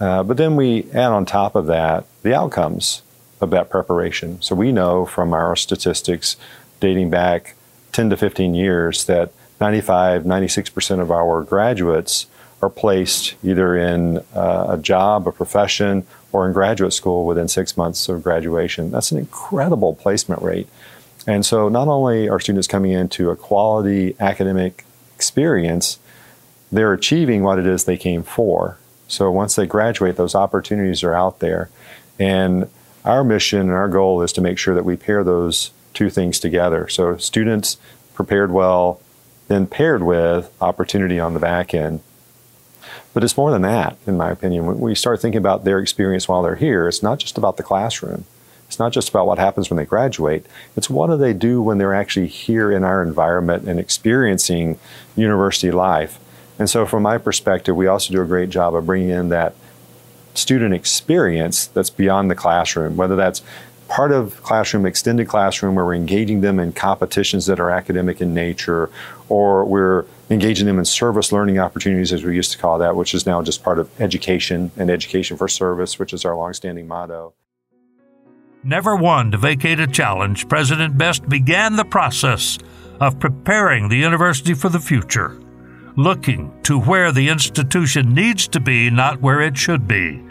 Uh, 0.00 0.22
but 0.22 0.36
then 0.36 0.56
we 0.56 0.84
add 0.92 1.10
on 1.12 1.26
top 1.26 1.54
of 1.54 1.66
that 1.66 2.04
the 2.22 2.34
outcomes 2.34 3.02
of 3.40 3.50
that 3.50 3.70
preparation. 3.70 4.40
So 4.42 4.54
we 4.54 4.72
know 4.72 5.06
from 5.06 5.32
our 5.32 5.56
statistics 5.56 6.36
dating 6.80 7.10
back 7.10 7.54
10 7.92 8.10
to 8.10 8.16
15 8.16 8.54
years 8.54 9.04
that 9.06 9.32
95, 9.60 10.22
96% 10.22 11.00
of 11.00 11.10
our 11.10 11.42
graduates 11.42 12.26
are 12.60 12.70
placed 12.70 13.34
either 13.44 13.76
in 13.76 14.18
uh, 14.34 14.66
a 14.70 14.78
job, 14.78 15.26
a 15.26 15.32
profession, 15.32 16.06
or 16.32 16.46
in 16.46 16.52
graduate 16.52 16.92
school 16.92 17.24
within 17.24 17.48
six 17.48 17.76
months 17.76 18.08
of 18.08 18.22
graduation. 18.22 18.90
That's 18.90 19.12
an 19.12 19.18
incredible 19.18 19.94
placement 19.94 20.42
rate. 20.42 20.68
And 21.26 21.44
so 21.44 21.68
not 21.68 21.88
only 21.88 22.28
are 22.28 22.40
students 22.40 22.66
coming 22.66 22.92
into 22.92 23.30
a 23.30 23.36
quality 23.36 24.16
academic 24.18 24.84
experience, 25.14 25.98
they're 26.70 26.92
achieving 26.92 27.42
what 27.42 27.58
it 27.58 27.66
is 27.66 27.84
they 27.84 27.96
came 27.96 28.22
for. 28.22 28.78
So 29.08 29.30
once 29.30 29.56
they 29.56 29.66
graduate, 29.66 30.16
those 30.16 30.34
opportunities 30.34 31.02
are 31.02 31.14
out 31.14 31.40
there. 31.40 31.70
And 32.18 32.70
our 33.04 33.24
mission 33.24 33.60
and 33.60 33.70
our 33.70 33.88
goal 33.88 34.22
is 34.22 34.32
to 34.34 34.40
make 34.40 34.58
sure 34.58 34.74
that 34.74 34.84
we 34.84 34.96
pair 34.96 35.24
those 35.24 35.72
two 35.94 36.10
things 36.10 36.38
together. 36.38 36.88
So 36.88 37.16
students 37.16 37.78
prepared 38.14 38.52
well, 38.52 39.00
then 39.48 39.66
paired 39.66 40.02
with 40.02 40.52
opportunity 40.60 41.18
on 41.18 41.34
the 41.34 41.40
back 41.40 41.74
end. 41.74 42.00
But 43.14 43.24
it's 43.24 43.36
more 43.36 43.50
than 43.50 43.62
that, 43.62 43.96
in 44.06 44.16
my 44.16 44.30
opinion. 44.30 44.66
When 44.66 44.78
we 44.78 44.94
start 44.94 45.20
thinking 45.20 45.38
about 45.38 45.64
their 45.64 45.78
experience 45.78 46.28
while 46.28 46.42
they're 46.42 46.56
here, 46.56 46.86
it's 46.86 47.02
not 47.02 47.18
just 47.18 47.38
about 47.38 47.56
the 47.56 47.62
classroom. 47.62 48.24
It's 48.66 48.78
not 48.78 48.92
just 48.92 49.08
about 49.08 49.26
what 49.26 49.38
happens 49.38 49.70
when 49.70 49.78
they 49.78 49.86
graduate. 49.86 50.44
It's 50.76 50.90
what 50.90 51.06
do 51.06 51.16
they 51.16 51.32
do 51.32 51.62
when 51.62 51.78
they're 51.78 51.94
actually 51.94 52.26
here 52.26 52.70
in 52.70 52.84
our 52.84 53.02
environment 53.02 53.66
and 53.66 53.80
experiencing 53.80 54.78
university 55.16 55.70
life. 55.70 56.20
And 56.58 56.68
so, 56.68 56.86
from 56.86 57.04
my 57.04 57.18
perspective, 57.18 57.76
we 57.76 57.86
also 57.86 58.12
do 58.12 58.22
a 58.22 58.26
great 58.26 58.50
job 58.50 58.74
of 58.74 58.86
bringing 58.86 59.10
in 59.10 59.28
that 59.28 59.54
student 60.34 60.74
experience 60.74 61.66
that's 61.66 61.90
beyond 61.90 62.30
the 62.30 62.34
classroom, 62.34 62.96
whether 62.96 63.16
that's 63.16 63.42
part 63.88 64.12
of 64.12 64.42
classroom, 64.42 64.86
extended 64.86 65.26
classroom, 65.26 65.74
where 65.74 65.84
we're 65.84 65.94
engaging 65.94 66.42
them 66.42 66.60
in 66.60 66.72
competitions 66.72 67.46
that 67.46 67.58
are 67.58 67.70
academic 67.70 68.20
in 68.20 68.34
nature, 68.34 68.90
or 69.28 69.64
we're 69.64 70.04
engaging 70.30 70.66
them 70.66 70.78
in 70.78 70.84
service 70.84 71.32
learning 71.32 71.58
opportunities, 71.58 72.12
as 72.12 72.22
we 72.22 72.36
used 72.36 72.52
to 72.52 72.58
call 72.58 72.78
that, 72.78 72.94
which 72.94 73.14
is 73.14 73.26
now 73.26 73.42
just 73.42 73.64
part 73.64 73.78
of 73.78 73.88
education 74.00 74.70
and 74.76 74.90
education 74.90 75.36
for 75.36 75.48
service, 75.48 75.98
which 75.98 76.12
is 76.12 76.24
our 76.24 76.36
longstanding 76.36 76.86
motto. 76.86 77.32
Never 78.62 78.96
one 78.96 79.30
to 79.30 79.38
vacate 79.38 79.80
a 79.80 79.86
challenge, 79.86 80.48
President 80.48 80.98
Best 80.98 81.28
began 81.28 81.76
the 81.76 81.84
process 81.84 82.58
of 83.00 83.18
preparing 83.18 83.88
the 83.88 83.96
university 83.96 84.52
for 84.52 84.68
the 84.68 84.80
future, 84.80 85.38
looking 85.98 86.52
to 86.62 86.80
where 86.80 87.10
the 87.10 87.28
institution 87.28 88.14
needs 88.14 88.46
to 88.46 88.60
be, 88.60 88.88
not 88.88 89.20
where 89.20 89.40
it 89.40 89.56
should 89.56 89.88
be. 89.88 90.22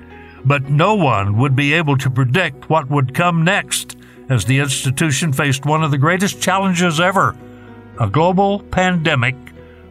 But 0.45 0.69
no 0.69 0.95
one 0.95 1.37
would 1.37 1.55
be 1.55 1.73
able 1.73 1.97
to 1.97 2.09
predict 2.09 2.69
what 2.69 2.89
would 2.89 3.13
come 3.13 3.43
next 3.43 3.97
as 4.29 4.45
the 4.45 4.59
institution 4.59 5.33
faced 5.33 5.65
one 5.65 5.83
of 5.83 5.91
the 5.91 5.97
greatest 5.97 6.41
challenges 6.41 6.99
ever 6.99 7.35
a 7.99 8.07
global 8.07 8.59
pandemic 8.59 9.35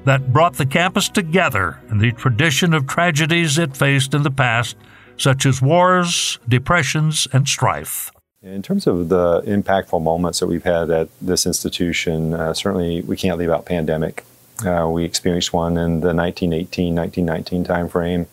that 0.04 0.32
brought 0.32 0.54
the 0.54 0.66
campus 0.66 1.08
together 1.08 1.80
in 1.90 1.98
the 1.98 2.12
tradition 2.12 2.72
of 2.72 2.86
tragedies 2.86 3.58
it 3.58 3.76
faced 3.76 4.14
in 4.14 4.22
the 4.22 4.30
past, 4.30 4.76
such 5.16 5.44
as 5.44 5.60
wars, 5.60 6.38
depressions, 6.48 7.26
and 7.32 7.48
strife. 7.48 8.12
In 8.42 8.62
terms 8.62 8.86
of 8.86 9.08
the 9.08 9.42
impactful 9.42 10.00
moments 10.00 10.38
that 10.38 10.46
we've 10.46 10.62
had 10.62 10.90
at 10.90 11.08
this 11.20 11.46
institution, 11.46 12.32
uh, 12.32 12.54
certainly 12.54 13.02
we 13.02 13.16
can't 13.16 13.38
leave 13.38 13.50
out 13.50 13.66
pandemic. 13.66 14.24
Uh, 14.64 14.88
we 14.90 15.04
experienced 15.04 15.52
one 15.52 15.76
in 15.76 16.00
the 16.00 16.14
1918 16.14 16.94
1919 16.94 17.64
timeframe. 17.64 18.26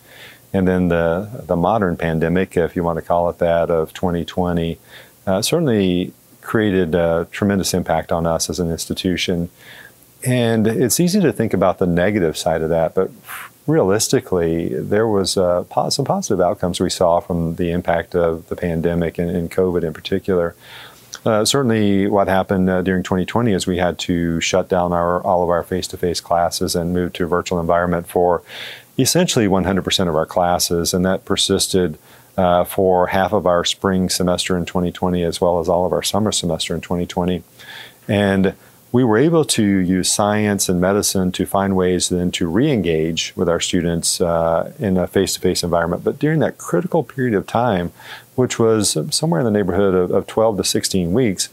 And 0.53 0.67
then 0.67 0.89
the, 0.89 1.43
the 1.45 1.55
modern 1.55 1.97
pandemic, 1.97 2.55
if 2.55 2.75
you 2.75 2.83
want 2.83 2.97
to 2.97 3.01
call 3.01 3.27
it 3.29 3.39
that, 3.39 3.71
of 3.71 3.93
2020, 3.93 4.77
uh, 5.25 5.41
certainly 5.41 6.13
created 6.41 6.93
a 6.93 7.27
tremendous 7.31 7.73
impact 7.73 8.11
on 8.11 8.27
us 8.27 8.49
as 8.49 8.59
an 8.59 8.69
institution. 8.69 9.49
And 10.23 10.67
it's 10.67 10.99
easy 10.99 11.19
to 11.21 11.33
think 11.33 11.53
about 11.53 11.79
the 11.79 11.87
negative 11.87 12.37
side 12.37 12.61
of 12.61 12.69
that, 12.69 12.93
but 12.93 13.09
realistically, 13.65 14.69
there 14.69 15.07
was 15.07 15.37
uh, 15.37 15.63
some 15.89 16.05
positive 16.05 16.39
outcomes 16.39 16.79
we 16.79 16.89
saw 16.89 17.19
from 17.19 17.55
the 17.55 17.71
impact 17.71 18.15
of 18.15 18.47
the 18.47 18.55
pandemic 18.55 19.17
and, 19.17 19.29
and 19.29 19.49
COVID 19.51 19.83
in 19.83 19.93
particular. 19.93 20.55
Uh, 21.25 21.45
certainly, 21.45 22.07
what 22.07 22.27
happened 22.27 22.69
uh, 22.69 22.81
during 22.81 23.01
2020 23.01 23.53
is 23.53 23.65
we 23.65 23.77
had 23.77 23.97
to 23.97 24.41
shut 24.41 24.67
down 24.67 24.91
our 24.91 25.21
all 25.21 25.41
of 25.41 25.49
our 25.49 25.63
face-to-face 25.63 26.19
classes 26.19 26.75
and 26.75 26.93
move 26.93 27.13
to 27.13 27.23
a 27.23 27.27
virtual 27.27 27.59
environment 27.59 28.07
for 28.07 28.43
essentially 28.99 29.47
100% 29.47 30.09
of 30.09 30.15
our 30.15 30.25
classes, 30.25 30.93
and 30.93 31.05
that 31.05 31.25
persisted 31.25 31.97
uh, 32.37 32.63
for 32.63 33.07
half 33.07 33.31
of 33.31 33.45
our 33.47 33.63
spring 33.63 34.09
semester 34.09 34.57
in 34.57 34.65
2020 34.65 35.23
as 35.23 35.39
well 35.39 35.59
as 35.59 35.69
all 35.69 35.85
of 35.85 35.93
our 35.93 36.03
summer 36.03 36.31
semester 36.31 36.75
in 36.75 36.81
2020. 36.81 37.43
And 38.07 38.53
we 38.91 39.03
were 39.03 39.17
able 39.17 39.43
to 39.43 39.63
use 39.63 40.11
science 40.11 40.69
and 40.69 40.79
medicine 40.79 41.31
to 41.31 41.45
find 41.47 41.75
ways 41.75 42.09
then 42.09 42.29
to 42.31 42.47
re-engage 42.47 43.33
with 43.35 43.49
our 43.49 43.59
students 43.59 44.21
uh, 44.21 44.71
in 44.77 44.97
a 44.97 45.07
face-to-face 45.07 45.63
environment. 45.63 46.03
But 46.03 46.19
during 46.19 46.39
that 46.39 46.59
critical 46.59 47.03
period 47.03 47.33
of 47.33 47.47
time, 47.47 47.91
which 48.35 48.57
was 48.59 48.97
somewhere 49.11 49.39
in 49.39 49.45
the 49.45 49.51
neighborhood 49.51 49.93
of, 49.93 50.11
of 50.11 50.27
12 50.27 50.57
to 50.57 50.63
16 50.63 51.13
weeks, 51.13 51.49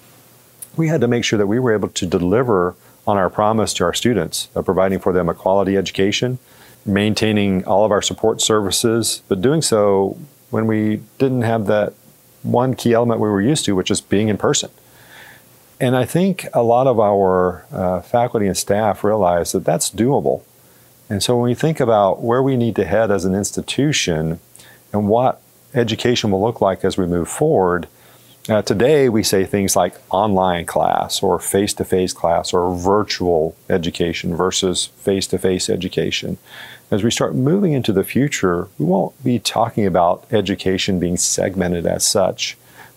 we 0.77 0.89
had 0.89 1.01
to 1.01 1.09
make 1.09 1.25
sure 1.25 1.39
that 1.39 1.47
we 1.47 1.59
were 1.59 1.73
able 1.73 1.89
to 1.89 2.07
deliver 2.07 2.75
on 3.07 3.17
our 3.17 3.31
promise 3.31 3.75
to 3.75 3.85
our 3.85 3.95
students 3.95 4.49
of 4.55 4.65
providing 4.65 4.99
for 4.99 5.13
them 5.13 5.29
a 5.29 5.35
quality 5.35 5.77
education, 5.77 6.39
maintaining 6.87 7.65
all 7.65 7.85
of 7.85 7.91
our 7.91 8.03
support 8.03 8.41
services, 8.41 9.23
but 9.29 9.41
doing 9.41 9.63
so 9.63 10.17
when 10.51 10.67
we 10.67 11.03
didn't 11.19 11.43
have 11.43 11.67
that 11.67 11.93
one 12.43 12.75
key 12.75 12.93
element 12.93 13.21
we 13.21 13.29
were 13.29 13.43
used 13.43 13.65
to, 13.65 13.75
which 13.75 13.91
is 13.91 14.01
being 14.01 14.29
in 14.29 14.39
person. 14.39 14.71
And 15.81 15.97
I 15.97 16.05
think 16.05 16.47
a 16.53 16.63
lot 16.63 16.87
of 16.87 17.01
our 17.01 17.65
uh, 17.73 18.01
faculty 18.03 18.47
and 18.47 18.57
staff 18.57 19.03
realize 19.03 19.53
that 19.53 19.65
that's 19.65 19.91
doable. 19.91 20.43
And 21.09 21.23
so 21.23 21.37
when 21.37 21.49
we 21.49 21.55
think 21.55 21.81
about 21.81 22.23
where 22.23 22.43
we 22.43 22.57
need 22.57 22.77
to 22.77 22.85
head 22.85 23.11
as 23.11 23.25
an 23.25 23.35
institution 23.35 24.41
and 24.93 25.09
what 25.09 25.41
education 25.75 26.31
will 26.31 26.43
look 26.43 26.61
like 26.61 26.85
as 26.85 26.97
we 26.97 27.07
move 27.07 27.29
forward, 27.29 27.89
uh, 28.49 28.63
today 28.63 29.09
we 29.09 29.23
say 29.23 29.45
things 29.45 29.77
like 29.77 29.95
online 30.11 30.65
class 30.65 31.23
or 31.23 31.39
face 31.39 31.75
to 31.75 31.85
face 31.85 32.13
class 32.13 32.53
or 32.53 32.75
virtual 32.75 33.55
education 33.69 34.35
versus 34.35 34.87
face 34.87 35.27
to 35.27 35.39
face 35.39 35.69
education. 35.69 36.39
As 36.91 37.05
we 37.05 37.11
start 37.11 37.35
moving 37.35 37.73
into 37.73 37.93
the 37.93 38.03
future, 38.03 38.69
we 38.79 38.87
won't 38.87 39.23
be 39.23 39.39
talking 39.39 39.87
about 39.87 40.27
education 40.33 40.99
being 40.99 41.17
segmented 41.17 41.87
as 41.87 42.05
such 42.05 42.57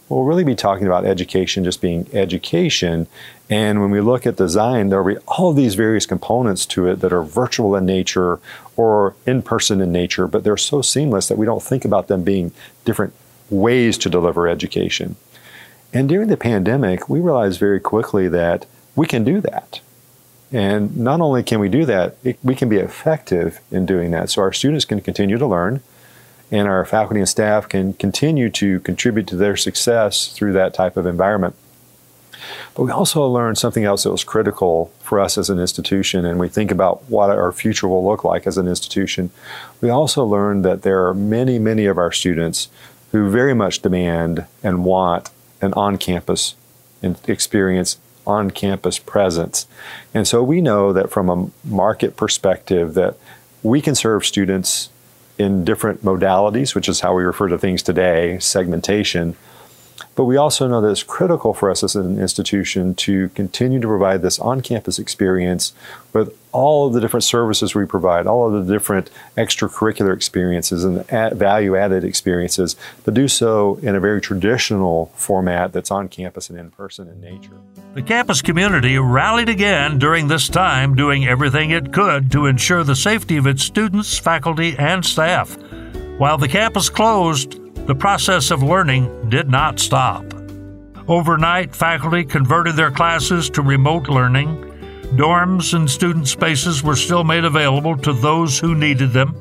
we'll 0.09 0.23
really 0.23 0.43
be 0.43 0.55
talking 0.55 0.85
about 0.85 1.05
education 1.05 1.63
just 1.63 1.81
being 1.81 2.07
education. 2.13 3.07
And 3.49 3.81
when 3.81 3.91
we 3.91 4.01
look 4.01 4.25
at 4.25 4.35
design, 4.35 4.89
there 4.89 5.01
will 5.01 5.15
be 5.15 5.21
all 5.27 5.53
these 5.53 5.75
various 5.75 6.05
components 6.05 6.65
to 6.67 6.87
it 6.87 6.99
that 7.01 7.13
are 7.13 7.23
virtual 7.23 7.75
in 7.75 7.85
nature 7.85 8.39
or 8.75 9.15
in 9.25 9.41
person 9.41 9.81
in 9.81 9.91
nature, 9.91 10.27
but 10.27 10.43
they're 10.43 10.57
so 10.57 10.81
seamless 10.81 11.27
that 11.27 11.37
we 11.37 11.45
don't 11.45 11.63
think 11.63 11.85
about 11.85 12.07
them 12.07 12.23
being 12.23 12.51
different 12.85 13.13
ways 13.49 13.97
to 13.99 14.09
deliver 14.09 14.47
education. 14.47 15.15
And 15.93 16.09
during 16.09 16.27
the 16.27 16.37
pandemic, 16.37 17.07
we 17.07 17.19
realized 17.19 17.59
very 17.59 17.79
quickly 17.79 18.27
that 18.29 18.65
we 18.95 19.05
can 19.05 19.23
do 19.23 19.41
that. 19.41 19.79
And 20.51 20.97
not 20.97 21.21
only 21.21 21.43
can 21.43 21.59
we 21.59 21.69
do 21.69 21.85
that, 21.85 22.17
it, 22.23 22.37
we 22.43 22.55
can 22.55 22.69
be 22.69 22.77
effective 22.77 23.59
in 23.71 23.85
doing 23.85 24.11
that. 24.11 24.29
So 24.29 24.41
our 24.41 24.53
students 24.53 24.85
can 24.85 25.01
continue 25.01 25.37
to 25.37 25.47
learn 25.47 25.81
and 26.53 26.67
our 26.67 26.85
faculty 26.85 27.19
and 27.19 27.27
staff 27.27 27.67
can 27.67 27.93
continue 27.93 28.47
to 28.47 28.79
contribute 28.81 29.25
to 29.25 29.35
their 29.35 29.57
success 29.57 30.27
through 30.27 30.53
that 30.53 30.71
type 30.71 30.95
of 30.95 31.07
environment. 31.07 31.55
But 32.75 32.83
we 32.83 32.91
also 32.91 33.25
learned 33.25 33.57
something 33.57 33.83
else 33.83 34.03
that 34.03 34.11
was 34.11 34.23
critical 34.23 34.91
for 34.99 35.19
us 35.19 35.35
as 35.35 35.49
an 35.49 35.59
institution, 35.59 36.25
and 36.25 36.39
we 36.39 36.47
think 36.47 36.69
about 36.69 37.09
what 37.09 37.31
our 37.31 37.51
future 37.51 37.87
will 37.87 38.05
look 38.05 38.23
like 38.23 38.45
as 38.45 38.59
an 38.59 38.67
institution. 38.67 39.31
We 39.81 39.89
also 39.89 40.23
learned 40.23 40.63
that 40.63 40.83
there 40.83 41.07
are 41.07 41.15
many, 41.15 41.57
many 41.57 41.87
of 41.87 41.97
our 41.97 42.11
students 42.11 42.69
who 43.11 43.31
very 43.31 43.55
much 43.55 43.81
demand 43.81 44.45
and 44.61 44.85
want 44.85 45.31
an 45.59 45.73
on 45.73 45.97
campus 45.97 46.53
experience, 47.27 47.97
on 48.27 48.51
campus 48.51 48.99
presence. 48.99 49.65
And 50.13 50.27
so 50.27 50.43
we 50.43 50.61
know 50.61 50.93
that 50.93 51.09
from 51.09 51.29
a 51.29 51.49
market 51.67 52.15
perspective, 52.15 52.93
that 52.93 53.17
we 53.63 53.81
can 53.81 53.95
serve 53.95 54.23
students 54.23 54.89
in 55.37 55.65
different 55.65 56.03
modalities, 56.03 56.75
which 56.75 56.87
is 56.87 56.99
how 56.99 57.15
we 57.15 57.23
refer 57.23 57.47
to 57.47 57.57
things 57.57 57.81
today, 57.81 58.37
segmentation. 58.39 59.35
But 60.15 60.25
we 60.25 60.37
also 60.37 60.67
know 60.67 60.81
that 60.81 60.89
it's 60.89 61.03
critical 61.03 61.53
for 61.53 61.71
us 61.71 61.83
as 61.83 61.95
an 61.95 62.19
institution 62.19 62.93
to 62.95 63.29
continue 63.29 63.79
to 63.79 63.87
provide 63.87 64.21
this 64.21 64.39
on 64.39 64.61
campus 64.61 64.99
experience 64.99 65.73
with 66.13 66.37
all 66.51 66.85
of 66.85 66.93
the 66.93 67.01
different 67.01 67.23
services 67.23 67.73
we 67.73 67.85
provide, 67.85 68.27
all 68.27 68.47
of 68.47 68.65
the 68.65 68.73
different 68.73 69.09
extracurricular 69.35 70.13
experiences 70.13 70.83
and 70.83 71.03
value 71.07 71.75
added 71.75 72.03
experiences, 72.03 72.75
but 73.03 73.15
do 73.15 73.27
so 73.27 73.79
in 73.81 73.95
a 73.95 73.99
very 73.99 74.21
traditional 74.21 75.07
format 75.15 75.73
that's 75.73 75.89
on 75.89 76.07
campus 76.07 76.49
and 76.49 76.59
in 76.59 76.69
person 76.69 77.07
in 77.07 77.19
nature. 77.19 77.57
The 77.95 78.03
campus 78.03 78.41
community 78.41 78.99
rallied 78.99 79.49
again 79.49 79.97
during 79.97 80.27
this 80.27 80.47
time, 80.47 80.95
doing 80.95 81.25
everything 81.25 81.71
it 81.71 81.91
could 81.91 82.31
to 82.33 82.45
ensure 82.45 82.83
the 82.83 82.95
safety 82.95 83.37
of 83.37 83.47
its 83.47 83.63
students, 83.63 84.17
faculty, 84.17 84.75
and 84.77 85.03
staff. 85.03 85.57
While 86.19 86.37
the 86.37 86.47
campus 86.47 86.89
closed, 86.89 87.59
the 87.85 87.95
process 87.95 88.49
of 88.49 88.63
learning 88.63 89.29
did 89.29 89.49
not 89.49 89.79
stop. 89.79 90.23
Overnight, 91.07 91.75
faculty 91.75 92.23
converted 92.23 92.75
their 92.75 92.91
classes 92.91 93.49
to 93.49 93.61
remote 93.61 94.07
learning. 94.07 94.55
Dorms 95.17 95.73
and 95.73 95.89
student 95.89 96.27
spaces 96.27 96.81
were 96.81 96.95
still 96.95 97.25
made 97.25 97.43
available 97.43 97.97
to 97.97 98.13
those 98.13 98.57
who 98.57 98.73
needed 98.73 99.11
them. 99.11 99.35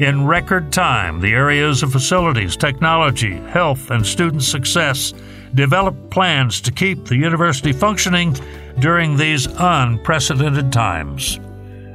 In 0.00 0.26
record 0.26 0.72
time, 0.72 1.20
the 1.20 1.32
areas 1.32 1.82
of 1.82 1.92
facilities, 1.92 2.56
technology, 2.56 3.36
health, 3.36 3.90
and 3.90 4.04
student 4.04 4.42
success 4.42 5.14
developed 5.54 6.10
plans 6.10 6.60
to 6.62 6.72
keep 6.72 7.04
the 7.04 7.16
university 7.16 7.72
functioning 7.72 8.36
during 8.80 9.16
these 9.16 9.46
unprecedented 9.46 10.72
times. 10.72 11.38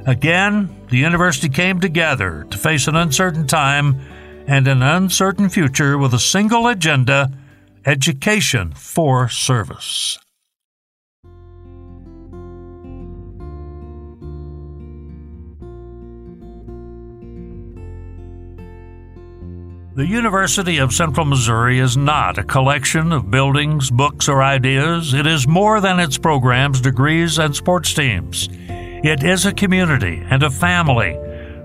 Again, 0.06 0.74
the 0.88 0.98
university 0.98 1.48
came 1.48 1.80
together 1.80 2.46
to 2.50 2.58
face 2.58 2.86
an 2.86 2.96
uncertain 2.96 3.46
time 3.46 4.00
and 4.46 4.68
an 4.68 4.82
uncertain 4.82 5.48
future 5.48 5.98
with 5.98 6.14
a 6.14 6.18
single 6.18 6.66
agenda 6.68 7.30
education 7.84 8.72
for 8.72 9.28
service. 9.28 10.18
The 19.96 20.06
University 20.06 20.76
of 20.76 20.92
Central 20.92 21.24
Missouri 21.24 21.78
is 21.78 21.96
not 21.96 22.36
a 22.36 22.44
collection 22.44 23.12
of 23.12 23.30
buildings, 23.30 23.90
books, 23.90 24.28
or 24.28 24.42
ideas. 24.42 25.14
It 25.14 25.26
is 25.26 25.48
more 25.48 25.80
than 25.80 25.98
its 25.98 26.18
programs, 26.18 26.82
degrees, 26.82 27.38
and 27.38 27.56
sports 27.56 27.94
teams. 27.94 28.50
It 28.52 29.22
is 29.22 29.46
a 29.46 29.54
community 29.54 30.22
and 30.28 30.42
a 30.42 30.50
family 30.50 31.16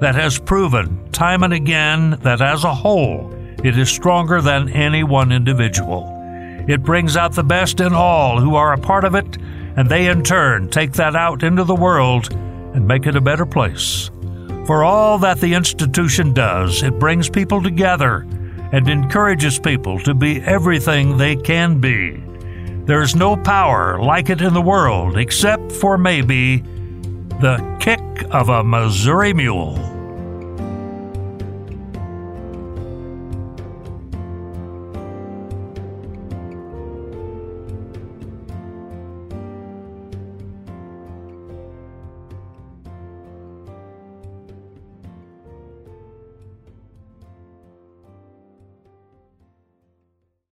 that 0.02 0.16
has 0.16 0.40
proven 0.40 1.10
time 1.12 1.44
and 1.44 1.54
again 1.54 2.12
that 2.22 2.42
as 2.42 2.64
a 2.64 2.74
whole, 2.74 3.32
it 3.64 3.78
is 3.78 3.88
stronger 3.88 4.42
than 4.42 4.68
any 4.70 5.04
one 5.04 5.32
individual. 5.32 6.10
It 6.68 6.82
brings 6.82 7.16
out 7.16 7.34
the 7.34 7.44
best 7.44 7.80
in 7.80 7.94
all 7.94 8.40
who 8.40 8.56
are 8.56 8.74
a 8.74 8.80
part 8.80 9.04
of 9.04 9.14
it, 9.14 9.38
and 9.78 9.88
they 9.88 10.08
in 10.08 10.24
turn 10.24 10.70
take 10.70 10.94
that 10.94 11.16
out 11.16 11.44
into 11.44 11.64
the 11.64 11.76
world 11.76 12.34
and 12.34 12.88
make 12.88 13.06
it 13.06 13.16
a 13.16 13.22
better 13.22 13.46
place. 13.46 14.10
For 14.66 14.84
all 14.84 15.20
that 15.20 15.40
the 15.40 15.54
institution 15.54 16.34
does, 16.34 16.82
it 16.82 16.98
brings 16.98 17.30
people 17.30 17.62
together 17.62 18.26
and 18.72 18.88
encourages 18.90 19.60
people 19.60 20.00
to 20.00 20.16
be 20.16 20.42
everything 20.42 21.18
they 21.18 21.36
can 21.36 21.80
be. 21.80 22.24
There's 22.86 23.16
no 23.16 23.38
power 23.38 24.02
like 24.02 24.32
it 24.32 24.42
in 24.42 24.56
the 24.56 24.62
world 24.62 25.18
except 25.18 25.72
for 25.72 25.98
maybe 25.98 26.58
the 27.42 27.78
kick 27.80 28.02
of 28.32 28.50
a 28.50 28.64
Missouri 28.64 29.34
mule. 29.34 29.91